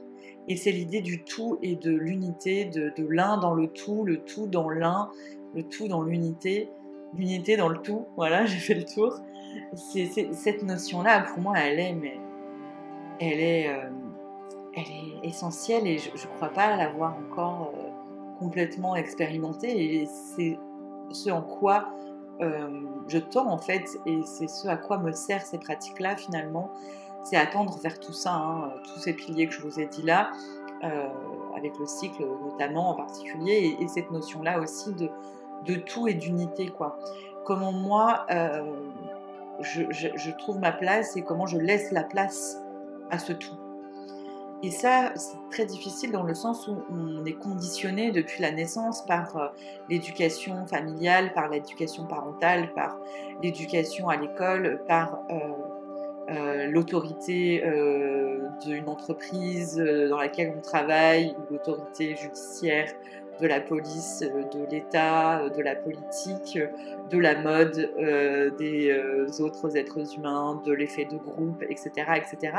Et 0.48 0.56
c'est 0.56 0.72
l'idée 0.72 1.02
du 1.02 1.24
tout 1.24 1.58
et 1.62 1.76
de 1.76 1.92
l'unité, 1.92 2.66
de, 2.66 2.94
l'un 3.10 3.38
dans 3.38 3.54
le 3.54 3.68
tout, 3.68 4.06
le 4.06 4.20
tout 4.20 4.48
dans 4.48 4.70
l'un, 4.70 5.10
le 5.56 5.64
tout 5.64 5.90
dans 5.90 6.02
l'unité, 6.02 6.70
l'unité 7.14 7.58
dans 7.58 7.68
le 7.68 7.80
tout. 7.80 8.06
Voilà, 8.16 8.46
j'ai 8.48 8.60
fait 8.60 8.76
le 8.76 8.86
tour. 8.86 9.14
Cette 9.76 10.64
notion-là, 10.64 11.22
pour 11.22 11.40
moi, 11.40 11.56
elle 11.58 11.80
est, 11.80 11.98
elle 13.20 13.40
est, 13.40 13.70
euh, 13.70 13.90
elle 14.74 14.84
est 14.84 15.28
essentielle 15.28 15.86
et 15.88 15.98
je 15.98 16.12
ne 16.12 16.36
crois 16.36 16.50
pas 16.50 16.78
l'avoir 16.78 17.18
encore 17.18 17.74
euh, 17.76 17.90
complètement 18.40 18.96
expérimentée. 18.96 20.02
Et 20.02 20.06
c'est 20.06 20.58
ce 21.12 21.30
en 21.30 21.42
quoi 21.42 21.90
je 22.40 23.18
tends 23.18 23.50
en 23.52 23.58
fait, 23.58 24.00
et 24.06 24.22
c'est 24.26 24.48
ce 24.48 24.68
à 24.68 24.78
quoi 24.78 24.98
me 24.98 25.12
servent 25.12 25.44
ces 25.44 25.58
pratiques-là 25.58 26.16
finalement, 26.16 26.72
c'est 27.24 27.38
attendre 27.38 27.78
vers 27.80 28.00
tout 28.00 28.14
ça, 28.14 28.34
hein, 28.34 28.74
tous 28.84 29.00
ces 29.00 29.14
piliers 29.14 29.48
que 29.48 29.54
je 29.54 29.62
vous 29.62 29.80
ai 29.80 29.86
dit 29.88 30.04
là, 30.04 30.32
avec 31.56 31.78
le 31.80 31.86
cycle 31.86 32.24
notamment 32.44 32.92
en 32.92 32.94
particulier, 32.94 33.76
et, 33.80 33.88
cette 33.88 34.12
notion-là 34.12 34.60
aussi 34.60 34.94
de, 34.94 35.76
tout 35.76 36.08
et 36.08 36.14
d'unité, 36.14 36.68
quoi. 36.68 37.00
Comment 37.46 37.72
moi, 37.72 38.26
je 39.62 40.38
trouve 40.38 40.60
ma 40.60 40.72
place 40.72 41.18
et 41.18 41.24
comment 41.24 41.48
je 41.48 41.58
laisse 41.58 41.92
la 41.92 42.04
place 42.04 42.62
à 43.10 43.20
ce 43.20 43.34
tout. 43.34 43.58
Et 44.64 44.72
ça, 44.72 45.12
c'est 45.16 45.38
très 45.52 45.66
difficile 45.66 46.12
dans 46.12 46.24
le 46.24 46.34
sens 46.34 46.68
où 46.68 46.78
on 46.90 47.24
est 47.26 47.34
conditionné 47.34 48.12
depuis 48.12 48.42
la 48.42 48.52
naissance 48.52 49.06
par 49.06 49.38
euh, 49.38 49.48
l'éducation 49.88 50.66
familiale, 50.66 51.32
par 51.34 51.50
l'éducation 51.50 52.06
parentale, 52.06 52.74
par 52.74 52.98
l'éducation 53.44 54.10
à 54.10 54.18
l'école, 54.18 54.82
par 54.88 55.20
euh, 55.30 55.36
euh, 56.30 56.68
l'autorité 56.68 57.64
d'une 58.66 58.90
entreprise 58.90 59.78
dans 59.78 60.18
laquelle 60.18 60.54
on 60.58 60.62
travaille, 60.62 61.36
l'autorité 61.52 62.16
judiciaire 62.16 62.92
de 63.40 63.48
la 63.48 63.60
police, 63.60 64.24
euh, 64.24 64.44
de 64.44 64.70
l'État, 64.70 65.40
euh, 65.40 65.50
de 65.50 65.62
la 65.62 65.76
politique, 65.76 66.58
euh, 66.58 66.68
de 67.10 67.18
la 67.18 67.42
mode, 67.42 67.90
des 68.60 69.42
autres 69.42 69.78
êtres 69.78 70.16
humains, 70.16 70.62
de 70.66 70.74
l'effet 70.74 71.06
de 71.06 71.16
groupe, 71.16 71.64
etc., 71.70 71.92
etc., 72.16 72.54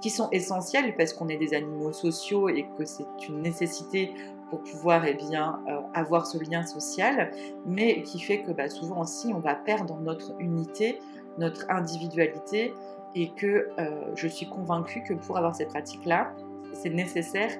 qui 0.00 0.10
sont 0.10 0.28
essentiels 0.30 0.96
parce 0.96 1.12
qu'on 1.12 1.28
est 1.28 1.36
des 1.36 1.54
animaux 1.54 1.92
sociaux 1.92 2.48
et 2.48 2.66
que 2.76 2.84
c'est 2.84 3.06
une 3.28 3.40
nécessité 3.40 4.12
pour 4.50 4.62
pouvoir 4.62 5.04
eh 5.06 5.14
bien, 5.14 5.60
avoir 5.94 6.26
ce 6.26 6.38
lien 6.38 6.64
social, 6.66 7.30
mais 7.66 8.02
qui 8.02 8.18
fait 8.18 8.42
que 8.42 8.50
bah, 8.50 8.68
souvent 8.68 9.02
aussi 9.02 9.32
on 9.32 9.38
va 9.38 9.54
perdre 9.54 9.96
notre 10.00 10.32
unité, 10.40 10.98
notre 11.38 11.70
individualité, 11.70 12.74
et 13.14 13.30
que 13.30 13.68
je 14.16 14.26
suis 14.26 14.46
convaincue 14.46 15.04
que 15.04 15.14
pour 15.14 15.36
avoir 15.36 15.54
ces 15.54 15.66
pratiques-là, 15.66 16.32
c'est 16.72 16.90
nécessaire 16.90 17.52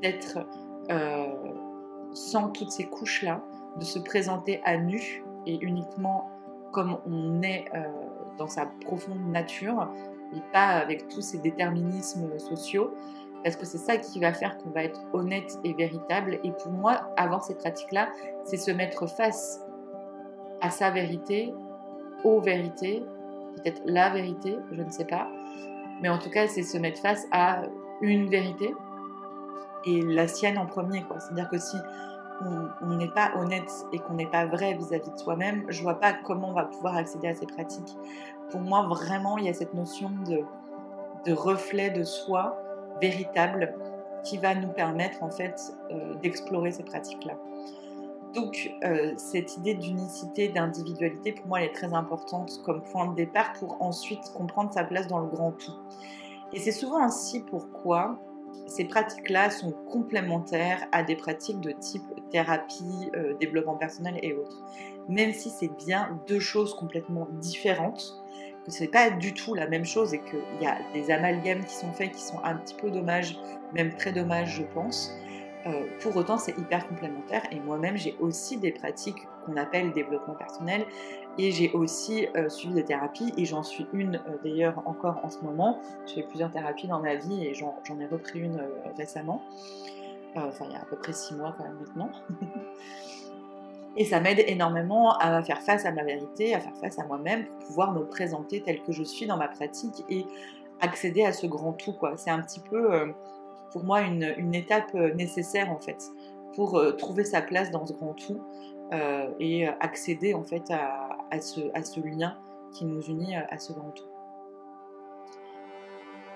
d'être 0.00 0.38
sans 2.12 2.48
toutes 2.48 2.70
ces 2.70 2.84
couches-là, 2.84 3.42
de 3.78 3.84
se 3.84 3.98
présenter 3.98 4.60
à 4.64 4.76
nu 4.76 5.24
et 5.46 5.58
uniquement 5.60 6.30
comme 6.72 6.98
on 7.06 7.42
est 7.42 7.64
euh, 7.74 7.86
dans 8.38 8.46
sa 8.46 8.66
profonde 8.66 9.30
nature 9.30 9.88
et 10.34 10.40
pas 10.52 10.68
avec 10.68 11.08
tous 11.08 11.20
ces 11.20 11.38
déterminismes 11.38 12.38
sociaux, 12.38 12.94
parce 13.42 13.56
que 13.56 13.66
c'est 13.66 13.78
ça 13.78 13.96
qui 13.96 14.20
va 14.20 14.32
faire 14.32 14.58
qu'on 14.58 14.70
va 14.70 14.84
être 14.84 15.00
honnête 15.12 15.58
et 15.64 15.72
véritable. 15.72 16.38
Et 16.44 16.52
pour 16.52 16.72
moi, 16.72 17.10
avoir 17.16 17.42
ces 17.42 17.54
pratiques-là, 17.54 18.10
c'est 18.44 18.56
se 18.56 18.70
mettre 18.70 19.08
face 19.08 19.64
à 20.60 20.70
sa 20.70 20.90
vérité, 20.90 21.52
aux 22.22 22.40
vérités, 22.40 23.02
peut-être 23.56 23.82
la 23.86 24.10
vérité, 24.10 24.56
je 24.72 24.82
ne 24.82 24.90
sais 24.90 25.06
pas. 25.06 25.28
Mais 26.02 26.08
en 26.08 26.18
tout 26.18 26.30
cas, 26.30 26.46
c'est 26.48 26.62
se 26.62 26.78
mettre 26.78 27.00
face 27.00 27.26
à 27.32 27.62
une 28.02 28.28
vérité 28.28 28.74
et 29.84 30.02
la 30.02 30.28
sienne 30.28 30.58
en 30.58 30.66
premier. 30.66 31.04
C'est-à-dire 31.18 31.48
que 31.48 31.58
si 31.58 31.76
on 32.82 32.96
n'est 32.96 33.10
pas 33.10 33.32
honnête 33.36 33.70
et 33.92 33.98
qu'on 33.98 34.14
n'est 34.14 34.30
pas 34.30 34.46
vrai 34.46 34.74
vis-à-vis 34.74 35.10
de 35.10 35.18
soi-même, 35.18 35.64
je 35.68 35.82
vois 35.82 36.00
pas 36.00 36.12
comment 36.12 36.50
on 36.50 36.54
va 36.54 36.64
pouvoir 36.64 36.96
accéder 36.96 37.28
à 37.28 37.34
ces 37.34 37.46
pratiques. 37.46 37.96
Pour 38.50 38.60
moi, 38.60 38.86
vraiment, 38.88 39.38
il 39.38 39.44
y 39.44 39.48
a 39.48 39.54
cette 39.54 39.74
notion 39.74 40.10
de, 40.26 41.32
reflet 41.32 41.90
de 41.90 42.02
soi 42.02 42.58
véritable 43.00 43.74
qui 44.24 44.38
va 44.38 44.54
nous 44.54 44.68
permettre 44.68 45.22
en 45.22 45.30
fait 45.30 45.74
euh, 45.90 46.14
d'explorer 46.16 46.72
ces 46.72 46.82
pratiques-là. 46.82 47.34
Donc 48.34 48.70
euh, 48.84 49.12
cette 49.16 49.56
idée 49.56 49.74
d'unicité, 49.74 50.48
d'individualité, 50.48 51.32
pour 51.32 51.46
moi, 51.46 51.60
elle 51.60 51.68
est 51.68 51.72
très 51.72 51.92
importante 51.92 52.60
comme 52.64 52.82
point 52.82 53.06
de 53.08 53.14
départ 53.14 53.52
pour 53.54 53.80
ensuite 53.82 54.32
comprendre 54.36 54.72
sa 54.72 54.84
place 54.84 55.06
dans 55.08 55.18
le 55.20 55.26
grand 55.26 55.52
tout. 55.52 55.72
Et 56.52 56.58
c'est 56.58 56.72
souvent 56.72 57.02
ainsi 57.02 57.40
pourquoi 57.40 58.18
ces 58.66 58.84
pratiques-là 58.84 59.50
sont 59.50 59.72
complémentaires 59.90 60.86
à 60.92 61.02
des 61.02 61.16
pratiques 61.16 61.60
de 61.60 61.72
type 61.72 62.04
thérapie, 62.30 63.10
euh, 63.16 63.34
développement 63.40 63.76
personnel 63.76 64.18
et 64.22 64.32
autres. 64.32 64.62
Même 65.08 65.32
si 65.32 65.50
c'est 65.50 65.74
bien 65.76 66.20
deux 66.28 66.38
choses 66.38 66.74
complètement 66.74 67.26
différentes, 67.40 68.22
que 68.64 68.70
c'est 68.70 68.88
pas 68.88 69.10
du 69.10 69.34
tout 69.34 69.54
la 69.54 69.66
même 69.66 69.84
chose 69.84 70.14
et 70.14 70.20
qu'il 70.20 70.62
y 70.62 70.66
a 70.66 70.78
des 70.92 71.10
amalgames 71.10 71.64
qui 71.64 71.74
sont 71.74 71.92
faits 71.92 72.12
qui 72.12 72.22
sont 72.22 72.38
un 72.44 72.56
petit 72.56 72.74
peu 72.74 72.90
dommages, 72.90 73.38
même 73.72 73.94
très 73.96 74.12
dommages, 74.12 74.56
je 74.56 74.62
pense. 74.74 75.12
Euh, 75.66 75.84
pour 76.00 76.16
autant, 76.16 76.38
c'est 76.38 76.56
hyper 76.56 76.88
complémentaire 76.88 77.42
et 77.50 77.60
moi-même, 77.60 77.96
j'ai 77.96 78.16
aussi 78.18 78.56
des 78.56 78.72
pratiques 78.72 79.28
qu'on 79.44 79.56
appelle 79.56 79.92
développement 79.92 80.34
personnel 80.34 80.86
et 81.38 81.50
j'ai 81.50 81.70
aussi 81.72 82.26
euh, 82.36 82.48
suivi 82.48 82.74
des 82.74 82.84
thérapies 82.84 83.32
et 83.36 83.44
j'en 83.44 83.62
suis 83.62 83.86
une 83.92 84.16
euh, 84.16 84.36
d'ailleurs 84.42 84.82
encore 84.86 85.20
en 85.22 85.28
ce 85.28 85.40
moment. 85.40 85.80
J'ai 86.06 86.22
fait 86.22 86.28
plusieurs 86.28 86.50
thérapies 86.50 86.88
dans 86.88 87.00
ma 87.00 87.16
vie 87.16 87.46
et 87.46 87.54
j'en 87.54 87.76
ai 88.00 88.06
repris 88.06 88.40
une 88.40 88.62
récemment. 88.96 89.42
enfin, 90.34 90.64
il 90.66 90.72
y 90.72 90.76
a 90.76 90.80
à 90.80 90.84
peu 90.86 90.96
près 90.96 91.12
six 91.12 91.34
mois 91.34 91.54
quand 91.56 91.64
même 91.64 91.78
maintenant. 91.78 92.10
et 93.96 94.06
ça 94.06 94.20
m'aide 94.20 94.42
énormément 94.46 95.18
à 95.18 95.42
faire 95.42 95.60
face 95.60 95.84
à 95.84 95.92
ma 95.92 96.04
vérité, 96.04 96.54
à 96.54 96.60
faire 96.60 96.76
face 96.76 96.98
à 96.98 97.04
moi-même 97.04 97.44
pour 97.44 97.66
pouvoir 97.66 97.92
me 97.92 98.06
présenter 98.06 98.62
tel 98.62 98.82
que 98.82 98.92
je 98.92 99.02
suis 99.02 99.26
dans 99.26 99.36
ma 99.36 99.48
pratique 99.48 100.04
et 100.08 100.24
accéder 100.80 101.22
à 101.22 101.34
ce 101.34 101.46
grand 101.46 101.74
tout. 101.74 101.94
C'est 102.16 102.30
un 102.30 102.40
petit 102.40 102.60
peu 102.60 103.12
pour 103.70 103.84
moi 103.84 104.02
une, 104.02 104.54
étape 104.54 104.94
euh, 104.94 105.14
nécessaire 105.14 105.70
en 105.70 105.78
fait 105.78 106.10
pour 106.54 106.78
euh, 106.78 106.92
trouver 106.92 107.24
sa 107.24 107.42
place 107.42 107.70
dans 107.70 107.86
ce 107.86 107.92
grand 107.92 108.14
tout 108.14 108.40
euh, 108.92 109.28
et 109.38 109.66
accéder 109.66 110.34
en 110.34 110.42
fait 110.42 110.70
à, 110.70 111.40
ce, 111.40 111.60
à, 111.74 111.82
ce, 111.82 112.00
lien 112.00 112.36
qui 112.72 112.84
nous 112.84 113.00
unit 113.02 113.36
à 113.36 113.58
ce 113.58 113.72
grand 113.72 113.90
tout. 113.90 114.04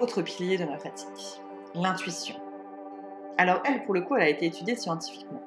Autre 0.00 0.22
pilier 0.22 0.56
de 0.58 0.64
ma 0.64 0.76
pratique, 0.76 1.40
l'intuition. 1.74 2.36
Alors 3.38 3.60
elle, 3.64 3.84
pour 3.84 3.94
le 3.94 4.02
coup, 4.02 4.14
elle 4.16 4.22
a 4.22 4.28
été 4.28 4.46
étudiée 4.46 4.76
scientifiquement. 4.76 5.42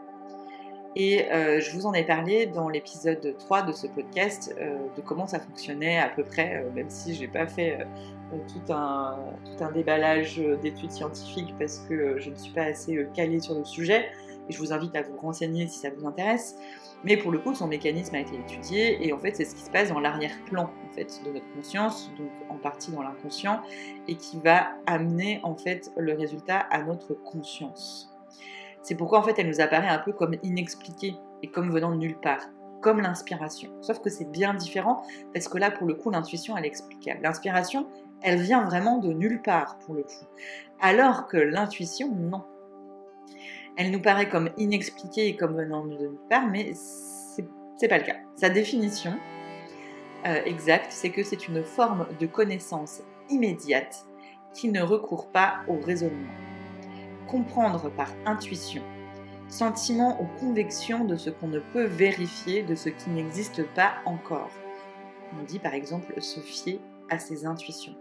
Et 0.99 1.27
je 1.29 1.71
vous 1.73 1.85
en 1.85 1.93
ai 1.93 2.03
parlé 2.03 2.47
dans 2.47 2.69
l'épisode 2.69 3.35
3 3.37 3.61
de 3.61 3.71
ce 3.71 3.85
podcast 3.85 4.55
de 4.57 5.01
comment 5.01 5.27
ça 5.27 5.39
fonctionnait 5.39 5.99
à 5.99 6.09
peu 6.09 6.23
près, 6.23 6.65
même 6.73 6.89
si 6.89 7.13
je 7.13 7.21
n'ai 7.21 7.27
pas 7.27 7.45
fait 7.45 7.77
euh, 8.33 8.37
tout, 8.47 8.73
un, 8.73 9.71
déballage 9.73 10.41
d'études 10.61 10.91
scientifiques 10.91 11.53
parce 11.57 11.79
que 11.87 11.93
euh, 11.93 12.19
je 12.19 12.29
ne 12.29 12.35
suis 12.35 12.51
pas 12.51 12.63
assez 12.63 12.97
euh, 12.97 13.09
calée 13.13 13.39
sur 13.39 13.55
le 13.55 13.63
sujet 13.63 14.09
et 14.49 14.53
je 14.53 14.57
vous 14.57 14.73
invite 14.73 14.95
à 14.95 15.01
vous 15.01 15.15
renseigner 15.17 15.67
si 15.67 15.79
ça 15.79 15.89
vous 15.89 16.05
intéresse. 16.05 16.57
Mais 17.03 17.15
pour 17.15 17.31
le 17.31 17.39
coup, 17.39 17.55
son 17.55 17.67
mécanisme 17.67 18.15
a 18.15 18.19
été 18.19 18.35
étudié 18.35 19.05
et 19.05 19.13
en 19.13 19.19
fait, 19.19 19.35
c'est 19.35 19.45
ce 19.45 19.55
qui 19.55 19.61
se 19.61 19.69
passe 19.69 19.89
dans 19.89 19.99
l'arrière-plan 19.99 20.63
en 20.63 20.93
fait 20.93 21.21
de 21.25 21.31
notre 21.31 21.53
conscience, 21.53 22.11
donc 22.17 22.29
en 22.49 22.55
partie 22.55 22.91
dans 22.91 23.01
l'inconscient, 23.01 23.61
et 24.07 24.15
qui 24.15 24.39
va 24.43 24.71
amener 24.87 25.39
en 25.43 25.55
fait 25.55 25.91
le 25.95 26.13
résultat 26.13 26.57
à 26.57 26.83
notre 26.83 27.13
conscience. 27.13 28.13
C'est 28.87 28.95
pourquoi 28.95 29.19
en 29.19 29.23
fait, 29.23 29.37
elle 29.37 29.49
nous 29.49 29.59
apparaît 29.59 29.89
un 29.89 29.99
peu 29.99 30.13
comme 30.13 30.37
inexpliquée 30.43 31.17
et 31.43 31.47
comme 31.47 31.71
venant 31.71 31.91
de 31.91 31.97
nulle 31.97 32.17
part, 32.17 32.47
comme 32.79 33.01
l'inspiration. 33.01 33.69
Sauf 33.81 33.99
que 33.99 34.09
c'est 34.09 34.31
bien 34.31 34.53
différent 34.53 35.03
parce 35.33 35.49
que 35.49 35.57
là, 35.57 35.71
pour 35.71 35.87
le 35.87 35.93
coup, 35.93 36.09
l'intuition, 36.09 36.55
elle 36.55 36.63
est 36.63 36.69
explicable. 36.69 37.19
L'inspiration, 37.21 37.85
elle 38.21 38.39
vient 38.39 38.63
vraiment 38.63 38.99
de 38.99 39.11
nulle 39.11 39.41
part 39.41 39.77
pour 39.79 39.93
le 39.93 40.03
coup. 40.03 40.25
Alors 40.79 41.27
que 41.27 41.35
l'intuition, 41.35 42.15
non. 42.15 42.45
Elle 43.75 43.91
nous 43.91 44.01
paraît 44.01 44.29
comme 44.29 44.51
inexpliquée 44.55 45.27
et 45.27 45.35
comme 45.35 45.57
venant 45.57 45.85
de 45.85 45.97
nulle 45.97 46.19
part, 46.29 46.47
mais 46.47 46.71
c'est 46.73 47.89
pas 47.89 47.97
le 47.97 48.05
cas. 48.05 48.15
Sa 48.37 48.49
définition 48.49 49.17
euh, 50.25 50.39
exacte, 50.45 50.91
c'est 50.91 51.09
que 51.09 51.23
c'est 51.23 51.49
une 51.49 51.61
forme 51.61 52.07
de 52.21 52.25
connaissance 52.25 53.01
immédiate 53.29 54.05
qui 54.53 54.71
ne 54.71 54.81
recourt 54.81 55.29
pas 55.29 55.57
au 55.67 55.77
raisonnement. 55.77 56.46
Comprendre 57.27 57.89
par 57.89 58.09
intuition, 58.25 58.81
sentiment 59.49 60.21
ou 60.21 60.27
conviction 60.39 61.05
de 61.05 61.15
ce 61.15 61.29
qu'on 61.29 61.47
ne 61.47 61.59
peut 61.59 61.85
vérifier, 61.85 62.63
de 62.63 62.75
ce 62.75 62.89
qui 62.89 63.09
n'existe 63.09 63.63
pas 63.73 63.95
encore. 64.05 64.51
On 65.39 65.43
dit 65.43 65.59
par 65.59 65.73
exemple 65.73 66.21
se 66.21 66.39
fier 66.39 66.79
à 67.09 67.19
ses 67.19 67.45
intuitions. 67.45 67.95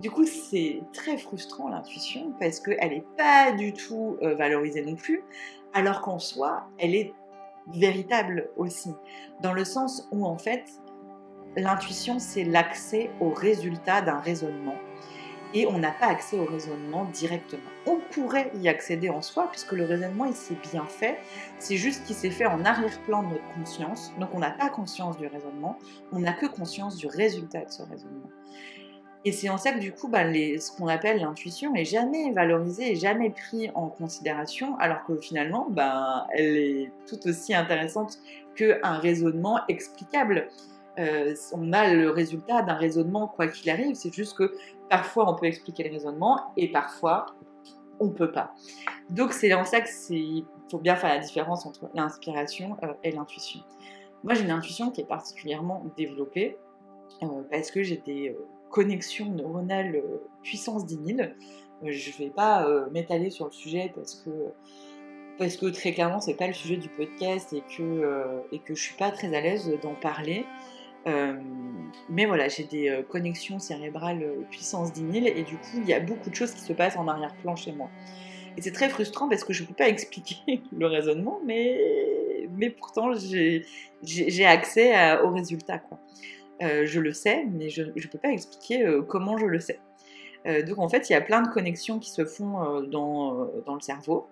Du 0.00 0.10
coup, 0.10 0.26
c'est 0.26 0.80
très 0.92 1.16
frustrant 1.16 1.68
l'intuition 1.68 2.32
parce 2.38 2.60
qu'elle 2.60 2.90
n'est 2.90 3.06
pas 3.16 3.50
du 3.52 3.72
tout 3.72 4.16
euh, 4.22 4.36
valorisée 4.36 4.84
non 4.84 4.94
plus, 4.94 5.24
alors 5.72 6.02
qu'en 6.02 6.20
soi, 6.20 6.68
elle 6.78 6.94
est 6.94 7.12
véritable 7.74 8.50
aussi. 8.56 8.94
Dans 9.42 9.52
le 9.52 9.64
sens 9.64 10.08
où, 10.12 10.24
en 10.24 10.38
fait, 10.38 10.64
l'intuition, 11.56 12.20
c'est 12.20 12.44
l'accès 12.44 13.10
au 13.20 13.30
résultat 13.30 14.00
d'un 14.00 14.18
raisonnement. 14.18 14.76
Et 15.54 15.66
on 15.66 15.78
n'a 15.78 15.92
pas 15.92 16.06
accès 16.06 16.38
au 16.38 16.44
raisonnement 16.44 17.06
directement. 17.06 17.62
On 17.86 18.00
pourrait 18.10 18.50
y 18.54 18.68
accéder 18.68 19.08
en 19.08 19.22
soi, 19.22 19.48
puisque 19.50 19.72
le 19.72 19.84
raisonnement, 19.84 20.26
il 20.26 20.34
s'est 20.34 20.58
bien 20.70 20.84
fait. 20.84 21.18
C'est 21.58 21.76
juste 21.76 22.04
qu'il 22.04 22.16
s'est 22.16 22.30
fait 22.30 22.46
en 22.46 22.64
arrière-plan 22.64 23.22
de 23.22 23.28
notre 23.28 23.54
conscience. 23.54 24.12
Donc 24.20 24.28
on 24.34 24.40
n'a 24.40 24.50
pas 24.50 24.68
conscience 24.68 25.16
du 25.16 25.26
raisonnement, 25.26 25.78
on 26.12 26.20
n'a 26.20 26.32
que 26.32 26.46
conscience 26.46 26.96
du 26.96 27.06
résultat 27.06 27.64
de 27.64 27.70
ce 27.70 27.82
raisonnement. 27.82 28.28
Et 29.24 29.32
c'est 29.32 29.48
en 29.48 29.58
ça 29.58 29.72
que 29.72 29.78
du 29.78 29.92
coup, 29.92 30.08
bah, 30.08 30.24
ce 30.32 30.70
qu'on 30.76 30.86
appelle 30.86 31.20
l'intuition 31.20 31.74
est 31.74 31.84
jamais 31.84 32.30
valorisée 32.32 32.94
jamais 32.94 33.30
pris 33.30 33.70
en 33.74 33.88
considération, 33.88 34.76
alors 34.78 35.04
que 35.04 35.16
finalement, 35.16 35.66
bah, 35.70 36.26
elle 36.32 36.56
est 36.56 36.92
tout 37.06 37.18
aussi 37.26 37.54
intéressante 37.54 38.18
qu'un 38.54 38.98
raisonnement 38.98 39.60
explicable. 39.68 40.48
Euh, 40.98 41.34
on 41.52 41.72
a 41.72 41.92
le 41.92 42.10
résultat 42.10 42.62
d'un 42.62 42.74
raisonnement 42.74 43.28
quoi 43.28 43.46
qu'il 43.48 43.70
arrive, 43.70 43.94
c'est 43.94 44.12
juste 44.12 44.36
que 44.36 44.52
parfois 44.88 45.30
on 45.30 45.34
peut 45.34 45.46
expliquer 45.46 45.84
le 45.84 45.90
raisonnement 45.90 46.52
et 46.56 46.70
parfois 46.70 47.26
on 48.00 48.10
peut 48.10 48.30
pas. 48.30 48.54
Donc 49.10 49.32
c'est 49.32 49.52
en 49.54 49.64
ça 49.64 49.80
qu'il 49.80 50.44
faut 50.70 50.78
bien 50.78 50.96
faire 50.96 51.10
la 51.10 51.18
différence 51.18 51.66
entre 51.66 51.90
l'inspiration 51.94 52.76
euh, 52.82 52.92
et 53.02 53.10
l'intuition. 53.10 53.60
Moi 54.24 54.34
j'ai 54.34 54.44
une 54.44 54.50
intuition 54.50 54.90
qui 54.90 55.00
est 55.00 55.08
particulièrement 55.08 55.84
développée 55.96 56.58
euh, 57.22 57.42
parce 57.50 57.70
que 57.70 57.82
j'ai 57.82 57.96
des 57.98 58.36
connexion 58.70 59.26
neuronale 59.30 59.96
euh, 59.96 60.18
puissance 60.42 60.86
10 60.86 61.16
000. 61.16 61.20
Euh, 61.20 61.26
je 61.82 62.10
ne 62.10 62.16
vais 62.16 62.30
pas 62.30 62.66
euh, 62.66 62.88
m'étaler 62.90 63.30
sur 63.30 63.46
le 63.46 63.52
sujet 63.52 63.92
parce 63.94 64.14
que, 64.16 64.30
parce 65.38 65.56
que 65.56 65.66
très 65.66 65.92
clairement, 65.92 66.20
c'est 66.20 66.34
pas 66.34 66.46
le 66.46 66.52
sujet 66.52 66.76
du 66.76 66.88
podcast 66.88 67.52
et 67.52 67.62
que, 67.76 68.42
et 68.52 68.58
que 68.58 68.74
je 68.74 68.82
suis 68.82 68.96
pas 68.96 69.10
très 69.10 69.34
à 69.34 69.40
l'aise 69.40 69.70
d'en 69.82 69.94
parler. 69.94 70.44
Mais 72.10 72.26
voilà, 72.26 72.48
j'ai 72.48 72.64
des 72.64 73.04
connexions 73.08 73.58
cérébrales 73.58 74.24
puissance 74.50 74.92
10 74.92 75.20
000 75.20 75.26
et 75.26 75.42
du 75.42 75.56
coup, 75.56 75.78
il 75.78 75.88
y 75.88 75.94
a 75.94 76.00
beaucoup 76.00 76.30
de 76.30 76.34
choses 76.34 76.52
qui 76.52 76.60
se 76.60 76.72
passent 76.72 76.96
en 76.96 77.08
arrière-plan 77.08 77.56
chez 77.56 77.72
moi. 77.72 77.90
Et 78.56 78.62
c'est 78.62 78.72
très 78.72 78.88
frustrant 78.88 79.28
parce 79.28 79.44
que 79.44 79.52
je 79.52 79.62
ne 79.62 79.68
peux 79.68 79.74
pas 79.74 79.88
expliquer 79.88 80.62
le 80.76 80.86
raisonnement, 80.86 81.40
mais, 81.44 82.48
mais 82.56 82.70
pourtant 82.70 83.12
j'ai 83.12 84.44
accès 84.44 85.18
au 85.20 85.30
résultat. 85.30 85.78
Quoi. 85.78 85.98
Euh, 86.62 86.86
je 86.86 86.98
le 86.98 87.12
sais, 87.12 87.44
mais 87.52 87.70
je 87.70 87.82
ne 87.82 88.10
peux 88.10 88.18
pas 88.18 88.30
expliquer 88.30 88.84
euh, 88.84 89.02
comment 89.02 89.38
je 89.38 89.46
le 89.46 89.60
sais. 89.60 89.78
Euh, 90.46 90.62
donc 90.64 90.78
en 90.78 90.88
fait, 90.88 91.08
il 91.08 91.12
y 91.12 91.16
a 91.16 91.20
plein 91.20 91.42
de 91.42 91.48
connexions 91.48 91.98
qui 91.98 92.10
se 92.10 92.24
font 92.24 92.80
dans, 92.82 93.48
le 93.66 93.80
cerveau, 93.80 94.26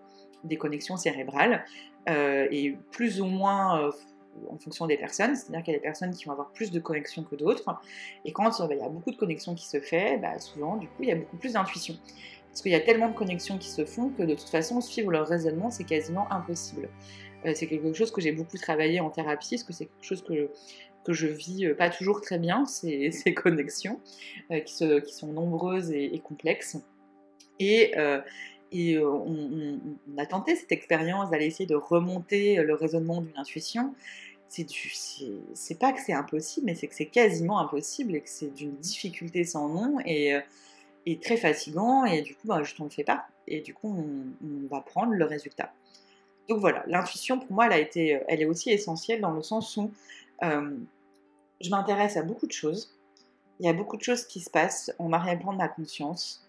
des 0.45 0.57
connexions 0.57 0.97
cérébrales, 0.97 1.65
et 2.09 2.77
plus 2.93 3.21
ou 3.21 3.27
moins 3.27 3.91
en 4.51 4.59
fonction 4.59 4.87
des 4.87 4.97
personnes, 4.97 5.35
c'est-à-dire 5.37 5.63
qu'il 5.63 5.73
y 5.73 5.77
a 5.77 5.79
des 5.79 5.83
personnes 5.83 6.13
qui 6.15 6.25
vont 6.25 6.33
avoir 6.33 6.51
plus 6.51 6.71
de 6.71 6.81
connexions 6.81 7.23
que 7.23 7.37
d'autres, 7.37 7.65
et 8.25 8.33
quand 8.33 8.51
il 8.59 8.77
y 8.77 8.81
a 8.81 8.89
beaucoup 8.89 9.11
de 9.11 9.17
connexions 9.17 9.55
qui 9.55 9.67
se 9.67 9.81
font, 9.81 10.19
bah, 10.19 10.39
souvent, 10.39 10.77
du 10.77 10.87
coup, 10.89 11.03
il 11.03 11.09
y 11.09 11.13
a 11.13 11.17
beaucoup 11.17 11.37
plus 11.37 11.55
d'intuition. 11.55 11.97
Parce 12.49 12.63
qu'il 12.63 12.73
y 12.73 12.77
a 12.77 12.81
tellement 12.81 13.09
de 13.09 13.15
connexions 13.15 13.59
qui 13.59 13.69
se 13.69 13.85
font 13.85 14.09
que 14.11 14.23
de 14.23 14.35
toute 14.35 14.49
façon, 14.49 14.81
suivre 14.81 15.11
leur 15.11 15.29
raisonnement, 15.29 15.71
c'est 15.71 15.85
quasiment 15.85 16.31
impossible. 16.33 16.89
c'est 17.55 17.67
quelque 17.67 17.93
chose 17.93 18.11
que 18.11 18.21
j'ai 18.21 18.33
beaucoup 18.33 18.57
travaillé 18.57 19.01
en 19.01 19.11
thérapie, 19.11 19.51
parce 19.51 19.63
que 19.65 19.73
c'est 19.73 19.87
quelque 19.87 20.05
chose 20.05 20.23
que 20.23 20.51
que 21.07 21.13
je 21.13 21.29
vis 21.29 21.67
euh, 21.67 21.75
pas 21.75 21.89
toujours 21.89 22.21
très 22.21 22.39
bien, 22.39 22.67
ces, 22.67 23.11
connexions, 23.35 24.01
euh, 24.51 24.61
qui, 24.61 24.75
sont 24.75 25.33
nombreuses 25.33 25.93
et, 25.93 26.21
complexes. 26.23 26.77
Et, 27.59 27.97
euh, 27.97 28.21
on, 28.75 29.79
a 30.19 30.27
tenté 30.27 30.57
cette 30.57 30.73
expérience 30.73 31.31
d'aller 31.31 31.47
essayer 31.47 31.67
de 31.67 31.77
remonter 31.77 32.57
le 32.57 32.75
raisonnement 32.75 33.23
d'une 33.23 33.37
intuition. 33.37 33.95
C'est 34.49 35.79
pas 35.79 35.93
que 35.93 36.01
c'est 36.01 36.13
impossible, 36.13 36.67
mais 36.67 36.75
c'est 36.75 36.87
que 36.87 36.95
c'est 36.95 37.07
quasiment 37.07 37.59
impossible 37.59 38.15
et 38.15 38.21
que 38.21 38.29
c'est 38.29 38.55
d'une 38.55 38.77
difficulté 38.77 39.45
sans 39.45 39.69
nom 39.69 39.99
et, 40.05 40.41
très 41.23 41.37
fatigant. 41.37 42.05
Et 42.05 42.23
du 42.23 42.35
coup, 42.35 42.47
bah, 42.49 42.63
je 42.63 42.75
t'en 42.75 42.89
fais 42.89 43.05
pas. 43.05 43.27
Et 43.47 43.61
du 43.61 43.75
coup, 43.75 43.97
on, 44.43 44.67
va 44.69 44.81
prendre 44.81 45.13
le 45.13 45.25
résultat. 45.25 45.73
Donc 46.49 46.61
voilà, 46.61 46.85
l'intuition 46.87 47.39
pour 47.39 47.53
moi, 47.53 47.67
elle, 47.67 47.73
a 47.73 47.79
été, 47.79 48.21
elle 48.29 48.41
est 48.41 48.47
aussi 48.47 48.71
essentielle 48.71 49.21
dans 49.21 49.33
le 49.33 49.43
sens 49.43 49.77
où 49.77 49.91
je 50.43 51.71
m'intéresse 51.71 52.17
à 52.17 52.23
beaucoup 52.23 52.47
de 52.47 52.53
choses. 52.53 52.97
Il 53.61 53.67
y 53.67 53.69
a 53.69 53.73
beaucoup 53.73 53.97
de 53.97 54.03
choses 54.03 54.27
qui 54.27 54.41
se 54.41 54.51
passent 54.51 54.93
en 54.99 55.13
arrière-plan 55.13 55.53
de 55.53 55.59
ma 55.59 55.69
conscience. 55.69 56.47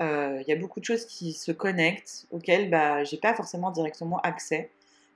Euh, 0.00 0.42
il 0.42 0.48
y 0.48 0.52
a 0.52 0.56
beaucoup 0.56 0.80
de 0.80 0.84
choses 0.84 1.06
qui 1.06 1.32
se 1.32 1.52
connectent, 1.52 2.26
auxquelles 2.30 2.70
bah, 2.70 3.04
j'ai 3.04 3.18
pas 3.18 3.34
forcément 3.34 3.70
directement 3.70 4.18
accès, 4.20 4.70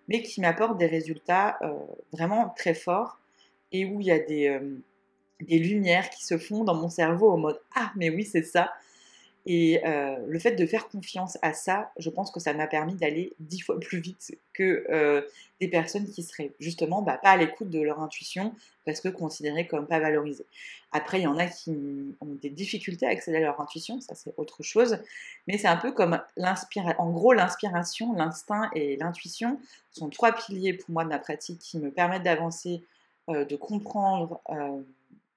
mais 0.09 0.23
qui 0.23 0.41
m'apportent 0.41 0.79
des 0.79 0.87
résultats 0.87 1.59
euh, 1.63 1.73
vraiment 2.13 2.51
très 2.57 2.75
forts 2.75 3.19
et 3.73 3.85
où 3.87 4.01
il 4.01 4.07
y 4.07 4.13
a 4.13 4.19
des, 4.19 4.49
euh, 4.49 4.79
des 5.41 5.59
lumières 5.59 6.11
qui 6.11 6.25
se 6.25 6.39
font 6.39 6.65
dans 6.65 6.75
mon 6.75 6.89
cerveau 6.89 7.31
en 7.31 7.39
mode 7.39 7.61
Ah, 7.75 7.93
mais 7.97 8.11
oui, 8.11 8.25
c'est 8.25 8.43
ça. 8.43 8.73
Et 9.47 9.83
euh, 9.85 10.17
le 10.27 10.39
fait 10.39 10.53
de 10.53 10.65
faire 10.65 10.89
confiance 10.89 11.37
à 11.43 11.53
ça, 11.53 11.91
je 11.99 12.09
pense 12.09 12.31
que 12.31 12.41
ça 12.41 12.55
m'a 12.55 12.67
permis 12.67 12.95
d'aller 12.95 13.35
dix 13.41 13.61
fois 13.61 13.79
plus 13.79 14.01
vite 14.01 14.39
que 14.55 14.87
euh, 14.89 15.21
des 15.61 15.69
personnes 15.69 16.09
qui 16.09 16.23
seraient 16.23 16.53
justement 16.61 17.03
bah, 17.03 17.19
pas 17.23 17.31
à 17.31 17.37
l'écoute 17.37 17.69
de 17.69 17.81
leur 17.81 18.01
intuition 18.01 18.55
parce 18.87 19.03
que 19.03 19.09
considérées 19.09 19.67
comme 19.67 19.87
pas 19.87 20.01
valorisées. 20.01 20.47
Après, 20.93 21.21
il 21.21 21.25
y 21.25 21.27
en 21.27 21.37
a 21.37 21.47
qui 21.47 21.71
ont 22.23 22.35
des 22.41 22.49
difficultés 22.49 23.07
à 23.07 23.11
accéder 23.11 23.37
à 23.39 23.41
leur 23.41 23.61
intuition, 23.61 24.01
ça 24.01 24.15
c'est 24.15 24.33
autre 24.39 24.63
chose, 24.63 24.99
mais 25.47 25.59
c'est 25.59 25.69
un 25.69 25.77
peu 25.77 25.93
comme 25.93 26.21
l'inspiration. 26.37 26.99
En 26.99 27.11
gros, 27.11 27.35
l'inspiration, 27.35 28.15
l'instinct 28.15 28.71
et 28.75 28.97
l'intuition 28.97 29.59
sont 29.91 30.09
trois 30.09 30.33
piliers 30.33 30.73
pour 30.73 30.91
moi 30.91 31.05
de 31.05 31.11
ma 31.11 31.19
pratique 31.19 31.59
qui 31.59 31.79
me 31.79 31.91
permettent 31.91 32.23
d'avancer, 32.23 32.83
euh, 33.29 33.45
de 33.45 33.57
comprendre 33.57 34.41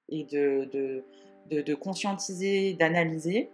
et 0.08 0.24
de, 0.24 1.02
de 1.50 1.74
conscientiser, 1.74 2.72
d'analyser. 2.72 3.50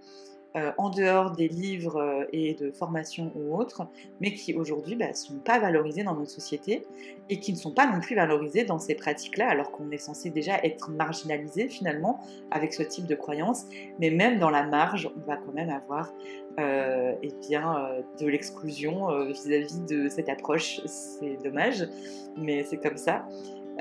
Euh, 0.56 0.70
en 0.78 0.88
dehors 0.88 1.32
des 1.32 1.48
livres 1.48 1.96
euh, 1.96 2.26
et 2.32 2.54
de 2.54 2.70
formations 2.70 3.32
ou 3.34 3.56
autres, 3.56 3.88
mais 4.20 4.34
qui 4.34 4.54
aujourd'hui 4.54 4.94
ne 4.94 5.00
bah, 5.00 5.12
sont 5.12 5.40
pas 5.40 5.58
valorisés 5.58 6.04
dans 6.04 6.14
notre 6.14 6.30
société 6.30 6.86
et 7.28 7.40
qui 7.40 7.52
ne 7.52 7.58
sont 7.58 7.72
pas 7.72 7.90
non 7.90 7.98
plus 7.98 8.14
valorisés 8.14 8.62
dans 8.62 8.78
ces 8.78 8.94
pratiques-là, 8.94 9.48
alors 9.48 9.72
qu'on 9.72 9.90
est 9.90 9.98
censé 9.98 10.30
déjà 10.30 10.56
être 10.62 10.92
marginalisé 10.92 11.66
finalement 11.66 12.20
avec 12.52 12.72
ce 12.72 12.84
type 12.84 13.06
de 13.06 13.16
croyances, 13.16 13.66
mais 13.98 14.10
même 14.10 14.38
dans 14.38 14.50
la 14.50 14.62
marge, 14.62 15.10
on 15.16 15.28
va 15.28 15.38
quand 15.38 15.52
même 15.52 15.70
avoir 15.70 16.14
euh, 16.60 17.14
eh 17.20 17.32
bien, 17.48 17.88
de 18.20 18.26
l'exclusion 18.28 19.24
vis-à-vis 19.26 19.80
de 19.80 20.08
cette 20.08 20.28
approche. 20.28 20.80
C'est 20.86 21.36
dommage, 21.42 21.88
mais 22.36 22.62
c'est 22.62 22.78
comme 22.78 22.96
ça. 22.96 23.26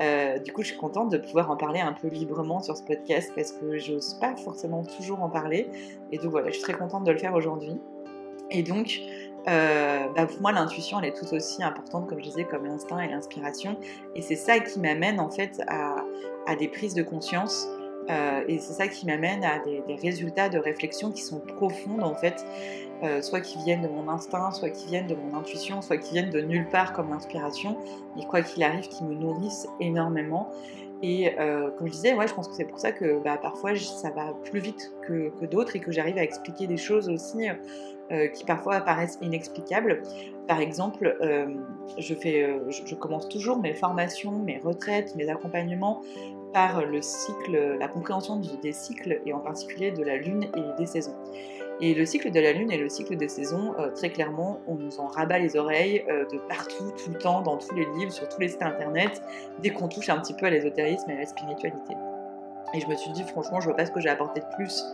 Euh, 0.00 0.38
du 0.38 0.52
coup, 0.52 0.62
je 0.62 0.68
suis 0.68 0.76
contente 0.76 1.10
de 1.10 1.18
pouvoir 1.18 1.50
en 1.50 1.56
parler 1.56 1.80
un 1.80 1.92
peu 1.92 2.08
librement 2.08 2.60
sur 2.60 2.76
ce 2.76 2.82
podcast 2.82 3.32
parce 3.34 3.52
que 3.52 3.78
j'ose 3.78 4.14
pas 4.20 4.34
forcément 4.36 4.82
toujours 4.82 5.22
en 5.22 5.30
parler. 5.30 5.70
Et 6.10 6.18
donc 6.18 6.30
voilà, 6.30 6.48
je 6.48 6.54
suis 6.54 6.62
très 6.62 6.74
contente 6.74 7.04
de 7.04 7.12
le 7.12 7.18
faire 7.18 7.34
aujourd'hui. 7.34 7.80
Et 8.50 8.62
donc, 8.62 9.00
euh, 9.48 10.06
bah, 10.14 10.26
pour 10.26 10.40
moi, 10.40 10.52
l'intuition, 10.52 10.98
elle 11.00 11.08
est 11.08 11.16
tout 11.16 11.32
aussi 11.34 11.62
importante, 11.62 12.08
comme 12.08 12.18
je 12.18 12.24
disais, 12.24 12.44
comme 12.44 12.66
l'instinct 12.66 13.00
et 13.00 13.08
l'inspiration. 13.08 13.76
Et 14.14 14.22
c'est 14.22 14.36
ça 14.36 14.58
qui 14.58 14.80
m'amène 14.80 15.20
en 15.20 15.30
fait 15.30 15.62
à, 15.68 16.04
des 16.56 16.68
prises 16.68 16.94
de 16.94 17.02
conscience. 17.02 17.68
Euh, 18.10 18.42
et 18.48 18.58
c'est 18.58 18.74
ça 18.74 18.88
qui 18.88 19.06
m'amène 19.06 19.44
à 19.44 19.60
des, 19.60 19.82
des, 19.86 19.94
résultats 19.94 20.50
de 20.50 20.58
réflexion 20.58 21.10
qui 21.10 21.22
sont 21.22 21.40
profondes 21.40 22.02
en 22.02 22.14
fait 22.14 22.44
euh, 23.04 23.20
soit 23.20 23.40
qui 23.40 23.58
viennent 23.58 23.82
de 23.82 23.88
mon 23.88 24.08
instinct, 24.08 24.50
soit 24.52 24.70
qui 24.70 24.86
viennent 24.86 25.06
de 25.06 25.14
mon 25.14 25.36
intuition, 25.36 25.82
soit 25.82 25.98
qui 25.98 26.14
viennent 26.14 26.30
de 26.30 26.40
nulle 26.40 26.66
part 26.68 26.94
comme 26.94 27.10
l'inspiration, 27.10 27.76
et 28.18 28.24
quoi 28.24 28.40
qu'il 28.40 28.62
arrive, 28.62 28.88
qui 28.88 29.04
me 29.04 29.14
nourrissent 29.14 29.68
énormément. 29.78 30.50
Et 31.02 31.38
euh, 31.38 31.70
comme 31.72 31.86
je 31.88 31.92
disais, 31.92 32.14
ouais, 32.14 32.26
je 32.26 32.32
pense 32.32 32.48
que 32.48 32.54
c'est 32.54 32.64
pour 32.64 32.78
ça 32.78 32.92
que 32.92 33.22
bah, 33.22 33.36
parfois 33.36 33.76
ça 33.76 34.10
va 34.10 34.32
plus 34.44 34.60
vite 34.60 34.94
que, 35.06 35.30
d'autres 35.44 35.76
et 35.76 35.80
que 35.80 35.92
j'arrive 35.92 36.16
à 36.16 36.22
expliquer 36.22 36.66
des 36.66 36.78
choses 36.78 37.10
aussi 37.10 37.46
euh, 38.10 38.28
qui 38.28 38.44
parfois 38.44 38.76
apparaissent 38.76 39.18
inexplicables. 39.20 40.02
Par 40.48 40.60
exemple, 40.60 41.16
je, 41.98 42.14
fais, 42.14 42.58
je, 42.68 42.94
commence 42.94 43.28
toujours 43.28 43.58
mes 43.58 43.74
formations, 43.74 44.38
mes 44.38 44.58
retraites, 44.58 45.14
mes 45.16 45.28
accompagnements 45.28 46.02
par 46.52 46.84
le 46.84 47.02
cycle, 47.02 47.76
la 47.78 47.88
compréhension 47.88 48.40
des 48.62 48.72
cycles 48.72 49.20
et 49.26 49.32
en 49.32 49.40
particulier 49.40 49.90
de 49.90 50.02
la 50.02 50.16
lune 50.16 50.44
et 50.54 50.78
des 50.78 50.86
saisons. 50.86 51.16
Et 51.80 51.94
le 51.94 52.06
cycle 52.06 52.30
de 52.30 52.40
la 52.40 52.52
Lune 52.52 52.70
et 52.70 52.78
le 52.78 52.88
cycle 52.88 53.16
des 53.16 53.28
saisons, 53.28 53.74
euh, 53.78 53.90
très 53.90 54.10
clairement, 54.10 54.60
on 54.68 54.76
nous 54.76 55.00
en 55.00 55.08
rabat 55.08 55.38
les 55.38 55.56
oreilles 55.56 56.04
euh, 56.08 56.24
de 56.26 56.38
partout, 56.48 56.92
tout 56.96 57.10
le 57.10 57.18
temps, 57.18 57.42
dans 57.42 57.56
tous 57.56 57.74
les 57.74 57.84
livres, 57.96 58.12
sur 58.12 58.28
tous 58.28 58.40
les 58.40 58.48
sites 58.48 58.62
internet, 58.62 59.20
dès 59.60 59.70
qu'on 59.70 59.88
touche 59.88 60.08
un 60.08 60.18
petit 60.18 60.34
peu 60.34 60.46
à 60.46 60.50
l'ésotérisme 60.50 61.10
et 61.10 61.14
à 61.14 61.18
la 61.18 61.26
spiritualité. 61.26 61.94
Et 62.74 62.80
je 62.80 62.86
me 62.86 62.94
suis 62.94 63.10
dit, 63.10 63.24
franchement, 63.24 63.60
je 63.60 63.66
vois 63.66 63.76
pas 63.76 63.86
ce 63.86 63.90
que 63.90 64.00
j'ai 64.00 64.08
apporté 64.08 64.40
de 64.40 64.46
plus 64.56 64.84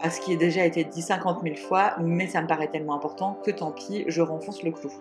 à 0.00 0.10
ce 0.10 0.20
qui 0.20 0.34
a 0.34 0.36
déjà 0.36 0.64
été 0.64 0.84
dit 0.84 1.02
50 1.02 1.42
000 1.42 1.56
fois, 1.56 1.96
mais 2.00 2.26
ça 2.26 2.42
me 2.42 2.46
paraît 2.46 2.68
tellement 2.68 2.94
important 2.94 3.38
que 3.44 3.50
tant 3.50 3.72
pis, 3.72 4.04
je 4.06 4.20
renfonce 4.20 4.62
le 4.62 4.70
clou. 4.70 4.92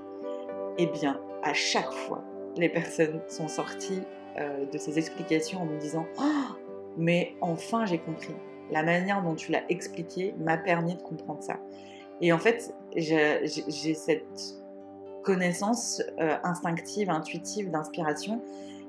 Eh 0.78 0.88
bien, 0.88 1.20
à 1.44 1.54
chaque 1.54 1.92
fois, 1.92 2.24
les 2.58 2.70
personnes 2.70 3.20
sont 3.28 3.48
sorties 3.48 4.02
euh, 4.38 4.66
de 4.66 4.78
ces 4.78 4.98
explications 4.98 5.62
en 5.62 5.66
me 5.66 5.78
disant 5.78 6.06
oh, 6.20 6.56
mais 6.98 7.36
enfin 7.42 7.86
j'ai 7.86 7.98
compris 7.98 8.34
la 8.72 8.84
manière 8.84 9.22
dont 9.24 9.36
tu 9.36 9.52
l'as 9.52 9.64
expliqué 9.70 10.34
m'a 10.40 10.58
permis 10.58 10.96
de 10.96 11.02
comprendre 11.02 11.42
ça. 11.44 11.60
Et 12.22 12.32
en 12.32 12.40
fait, 12.40 12.74
j'ai 12.96 13.94
cette 13.94 14.64
connaissance 15.24 16.02
euh, 16.20 16.36
instinctive, 16.44 17.10
intuitive, 17.10 17.72
d'inspiration 17.72 18.42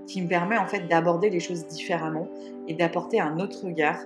qui 0.07 0.23
me 0.23 0.29
permet 0.29 0.59
en 0.59 0.67
fait 0.67 0.87
d'aborder 0.87 1.31
les 1.31 1.41
choses 1.41 1.67
différemment 1.67 2.29
et 2.69 2.75
d'apporter 2.75 3.21
un 3.21 3.41
autre 3.41 3.65
regard 3.65 3.99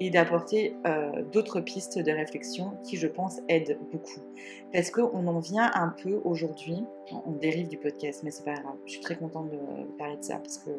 et 0.00 0.10
d'apporter 0.10 0.76
euh, 0.86 1.24
d'autres 1.32 1.60
pistes 1.60 1.98
de 1.98 2.12
réflexion 2.12 2.74
qui, 2.84 2.96
je 2.96 3.08
pense, 3.08 3.40
aident 3.48 3.78
beaucoup. 3.90 4.20
Parce 4.72 4.92
qu'on 4.92 5.26
en 5.26 5.40
vient 5.40 5.72
un 5.74 5.88
peu 5.88 6.20
aujourd'hui, 6.24 6.84
on 7.26 7.32
dérive 7.32 7.66
du 7.66 7.78
podcast, 7.78 8.22
mais 8.22 8.30
c'est 8.30 8.44
pas 8.44 8.54
grave, 8.54 8.76
je 8.86 8.92
suis 8.92 9.00
très 9.00 9.16
contente 9.16 9.50
de 9.50 9.58
parler 9.98 10.16
de 10.16 10.22
ça 10.22 10.36
parce 10.36 10.58
que 10.58 10.70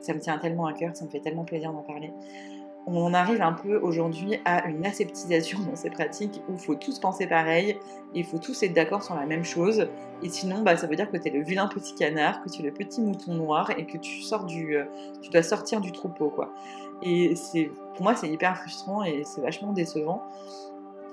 ça 0.00 0.12
me 0.12 0.18
tient 0.18 0.38
tellement 0.38 0.66
à 0.66 0.72
cœur, 0.72 0.96
ça 0.96 1.04
me 1.04 1.10
fait 1.10 1.20
tellement 1.20 1.44
plaisir 1.44 1.72
d'en 1.72 1.82
parler 1.82 2.10
on 2.86 3.14
arrive 3.14 3.40
un 3.42 3.52
peu 3.52 3.78
aujourd'hui 3.78 4.38
à 4.44 4.66
une 4.68 4.84
aseptisation 4.84 5.58
dans 5.60 5.76
ces 5.76 5.90
pratiques 5.90 6.42
où 6.48 6.52
il 6.54 6.58
faut 6.58 6.74
tous 6.74 6.98
penser 6.98 7.26
pareil, 7.26 7.78
il 8.14 8.24
faut 8.24 8.38
tous 8.38 8.62
être 8.62 8.74
d'accord 8.74 9.02
sur 9.02 9.14
la 9.14 9.26
même 9.26 9.44
chose, 9.44 9.88
et 10.22 10.28
sinon 10.28 10.62
bah, 10.62 10.76
ça 10.76 10.86
veut 10.86 10.96
dire 10.96 11.10
que 11.10 11.16
tu 11.16 11.28
es 11.28 11.30
le 11.30 11.42
vilain 11.42 11.66
petit 11.66 11.94
canard, 11.94 12.42
que 12.42 12.50
tu 12.50 12.60
es 12.62 12.64
le 12.64 12.72
petit 12.72 13.00
mouton 13.00 13.34
noir 13.34 13.70
et 13.76 13.86
que 13.86 13.96
tu, 13.98 14.22
sors 14.22 14.44
du, 14.44 14.76
euh, 14.76 14.84
tu 15.22 15.30
dois 15.30 15.42
sortir 15.42 15.80
du 15.80 15.92
troupeau. 15.92 16.30
quoi. 16.30 16.52
Et 17.02 17.34
c'est, 17.36 17.70
pour 17.94 18.02
moi 18.02 18.14
c'est 18.14 18.28
hyper 18.28 18.56
frustrant 18.58 19.02
et 19.02 19.22
c'est 19.24 19.40
vachement 19.40 19.72
décevant. 19.72 20.22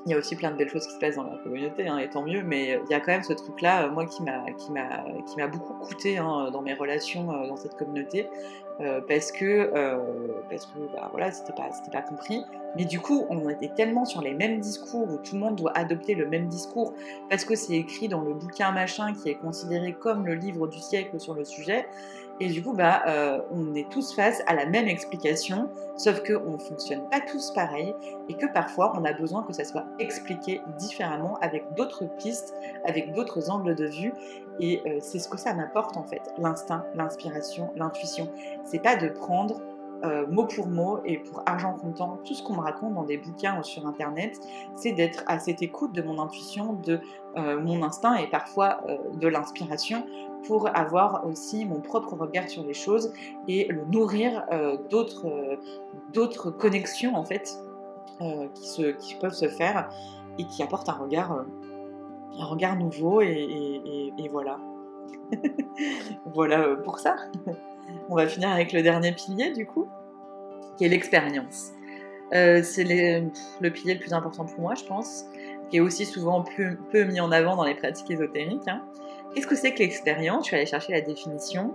Il 0.06 0.12
y 0.12 0.16
a 0.16 0.18
aussi 0.18 0.36
plein 0.36 0.52
de 0.52 0.58
belles 0.58 0.70
choses 0.70 0.88
qui 0.88 0.94
se 0.94 1.00
passent 1.00 1.16
dans 1.16 1.24
la 1.24 1.38
communauté, 1.38 1.88
hein, 1.88 2.00
et 2.00 2.10
tant 2.10 2.24
mieux, 2.24 2.42
mais 2.42 2.80
il 2.84 2.92
y 2.92 2.94
a 2.96 3.00
quand 3.00 3.12
même 3.12 3.24
ce 3.24 3.34
truc-là, 3.34 3.86
euh, 3.86 3.92
moi, 3.92 4.06
qui 4.06 4.24
m'a, 4.24 5.48
beaucoup 5.48 5.74
coûté 5.76 6.18
hein, 6.18 6.50
dans 6.52 6.62
mes 6.62 6.74
relations 6.74 7.32
euh, 7.32 7.48
dans 7.48 7.56
cette 7.56 7.76
communauté, 7.76 8.28
euh, 8.80 9.00
parce 9.08 9.32
que, 9.32 9.70
parce 10.50 10.66
que 10.66 10.80
bah, 10.94 11.10
voilà, 11.12 11.32
c'était 11.32 11.54
pas 11.54 12.02
compris. 12.02 12.44
Mais 12.76 12.86
du 12.86 13.00
coup, 13.00 13.26
on 13.30 13.50
était 13.50 13.70
tellement 13.76 14.06
sur 14.06 14.22
les 14.22 14.34
mêmes 14.34 14.60
discours 14.60 15.08
où 15.12 15.18
tout 15.18 15.36
le 15.36 15.42
monde 15.42 15.56
doit 15.56 15.78
adopter 15.78 16.16
le 16.16 16.26
même 16.26 16.48
discours 16.48 16.94
parce 17.30 17.44
que 17.44 17.56
c'est 17.56 17.74
écrit 17.74 18.08
dans 18.08 18.22
le 18.22 18.34
bouquin 18.34 18.72
machin 18.72 19.14
qui 19.14 19.30
est 19.30 19.36
considéré 19.36 19.94
comme 19.94 20.26
le 20.26 20.36
livre 20.36 20.68
du 20.68 20.80
siècle 20.80 21.20
sur 21.20 21.34
le 21.34 21.44
sujet. 21.44 21.86
Et 22.40 22.48
du 22.48 22.64
coup, 22.64 22.74
bah, 22.74 23.04
euh, 23.08 23.40
on 23.52 23.76
est 23.76 23.90
tous 23.92 24.16
face 24.16 24.42
à 24.48 24.56
la 24.56 24.66
même 24.66 24.88
explication, 24.88 25.70
sauf 25.96 26.24
qu'on 26.24 26.54
ne 26.54 26.58
fonctionne 26.58 27.08
pas 27.10 27.20
tous 27.20 27.52
pareil 27.52 27.94
et 28.30 28.34
que 28.34 28.48
parfois 28.52 28.94
on 28.98 29.06
a 29.06 29.14
besoin 29.14 29.44
que 29.44 29.54
ça 29.54 29.64
soit 29.64 29.86
expliqué 30.00 30.62
différemment 30.80 31.38
avec 31.42 31.74
d'autres 31.76 32.06
pistes, 32.18 32.56
avec 32.86 33.14
d'autres 33.14 33.52
angles 33.52 33.76
de 33.76 33.86
vue. 33.86 34.14
Et 34.60 34.82
euh, 34.86 34.98
c'est 35.02 35.20
ce 35.20 35.30
que 35.30 35.38
ça 35.38 35.54
m'apporte 35.54 35.98
en 35.98 36.04
fait, 36.04 36.22
l'instinct, 36.38 36.86
l'inspiration, 36.96 37.72
l'intuition. 37.76 38.28
C'est 38.64 38.82
pas 38.82 38.96
de 38.96 39.10
prendre 39.10 39.62
euh, 40.04 40.26
mot 40.26 40.46
pour 40.46 40.66
mot 40.66 41.00
et 41.06 41.20
pour 41.20 41.44
argent 41.46 41.76
comptant, 41.76 42.18
tout 42.26 42.34
ce 42.34 42.42
qu'on 42.42 42.56
me 42.56 42.62
raconte 42.62 42.96
dans 42.96 43.04
des 43.04 43.20
bouquins 43.20 43.60
ou 43.60 43.64
sur 43.64 43.86
internet, 43.86 44.40
c'est 44.76 44.94
d'être 44.94 45.24
à 45.28 45.38
cette 45.38 45.62
écoute 45.62 45.94
de 45.94 46.02
mon 46.02 46.20
intuition, 46.20 46.74
de 46.74 47.00
mon 47.36 47.82
instinct 47.82 48.16
et 48.16 48.28
parfois 48.28 48.82
de 49.14 49.28
l'inspiration 49.30 50.06
pour 50.46 50.76
avoir 50.76 51.26
aussi 51.26 51.66
mon 51.66 51.80
propre 51.80 52.16
regard 52.16 52.50
sur 52.50 52.64
les 52.64 52.74
choses 52.74 53.14
et 53.48 53.68
le 53.68 53.86
nourrir 53.86 54.46
euh, 54.52 54.78
d'autres, 54.90 55.28
euh, 55.28 55.56
d'autres 56.14 56.52
connexions 56.52 57.16
en 57.16 57.24
fait 57.24 57.58
euh, 58.22 58.48
qui, 58.56 58.68
se, 58.68 58.92
qui 58.92 59.16
peuvent 59.16 59.34
se 59.34 59.48
faire 59.48 59.90
et 60.38 60.46
qui 60.46 60.64
apportent 60.64 60.90
un 60.90 60.94
regard, 60.94 61.46
un 62.40 62.46
regard 62.46 62.76
nouveau 62.78 63.22
et, 63.22 64.14
voilà. 64.32 64.60
voilà 66.34 66.76
pour 66.84 67.00
ça. 67.00 67.16
On 68.10 68.16
va 68.16 68.28
finir 68.28 68.50
avec 68.50 68.74
le 68.74 68.82
dernier 68.82 69.12
pilier 69.12 69.52
du 69.52 69.66
coup, 69.66 69.88
qui 70.78 70.86
est 70.86 70.90
l'expérience. 70.90 71.72
c'est 72.32 72.84
le 72.84 73.70
pilier 73.70 73.96
le 73.96 74.00
plus 74.00 74.14
important 74.14 74.46
pour 74.46 74.62
moi, 74.62 74.76
je 74.76 74.86
pense, 74.86 75.26
qui 75.70 75.78
est 75.78 75.80
aussi 75.82 76.06
souvent 76.06 76.44
peu, 76.44 76.78
peu 76.92 77.04
mis 77.04 77.20
en 77.20 77.32
avant 77.32 77.56
dans 77.56 77.66
les 77.66 77.76
pratiques 77.76 78.10
ésotériques. 78.12 78.68
Hein. 78.68 78.82
Qu'est-ce 79.34 79.48
que 79.48 79.56
c'est 79.56 79.74
que 79.74 79.80
l'expérience? 79.80 80.44
Je 80.44 80.48
suis 80.48 80.56
allée 80.58 80.66
chercher 80.66 80.94
la 80.94 81.02
définition. 81.02 81.74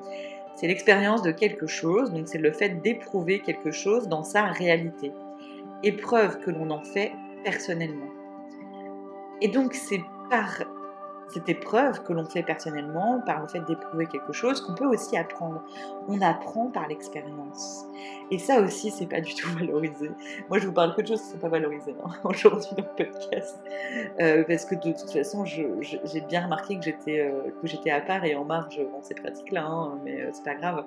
C'est 0.54 0.66
l'expérience 0.66 1.22
de 1.22 1.30
quelque 1.30 1.66
chose, 1.66 2.12
donc 2.12 2.28
c'est 2.28 2.38
le 2.38 2.52
fait 2.52 2.80
d'éprouver 2.80 3.40
quelque 3.40 3.70
chose 3.70 4.08
dans 4.08 4.22
sa 4.22 4.44
réalité. 4.44 5.12
Épreuve 5.82 6.38
que 6.40 6.50
l'on 6.50 6.70
en 6.70 6.82
fait 6.82 7.12
personnellement. 7.44 8.10
Et 9.40 9.48
donc 9.48 9.74
c'est 9.74 10.00
par 10.30 10.64
cette 11.28 11.48
épreuve 11.48 12.02
que 12.02 12.12
l'on 12.12 12.24
fait 12.24 12.42
personnellement, 12.42 13.20
par 13.24 13.40
le 13.40 13.48
fait 13.48 13.60
d'éprouver 13.60 14.06
quelque 14.06 14.32
chose, 14.32 14.60
qu'on 14.60 14.74
peut 14.74 14.86
aussi 14.86 15.16
apprendre. 15.16 15.62
On 16.08 16.20
apprend 16.20 16.66
par 16.68 16.86
l'expérience. 16.88 17.86
Et 18.30 18.38
ça 18.38 18.60
aussi, 18.60 18.90
c'est 18.90 19.06
pas 19.06 19.20
du 19.20 19.34
tout 19.34 19.48
valorisé. 19.58 20.10
Moi, 20.48 20.58
je 20.58 20.66
vous 20.66 20.72
parle 20.72 20.94
que 20.94 21.02
de 21.02 21.06
choses 21.06 21.22
qui 21.22 21.28
sont 21.28 21.38
pas 21.38 21.48
valorisées 21.48 21.94
hein, 22.04 22.10
aujourd'hui 22.24 22.70
dans 22.76 22.84
le 22.84 23.04
podcast, 23.04 23.58
euh, 24.20 24.44
parce 24.46 24.64
que 24.64 24.74
de 24.74 24.92
toute 24.92 25.10
façon, 25.10 25.44
j'ai 25.44 26.20
bien 26.28 26.44
remarqué 26.44 26.76
que 26.76 26.82
j'étais 26.82 27.20
euh, 27.20 27.50
que 27.60 27.66
j'étais 27.66 27.90
à 27.90 28.00
part 28.00 28.24
et 28.24 28.34
en 28.34 28.44
marge 28.44 28.80
dans 28.92 29.02
ces 29.02 29.14
pratiques-là, 29.14 29.64
hein, 29.64 29.98
mais 30.04 30.20
euh, 30.20 30.30
c'est 30.32 30.44
pas 30.44 30.54
grave, 30.54 30.84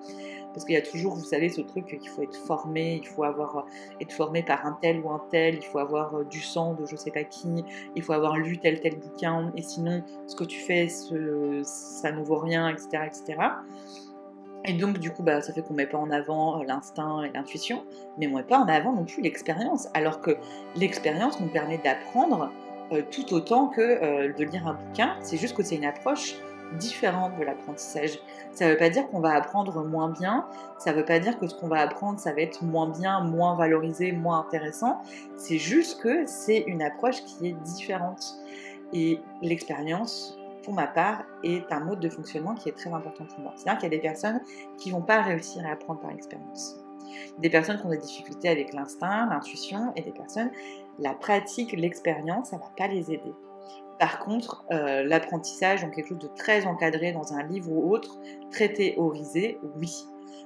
parce 0.53 0.65
qu'il 0.65 0.75
y 0.75 0.77
a 0.77 0.81
toujours, 0.81 1.15
vous 1.15 1.23
savez, 1.23 1.49
ce 1.49 1.61
truc 1.61 1.85
qu'il 1.85 2.09
faut 2.09 2.23
être 2.23 2.35
formé, 2.35 2.95
il 3.01 3.07
faut 3.07 3.23
avoir 3.23 3.65
être 4.01 4.13
formé 4.13 4.43
par 4.43 4.65
un 4.65 4.77
tel 4.81 4.99
ou 4.99 5.09
un 5.09 5.21
tel, 5.31 5.55
il 5.55 5.65
faut 5.65 5.79
avoir 5.79 6.25
du 6.25 6.41
sang 6.41 6.73
de 6.73 6.85
je 6.85 6.95
sais 6.95 7.11
pas 7.11 7.23
qui, 7.23 7.63
il 7.95 8.03
faut 8.03 8.13
avoir 8.13 8.37
lu 8.37 8.57
tel 8.57 8.81
tel 8.81 8.97
bouquin, 8.97 9.51
et 9.55 9.61
sinon, 9.61 10.03
ce 10.30 10.36
que 10.36 10.43
tu 10.43 10.59
fais, 10.59 10.88
ça 10.88 12.11
ne 12.11 12.23
vaut 12.23 12.38
rien, 12.38 12.69
etc., 12.69 13.03
etc. 13.07 13.38
Et 14.65 14.73
donc, 14.73 14.99
du 14.99 15.09
coup, 15.09 15.23
bah, 15.23 15.41
ça 15.41 15.53
fait 15.53 15.63
qu'on 15.63 15.73
met 15.73 15.88
pas 15.88 15.97
en 15.97 16.11
avant 16.11 16.59
euh, 16.59 16.65
l'instinct 16.65 17.23
et 17.23 17.32
l'intuition, 17.32 17.84
mais 18.17 18.27
on 18.27 18.36
met 18.36 18.43
pas 18.43 18.59
en 18.59 18.67
avant 18.67 18.93
non 18.93 19.05
plus 19.05 19.23
l'expérience. 19.23 19.88
Alors 19.95 20.21
que 20.21 20.38
l'expérience 20.75 21.39
nous 21.39 21.47
permet 21.47 21.80
d'apprendre 21.80 22.51
euh, 22.91 23.01
tout 23.09 23.34
autant 23.34 23.67
que 23.67 23.82
euh, 23.82 24.32
de 24.32 24.43
lire 24.43 24.67
un 24.67 24.73
bouquin. 24.73 25.15
C'est 25.21 25.38
juste 25.38 25.55
que 25.55 25.63
c'est 25.63 25.77
une 25.77 25.86
approche 25.86 26.36
différente 26.77 27.36
de 27.39 27.43
l'apprentissage. 27.43 28.19
Ça 28.51 28.65
ne 28.65 28.71
veut 28.71 28.77
pas 28.77 28.91
dire 28.91 29.07
qu'on 29.09 29.21
va 29.21 29.34
apprendre 29.34 29.84
moins 29.84 30.09
bien, 30.09 30.45
ça 30.77 30.91
ne 30.91 30.97
veut 30.97 31.05
pas 31.05 31.17
dire 31.17 31.39
que 31.39 31.47
ce 31.47 31.55
qu'on 31.55 31.67
va 31.67 31.80
apprendre, 31.80 32.19
ça 32.19 32.32
va 32.32 32.41
être 32.41 32.61
moins 32.61 32.89
bien, 32.89 33.21
moins 33.21 33.55
valorisé, 33.55 34.11
moins 34.11 34.41
intéressant. 34.41 35.01
C'est 35.36 35.57
juste 35.57 35.99
que 35.99 36.27
c'est 36.27 36.59
une 36.67 36.84
approche 36.84 37.23
qui 37.23 37.47
est 37.47 37.55
différente. 37.63 38.36
Et 38.93 39.19
l'expérience, 39.41 40.37
pour 40.63 40.73
ma 40.73 40.87
part, 40.87 41.23
est 41.43 41.71
un 41.71 41.79
mode 41.79 41.99
de 41.99 42.09
fonctionnement 42.09 42.55
qui 42.55 42.69
est 42.69 42.73
très 42.73 42.91
important 42.91 43.25
pour 43.25 43.39
moi. 43.39 43.53
C'est-à-dire 43.55 43.79
qu'il 43.79 43.91
y 43.91 43.95
a 43.95 43.97
des 43.97 44.01
personnes 44.01 44.41
qui 44.77 44.91
vont 44.91 45.01
pas 45.01 45.21
réussir 45.21 45.65
à 45.65 45.71
apprendre 45.71 45.99
par 45.99 46.11
l'expérience. 46.11 46.77
Des 47.39 47.49
personnes 47.49 47.79
qui 47.79 47.85
ont 47.85 47.89
des 47.89 47.97
difficultés 47.97 48.49
avec 48.49 48.73
l'instinct, 48.73 49.27
l'intuition, 49.29 49.93
et 49.95 50.01
des 50.01 50.11
personnes, 50.11 50.51
la 50.99 51.13
pratique, 51.13 51.71
l'expérience, 51.73 52.49
ça 52.49 52.57
va 52.57 52.71
pas 52.77 52.87
les 52.87 53.11
aider. 53.11 53.33
Par 53.99 54.19
contre, 54.19 54.65
euh, 54.71 55.03
l'apprentissage, 55.03 55.81
donc 55.81 55.95
quelque 55.95 56.09
chose 56.09 56.19
de 56.19 56.29
très 56.29 56.65
encadré 56.65 57.11
dans 57.11 57.33
un 57.33 57.43
livre 57.43 57.69
ou 57.71 57.91
autre, 57.91 58.17
très 58.49 58.71
théorisé, 58.71 59.59
oui. 59.75 60.05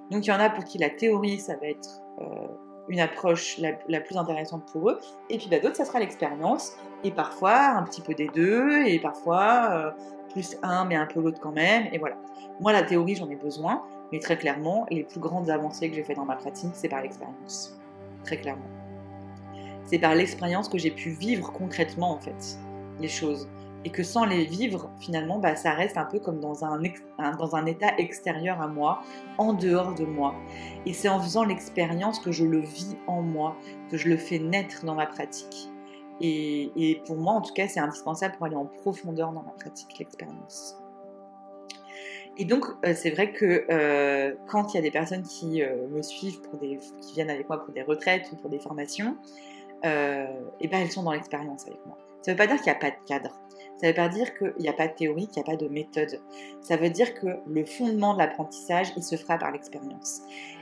Donc 0.10 0.26
il 0.26 0.30
y 0.30 0.34
en 0.34 0.40
a 0.40 0.50
pour 0.50 0.64
qui 0.64 0.80
la 0.80 0.90
théorie, 0.90 1.40
ça 1.40 1.56
va 1.58 1.68
être 1.68 2.02
euh, 2.20 2.48
une 2.90 3.00
approche 3.00 3.60
la, 3.60 4.00
plus 4.02 4.18
intéressante 4.18 4.66
pour 4.72 4.90
eux, 4.90 5.00
et 5.30 5.38
puis 5.38 5.48
bah, 5.50 5.60
d'autres, 5.60 5.76
ça 5.76 5.86
sera 5.86 6.00
l'expérience, 6.00 6.76
et 7.04 7.12
parfois 7.12 7.70
un 7.70 7.84
petit 7.84 8.02
peu 8.02 8.14
des 8.14 8.28
deux, 8.28 8.86
et 8.86 9.00
parfois 9.00 9.70
euh, 9.72 9.92
plus 10.32 10.58
un, 10.64 10.86
mais 10.86 10.96
un 10.96 11.06
peu 11.06 11.22
l'autre 11.22 11.40
quand 11.40 11.54
même, 11.54 11.88
et 11.92 11.98
voilà. 11.98 12.16
Moi, 12.60 12.72
la 12.72 12.84
théorie, 12.84 13.16
j'en 13.16 13.30
ai 13.30 13.36
besoin, 13.36 13.84
mais 14.12 14.20
très 14.20 14.38
clairement, 14.38 14.86
les 14.92 15.04
plus 15.04 15.20
grandes 15.20 15.50
avancées 15.50 15.90
que 15.90 15.96
j'ai 15.96 16.04
fait 16.04 16.14
dans 16.14 16.26
ma 16.26 16.36
pratique, 16.36 16.72
c'est 16.74 16.90
par 16.90 17.02
l'expérience. 17.02 17.80
Très 18.24 18.38
clairement. 18.38 18.70
C'est 19.86 20.00
par 20.00 20.16
l'expérience 20.16 20.70
que 20.70 20.78
j'ai 20.78 20.92
pu 20.92 21.10
vivre 21.10 21.52
concrètement, 21.52 22.12
en 22.12 22.20
fait, 22.20 22.58
les 23.00 23.08
choses. 23.08 23.48
Et 23.86 23.90
que 23.90 24.04
sans 24.04 24.26
les 24.26 24.46
vivre, 24.46 24.90
finalement, 25.00 25.40
bah, 25.40 25.56
ça 25.56 25.72
reste 25.72 25.98
un 25.98 26.06
peu 26.06 26.20
comme 26.20 26.40
dans 26.40 26.64
un, 26.64 26.82
dans 27.38 27.56
un 27.56 27.66
état 27.66 27.94
extérieur 27.98 28.62
à 28.62 28.68
moi, 28.68 29.02
en 29.38 29.54
dehors 29.54 29.94
de 29.94 30.06
moi. 30.06 30.36
Et 30.86 30.94
c'est 30.94 31.10
en 31.10 31.20
faisant 31.20 31.44
l'expérience 31.44 32.20
que 32.20 32.32
je 32.32 32.46
le 32.46 32.60
vis 32.60 32.96
en 33.08 33.22
moi, 33.22 33.58
que 33.92 33.98
je 33.98 34.08
le 34.08 34.18
fais 34.18 34.40
naître 34.40 34.86
dans 34.86 34.96
ma 34.96 35.06
pratique. 35.06 35.70
Et, 36.22 37.02
pour 37.06 37.18
moi, 37.18 37.34
en 37.34 37.42
tout 37.42 37.54
cas, 37.54 37.68
c'est 37.68 37.80
indispensable 37.80 38.36
pour 38.38 38.46
aller 38.46 38.56
en 38.56 38.66
profondeur 38.66 39.32
dans 39.34 39.44
ma 39.44 39.52
pratique, 39.52 40.00
l'expérience. 40.00 40.78
Et 42.38 42.46
donc, 42.46 42.66
euh, 42.86 42.94
c'est 42.96 43.12
vrai 43.12 43.32
que 43.32 43.66
euh, 43.70 44.34
quand 44.48 44.74
il 44.74 44.78
y 44.78 44.80
a 44.80 44.82
des 44.82 44.92
personnes 44.92 45.24
qui 45.24 45.62
euh, 45.62 45.88
me 45.90 46.02
suivent, 46.02 46.42
pour 46.42 46.58
des, 46.58 46.80
qui 47.02 47.14
viennent 47.14 47.30
avec 47.30 47.48
moi 47.48 47.64
pour 47.64 47.74
des 47.74 47.84
retraites 47.84 48.32
ou 48.32 48.38
pour 48.38 48.50
des 48.50 48.60
formations, 48.60 49.18
et 49.86 50.26
eh 50.62 50.68
ben 50.70 50.80
elles 50.80 50.92
sont 50.92 51.04
dans 51.04 51.12
l'expérience 51.12 51.68
avec 51.68 51.86
moi. 51.86 51.98
Ça 52.22 52.32
ne 52.32 52.38
veut 52.38 52.38
pas 52.38 52.48
dire 52.48 52.56
qu'il 52.56 52.72
n'y 52.72 52.78
a 52.78 52.80
pas 52.80 52.92
de 52.92 53.06
cadre. 53.06 53.38
Ça 53.84 53.90
ne 53.90 53.92
veut 53.92 53.98
pas 53.98 54.08
dire 54.08 54.34
qu'il 54.38 54.54
n'y 54.60 54.70
a 54.70 54.74
pas 54.74 54.88
de 54.88 54.94
théorie, 54.94 55.28
qu'il 55.28 55.44
n'y 55.44 55.50
a 55.50 55.52
pas 55.52 55.62
de 55.62 55.68
méthode. 55.68 56.22
Ça 56.62 56.78
veut 56.78 56.90
dire 56.90 57.14
que 57.16 57.28
le 57.46 57.66
fondement 57.66 58.14
de 58.14 58.20
l'apprentissage, 58.20 58.94
il 58.96 59.04
se 59.04 59.18
fera 59.18 59.38
par 59.38 59.52
l'expérience. 59.52 60.22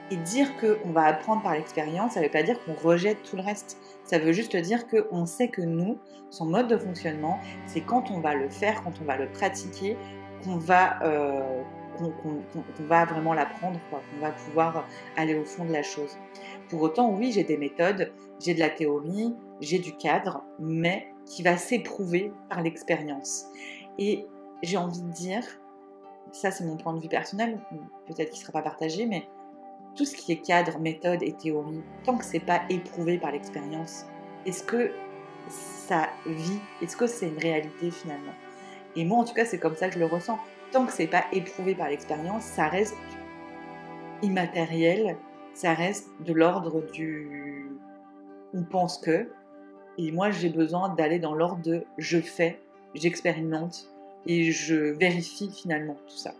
Et 0.10 0.16
dire 0.16 0.48
qu'on 0.58 0.90
va 0.90 1.04
apprendre 1.04 1.44
par 1.44 1.54
l'expérience, 1.54 2.14
ça 2.14 2.20
ne 2.20 2.26
veut 2.26 2.32
pas 2.32 2.42
dire 2.42 2.58
qu'on 2.66 2.74
rejette 2.74 3.22
tout 3.22 3.36
le 3.36 3.44
reste. 3.44 3.78
Ça 4.06 4.18
veut 4.18 4.32
juste 4.32 4.56
dire 4.56 4.88
qu'on 4.88 5.28
sait 5.28 5.50
que 5.50 5.62
nous, 5.62 6.00
son 6.32 6.48
mode 6.48 6.68
de 6.68 6.78
fonctionnement, 6.78 7.40
c'est 7.68 7.82
quand 7.82 8.10
on 8.10 8.22
va 8.22 8.34
le 8.34 8.50
faire, 8.50 8.82
quand 8.84 8.94
on 9.00 9.06
va 9.06 9.18
le 9.18 9.30
pratiquer, 9.30 9.98
qu'on 10.44 10.58
va, 10.58 11.04
euh, 11.04 11.62
va 12.80 13.06
vraiment 13.06 13.36
l'apprendre, 13.36 13.80
qu'on 13.92 14.20
va 14.20 14.32
pouvoir 14.32 14.88
aller 15.16 15.36
au 15.36 15.46
fond 15.46 15.66
de 15.66 15.72
la 15.72 15.84
chose. 15.84 16.18
Pour 16.70 16.82
autant, 16.82 17.12
oui, 17.12 17.32
j'ai 17.32 17.44
des 17.44 17.58
méthodes, 17.58 18.12
j'ai 18.40 18.56
de 18.56 18.60
la 18.60 18.72
théorie, 18.72 19.36
j'ai 19.60 19.78
du 19.78 19.96
cadre, 19.96 20.42
mais 20.58 21.06
qui 21.32 21.44
va 21.44 21.56
s'éprouver 21.56 22.34
par 22.50 22.62
l'expérience. 22.62 23.46
Et 23.98 24.26
j'ai 24.64 24.76
envie 24.76 25.02
de 25.02 25.12
dire, 25.12 25.44
ça 26.34 26.52
c'est 26.52 26.66
mon 26.66 26.76
point 26.76 26.94
de 26.94 27.00
vue 27.00 27.08
personnel, 27.08 27.58
peut-être 28.06 28.32
qu'il 28.32 28.42
ne 28.42 28.46
sera 28.48 28.52
pas 28.52 28.62
partagé, 28.62 29.06
mais 29.06 29.28
tout 29.96 30.04
ce 30.04 30.14
qui 30.14 30.34
est 30.34 30.42
cadre, 30.42 30.78
méthode 30.80 31.24
et 31.24 31.32
théorie, 31.32 31.84
tant 32.04 32.18
que 32.18 32.26
c'est 32.26 32.42
pas 32.42 32.62
éprouvé 32.70 33.18
par 33.18 33.32
l'expérience, 33.32 34.06
est-ce 34.46 34.64
que 34.64 34.92
ça 35.48 36.10
vit? 36.26 36.60
Est-ce 36.82 36.98
que 36.98 37.08
c'est 37.08 37.30
une 37.30 37.40
réalité 37.40 37.92
finalement? 37.92 38.34
Et 38.98 39.06
moi, 39.06 39.20
en 39.20 39.24
tout 39.24 39.34
cas, 39.34 39.46
c'est 39.46 39.60
comme 39.60 39.76
ça 39.76 39.88
que 39.88 39.96
je 39.96 40.00
le 40.00 40.06
ressens. 40.08 40.38
Tant 40.74 40.86
que 40.86 40.92
c'est 40.92 41.08
pas 41.08 41.24
éprouvé 41.32 41.76
par 41.76 41.90
l'expérience, 41.90 42.44
ça 42.44 42.68
reste 42.68 42.96
immatériel, 44.22 45.18
ça 45.54 45.74
reste 45.74 46.10
de 46.20 46.34
l'ordre 46.34 46.82
du 46.92 47.72
on 48.54 48.64
pense 48.64 48.98
que. 48.98 49.32
Et 50.04 50.12
moi, 50.12 50.32
j'ai 50.32 50.50
besoin 50.50 50.90
d'aller 50.90 51.20
dans 51.20 51.36
l'ordre 51.36 51.62
de 51.62 51.84
je 52.00 52.20
fais, 52.20 52.60
j'expérimente 52.96 53.88
et 54.26 54.52
je 54.52 54.76
vérifie 54.76 55.52
finalement 55.52 55.96
tout 56.08 56.18
ça. 56.18 56.34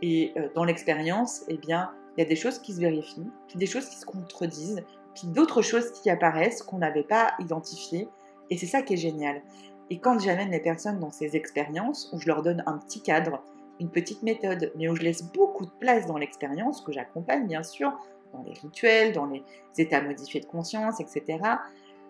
Et 0.00 0.32
euh, 0.38 0.48
dans 0.54 0.64
l'expérience, 0.64 1.42
eh 1.48 1.58
bien, 1.58 1.90
il 2.16 2.22
y 2.22 2.24
a 2.24 2.28
des 2.28 2.36
choses 2.36 2.58
qui 2.58 2.72
se 2.72 2.80
vérifient, 2.80 3.30
puis 3.46 3.58
des 3.58 3.66
choses 3.66 3.86
qui 3.90 3.96
se 3.96 4.06
contredisent, 4.06 4.82
puis 5.14 5.26
d'autres 5.26 5.60
choses 5.60 5.92
qui 5.92 6.08
apparaissent 6.08 6.62
qu'on 6.62 6.78
n'avait 6.78 7.02
pas 7.02 7.32
identifiées. 7.38 8.08
Et 8.48 8.56
c'est 8.56 8.66
ça 8.66 8.80
qui 8.80 8.94
est 8.94 8.98
génial. 8.98 9.42
Et 9.90 9.98
quand 9.98 10.18
j'amène 10.18 10.50
les 10.50 10.60
personnes 10.60 10.98
dans 10.98 11.10
ces 11.10 11.36
expériences, 11.36 12.10
où 12.14 12.18
je 12.18 12.26
leur 12.26 12.42
donne 12.42 12.62
un 12.64 12.78
petit 12.78 13.02
cadre, 13.02 13.42
une 13.80 13.90
petite 13.90 14.22
méthode, 14.22 14.72
mais 14.76 14.88
où 14.88 14.96
je 14.96 15.02
laisse 15.02 15.24
beaucoup 15.24 15.66
de 15.66 15.72
place 15.78 16.06
dans 16.06 16.16
l'expérience, 16.16 16.80
que 16.80 16.90
j'accompagne 16.90 17.46
bien 17.46 17.62
sûr, 17.62 17.92
dans 18.32 18.42
les 18.44 18.54
rituels, 18.54 19.12
dans 19.12 19.26
les 19.26 19.42
états 19.76 20.00
modifiés 20.00 20.40
de 20.40 20.46
conscience, 20.46 21.00
etc., 21.00 21.38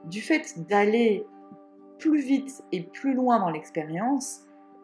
du 0.05 0.21
fait 0.21 0.55
d'aller 0.69 1.27
plus 1.99 2.21
vite 2.21 2.63
et 2.73 2.83
plus 2.83 3.15
loin 3.15 3.39
dans 3.39 3.51
l'expérience, 3.51 4.43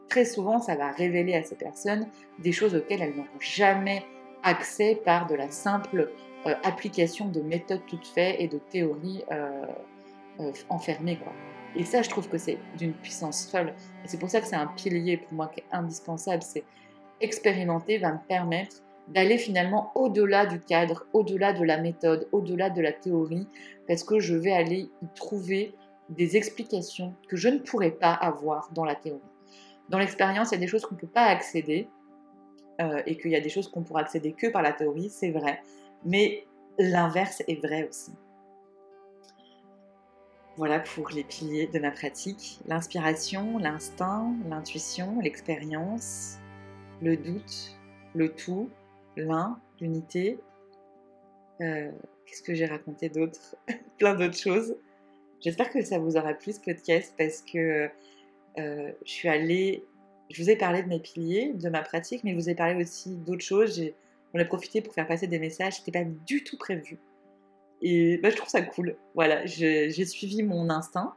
très 0.09 0.25
souvent 0.25 0.61
ça 0.61 0.77
va 0.77 0.91
révéler 0.91 1.35
à 1.35 1.43
ces 1.43 1.57
personnes 1.57 2.07
des 2.39 2.53
choses 2.53 2.75
auxquelles 2.75 3.03
elles 3.03 3.17
n'auront 3.17 3.41
jamais 3.41 4.05
accès 4.43 5.01
par 5.05 5.27
de 5.27 5.35
la 5.35 5.51
simple 5.51 6.11
euh, 6.47 6.55
application 6.63 7.29
de 7.29 7.41
méthodes 7.41 7.83
toutes 7.87 8.07
faites 8.07 8.37
et 8.39 8.47
de 8.49 8.59
théories 8.71 9.25
euh, 9.33 9.67
euh, 10.41 10.53
enfermées. 10.69 11.19
Et 11.75 11.85
ça, 11.85 12.03
je 12.03 12.09
trouve 12.09 12.29
que 12.29 12.39
c'est 12.39 12.59
d'une 12.77 12.93
puissance 12.93 13.51
folle. 13.51 13.75
Et 14.05 14.09
c'est 14.09 14.19
pour 14.19 14.31
ça 14.31 14.41
que 14.41 14.47
c'est 14.47 14.57
un 14.57 14.69
pilier 14.69 15.17
pour 15.17 15.33
moi 15.33 15.49
qui 15.49 15.61
est 15.61 15.67
indispensable. 15.73 16.43
C'est 16.43 16.65
expérimenter 17.21 17.99
va 17.99 18.13
me 18.13 18.19
permettre 18.29 18.77
d'aller 19.15 19.39
finalement 19.39 19.93
au-delà 19.95 20.47
du 20.47 20.61
cadre, 20.61 21.07
au-delà 21.13 21.53
de 21.53 21.65
la 21.65 21.79
méthode, 21.79 22.29
au-delà 22.33 22.71
de 22.71 22.81
la 22.81 22.93
théorie, 22.93 23.47
parce 23.87 24.05
que 24.05 24.19
je 24.21 24.35
vais 24.35 24.53
aller 24.53 24.91
y 25.03 25.09
trouver 25.15 25.75
des 26.11 26.37
explications 26.37 27.15
que 27.29 27.37
je 27.37 27.49
ne 27.49 27.59
pourrais 27.59 27.91
pas 27.91 28.13
avoir 28.13 28.71
dans 28.73 28.85
la 28.85 28.95
théorie. 28.95 29.21
Dans 29.89 29.99
l'expérience, 29.99 30.51
il 30.51 30.55
y 30.55 30.57
a 30.59 30.61
des 30.61 30.67
choses 30.67 30.85
qu'on 30.85 30.95
ne 30.95 31.01
peut 31.01 31.07
pas 31.07 31.25
accéder, 31.25 31.89
euh, 32.81 33.03
et 33.07 33.17
qu'il 33.17 33.33
y 33.33 33.37
a 33.37 33.41
des 33.41 33.49
choses 33.49 33.69
qu'on 33.69 33.83
pourra 33.83 34.03
accéder 34.03 34.33
que 34.33 34.47
par 34.47 34.63
la 34.63 34.73
théorie, 34.73 35.11
c'est 35.11 35.31
vrai. 35.31 35.61
Mais 36.05 36.47
l'inverse 36.79 37.43
est 37.49 37.61
vrai 37.61 37.89
aussi. 37.89 38.13
Voilà 40.57 40.79
pour 40.79 41.09
les 41.11 41.25
piliers 41.25 41.67
de 41.67 41.79
ma 41.81 41.91
pratique. 41.91 42.61
L'inspiration, 42.67 43.59
l'instinct, 43.59 44.33
l'intuition, 44.49 45.21
l'expérience, 45.21 46.39
le 47.01 47.17
doute, 47.17 47.77
le 48.15 48.29
tout, 48.29 48.71
l'un, 49.19 49.61
l'unité. 49.81 50.39
Euh, 51.61 51.91
qu'est-ce 52.27 52.43
que 52.43 52.55
j'ai 52.55 52.67
raconté 52.67 53.09
d'autre 53.09 53.57
Plein 53.99 54.15
d'autres 54.15 54.39
choses. 54.39 54.77
J'espère 55.41 55.71
que 55.71 55.83
ça 55.83 55.99
vous 55.99 56.17
aura 56.17 56.35
plu 56.35 56.53
ce 56.53 56.61
podcast 56.61 57.15
parce 57.17 57.43
que 57.43 57.89
euh, 58.59 58.93
je 59.05 59.11
suis 59.11 59.29
allée 59.29 59.85
je 60.31 60.43
vous 60.43 60.51
ai 60.51 60.57
parlé 60.57 60.83
de 60.83 60.89
mes 60.89 61.01
piliers, 61.01 61.53
de 61.55 61.69
ma 61.69 61.83
pratique, 61.83 62.23
mais 62.25 62.33
je 62.33 62.37
vous 62.37 62.51
ai 62.51 62.55
parlé 62.55 62.81
aussi 62.83 63.17
d'autres 63.17 63.45
choses. 63.45 63.83
On 64.35 64.41
a 64.41 64.45
profité 64.45 64.81
pour 64.81 64.93
faire 64.93 65.07
passer 65.07 65.27
des 65.27 65.39
messages, 65.39 65.79
c'était 65.79 65.93
pas 65.93 66.05
du 66.05 66.45
tout 66.45 66.59
prévu. 66.59 66.99
Et 67.81 68.19
bah, 68.19 68.31
je 68.31 68.37
trouve 68.37 68.49
ça 68.49 68.61
cool. 68.63 68.97
Voilà, 69.15 69.47
j'ai 69.47 70.05
suivi 70.05 70.43
mon 70.43 70.69
instinct, 70.69 71.15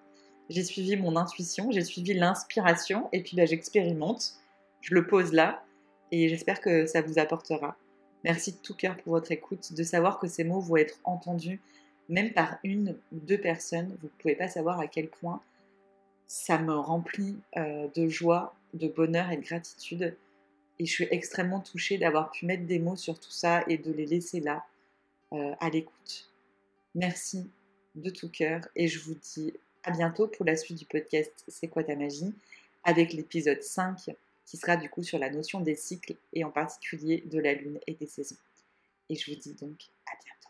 j'ai 0.49 0.63
suivi 0.63 0.95
mon 0.95 1.15
intuition, 1.17 1.71
j'ai 1.71 1.83
suivi 1.83 2.13
l'inspiration, 2.13 3.09
et 3.11 3.21
puis 3.21 3.35
bah, 3.35 3.45
j'expérimente, 3.45 4.33
je 4.79 4.93
le 4.93 5.05
pose 5.05 5.33
là, 5.33 5.63
et 6.11 6.29
j'espère 6.29 6.61
que 6.61 6.85
ça 6.85 7.01
vous 7.01 7.19
apportera. 7.19 7.75
Merci 8.23 8.51
de 8.53 8.57
tout 8.57 8.75
cœur 8.75 8.97
pour 8.97 9.13
votre 9.13 9.31
écoute, 9.31 9.73
de 9.73 9.83
savoir 9.83 10.19
que 10.19 10.27
ces 10.27 10.43
mots 10.43 10.59
vont 10.59 10.77
être 10.77 10.99
entendus 11.03 11.59
même 12.09 12.33
par 12.33 12.57
une 12.63 12.97
ou 13.11 13.19
deux 13.19 13.39
personnes. 13.39 13.97
Vous 14.01 14.07
ne 14.07 14.21
pouvez 14.21 14.35
pas 14.35 14.47
savoir 14.47 14.79
à 14.79 14.87
quel 14.87 15.07
point 15.07 15.41
ça 16.27 16.57
me 16.59 16.73
remplit 16.73 17.37
euh, 17.57 17.87
de 17.95 18.07
joie, 18.07 18.53
de 18.73 18.87
bonheur 18.87 19.31
et 19.31 19.37
de 19.37 19.41
gratitude. 19.41 20.15
Et 20.77 20.85
je 20.85 20.91
suis 20.91 21.07
extrêmement 21.09 21.61
touchée 21.61 21.97
d'avoir 21.97 22.31
pu 22.31 22.45
mettre 22.45 22.65
des 22.65 22.79
mots 22.79 22.95
sur 22.95 23.19
tout 23.19 23.31
ça 23.31 23.63
et 23.67 23.77
de 23.77 23.91
les 23.91 24.05
laisser 24.05 24.39
là, 24.39 24.65
euh, 25.33 25.53
à 25.59 25.69
l'écoute. 25.69 26.29
Merci 26.95 27.49
de 27.95 28.09
tout 28.09 28.29
cœur 28.29 28.67
et 28.75 28.87
je 28.87 28.99
vous 28.99 29.15
dis 29.15 29.53
à 29.83 29.91
bientôt 29.91 30.27
pour 30.27 30.45
la 30.45 30.55
suite 30.55 30.77
du 30.77 30.85
podcast 30.85 31.31
C'est 31.47 31.67
quoi 31.67 31.83
ta 31.83 31.95
magie? 31.95 32.33
Avec 32.83 33.13
l'épisode 33.13 33.61
5 33.61 34.11
qui 34.51 34.57
sera 34.57 34.75
du 34.75 34.89
coup 34.89 35.01
sur 35.01 35.17
la 35.17 35.29
notion 35.29 35.61
des 35.61 35.77
cycles 35.77 36.17
et 36.33 36.43
en 36.43 36.51
particulier 36.51 37.23
de 37.25 37.39
la 37.39 37.53
lune 37.53 37.79
et 37.87 37.93
des 37.93 38.05
saisons. 38.05 38.35
Et 39.07 39.15
je 39.15 39.31
vous 39.31 39.39
dis 39.39 39.53
donc 39.53 39.79
à 40.05 40.11
bientôt. 40.21 40.40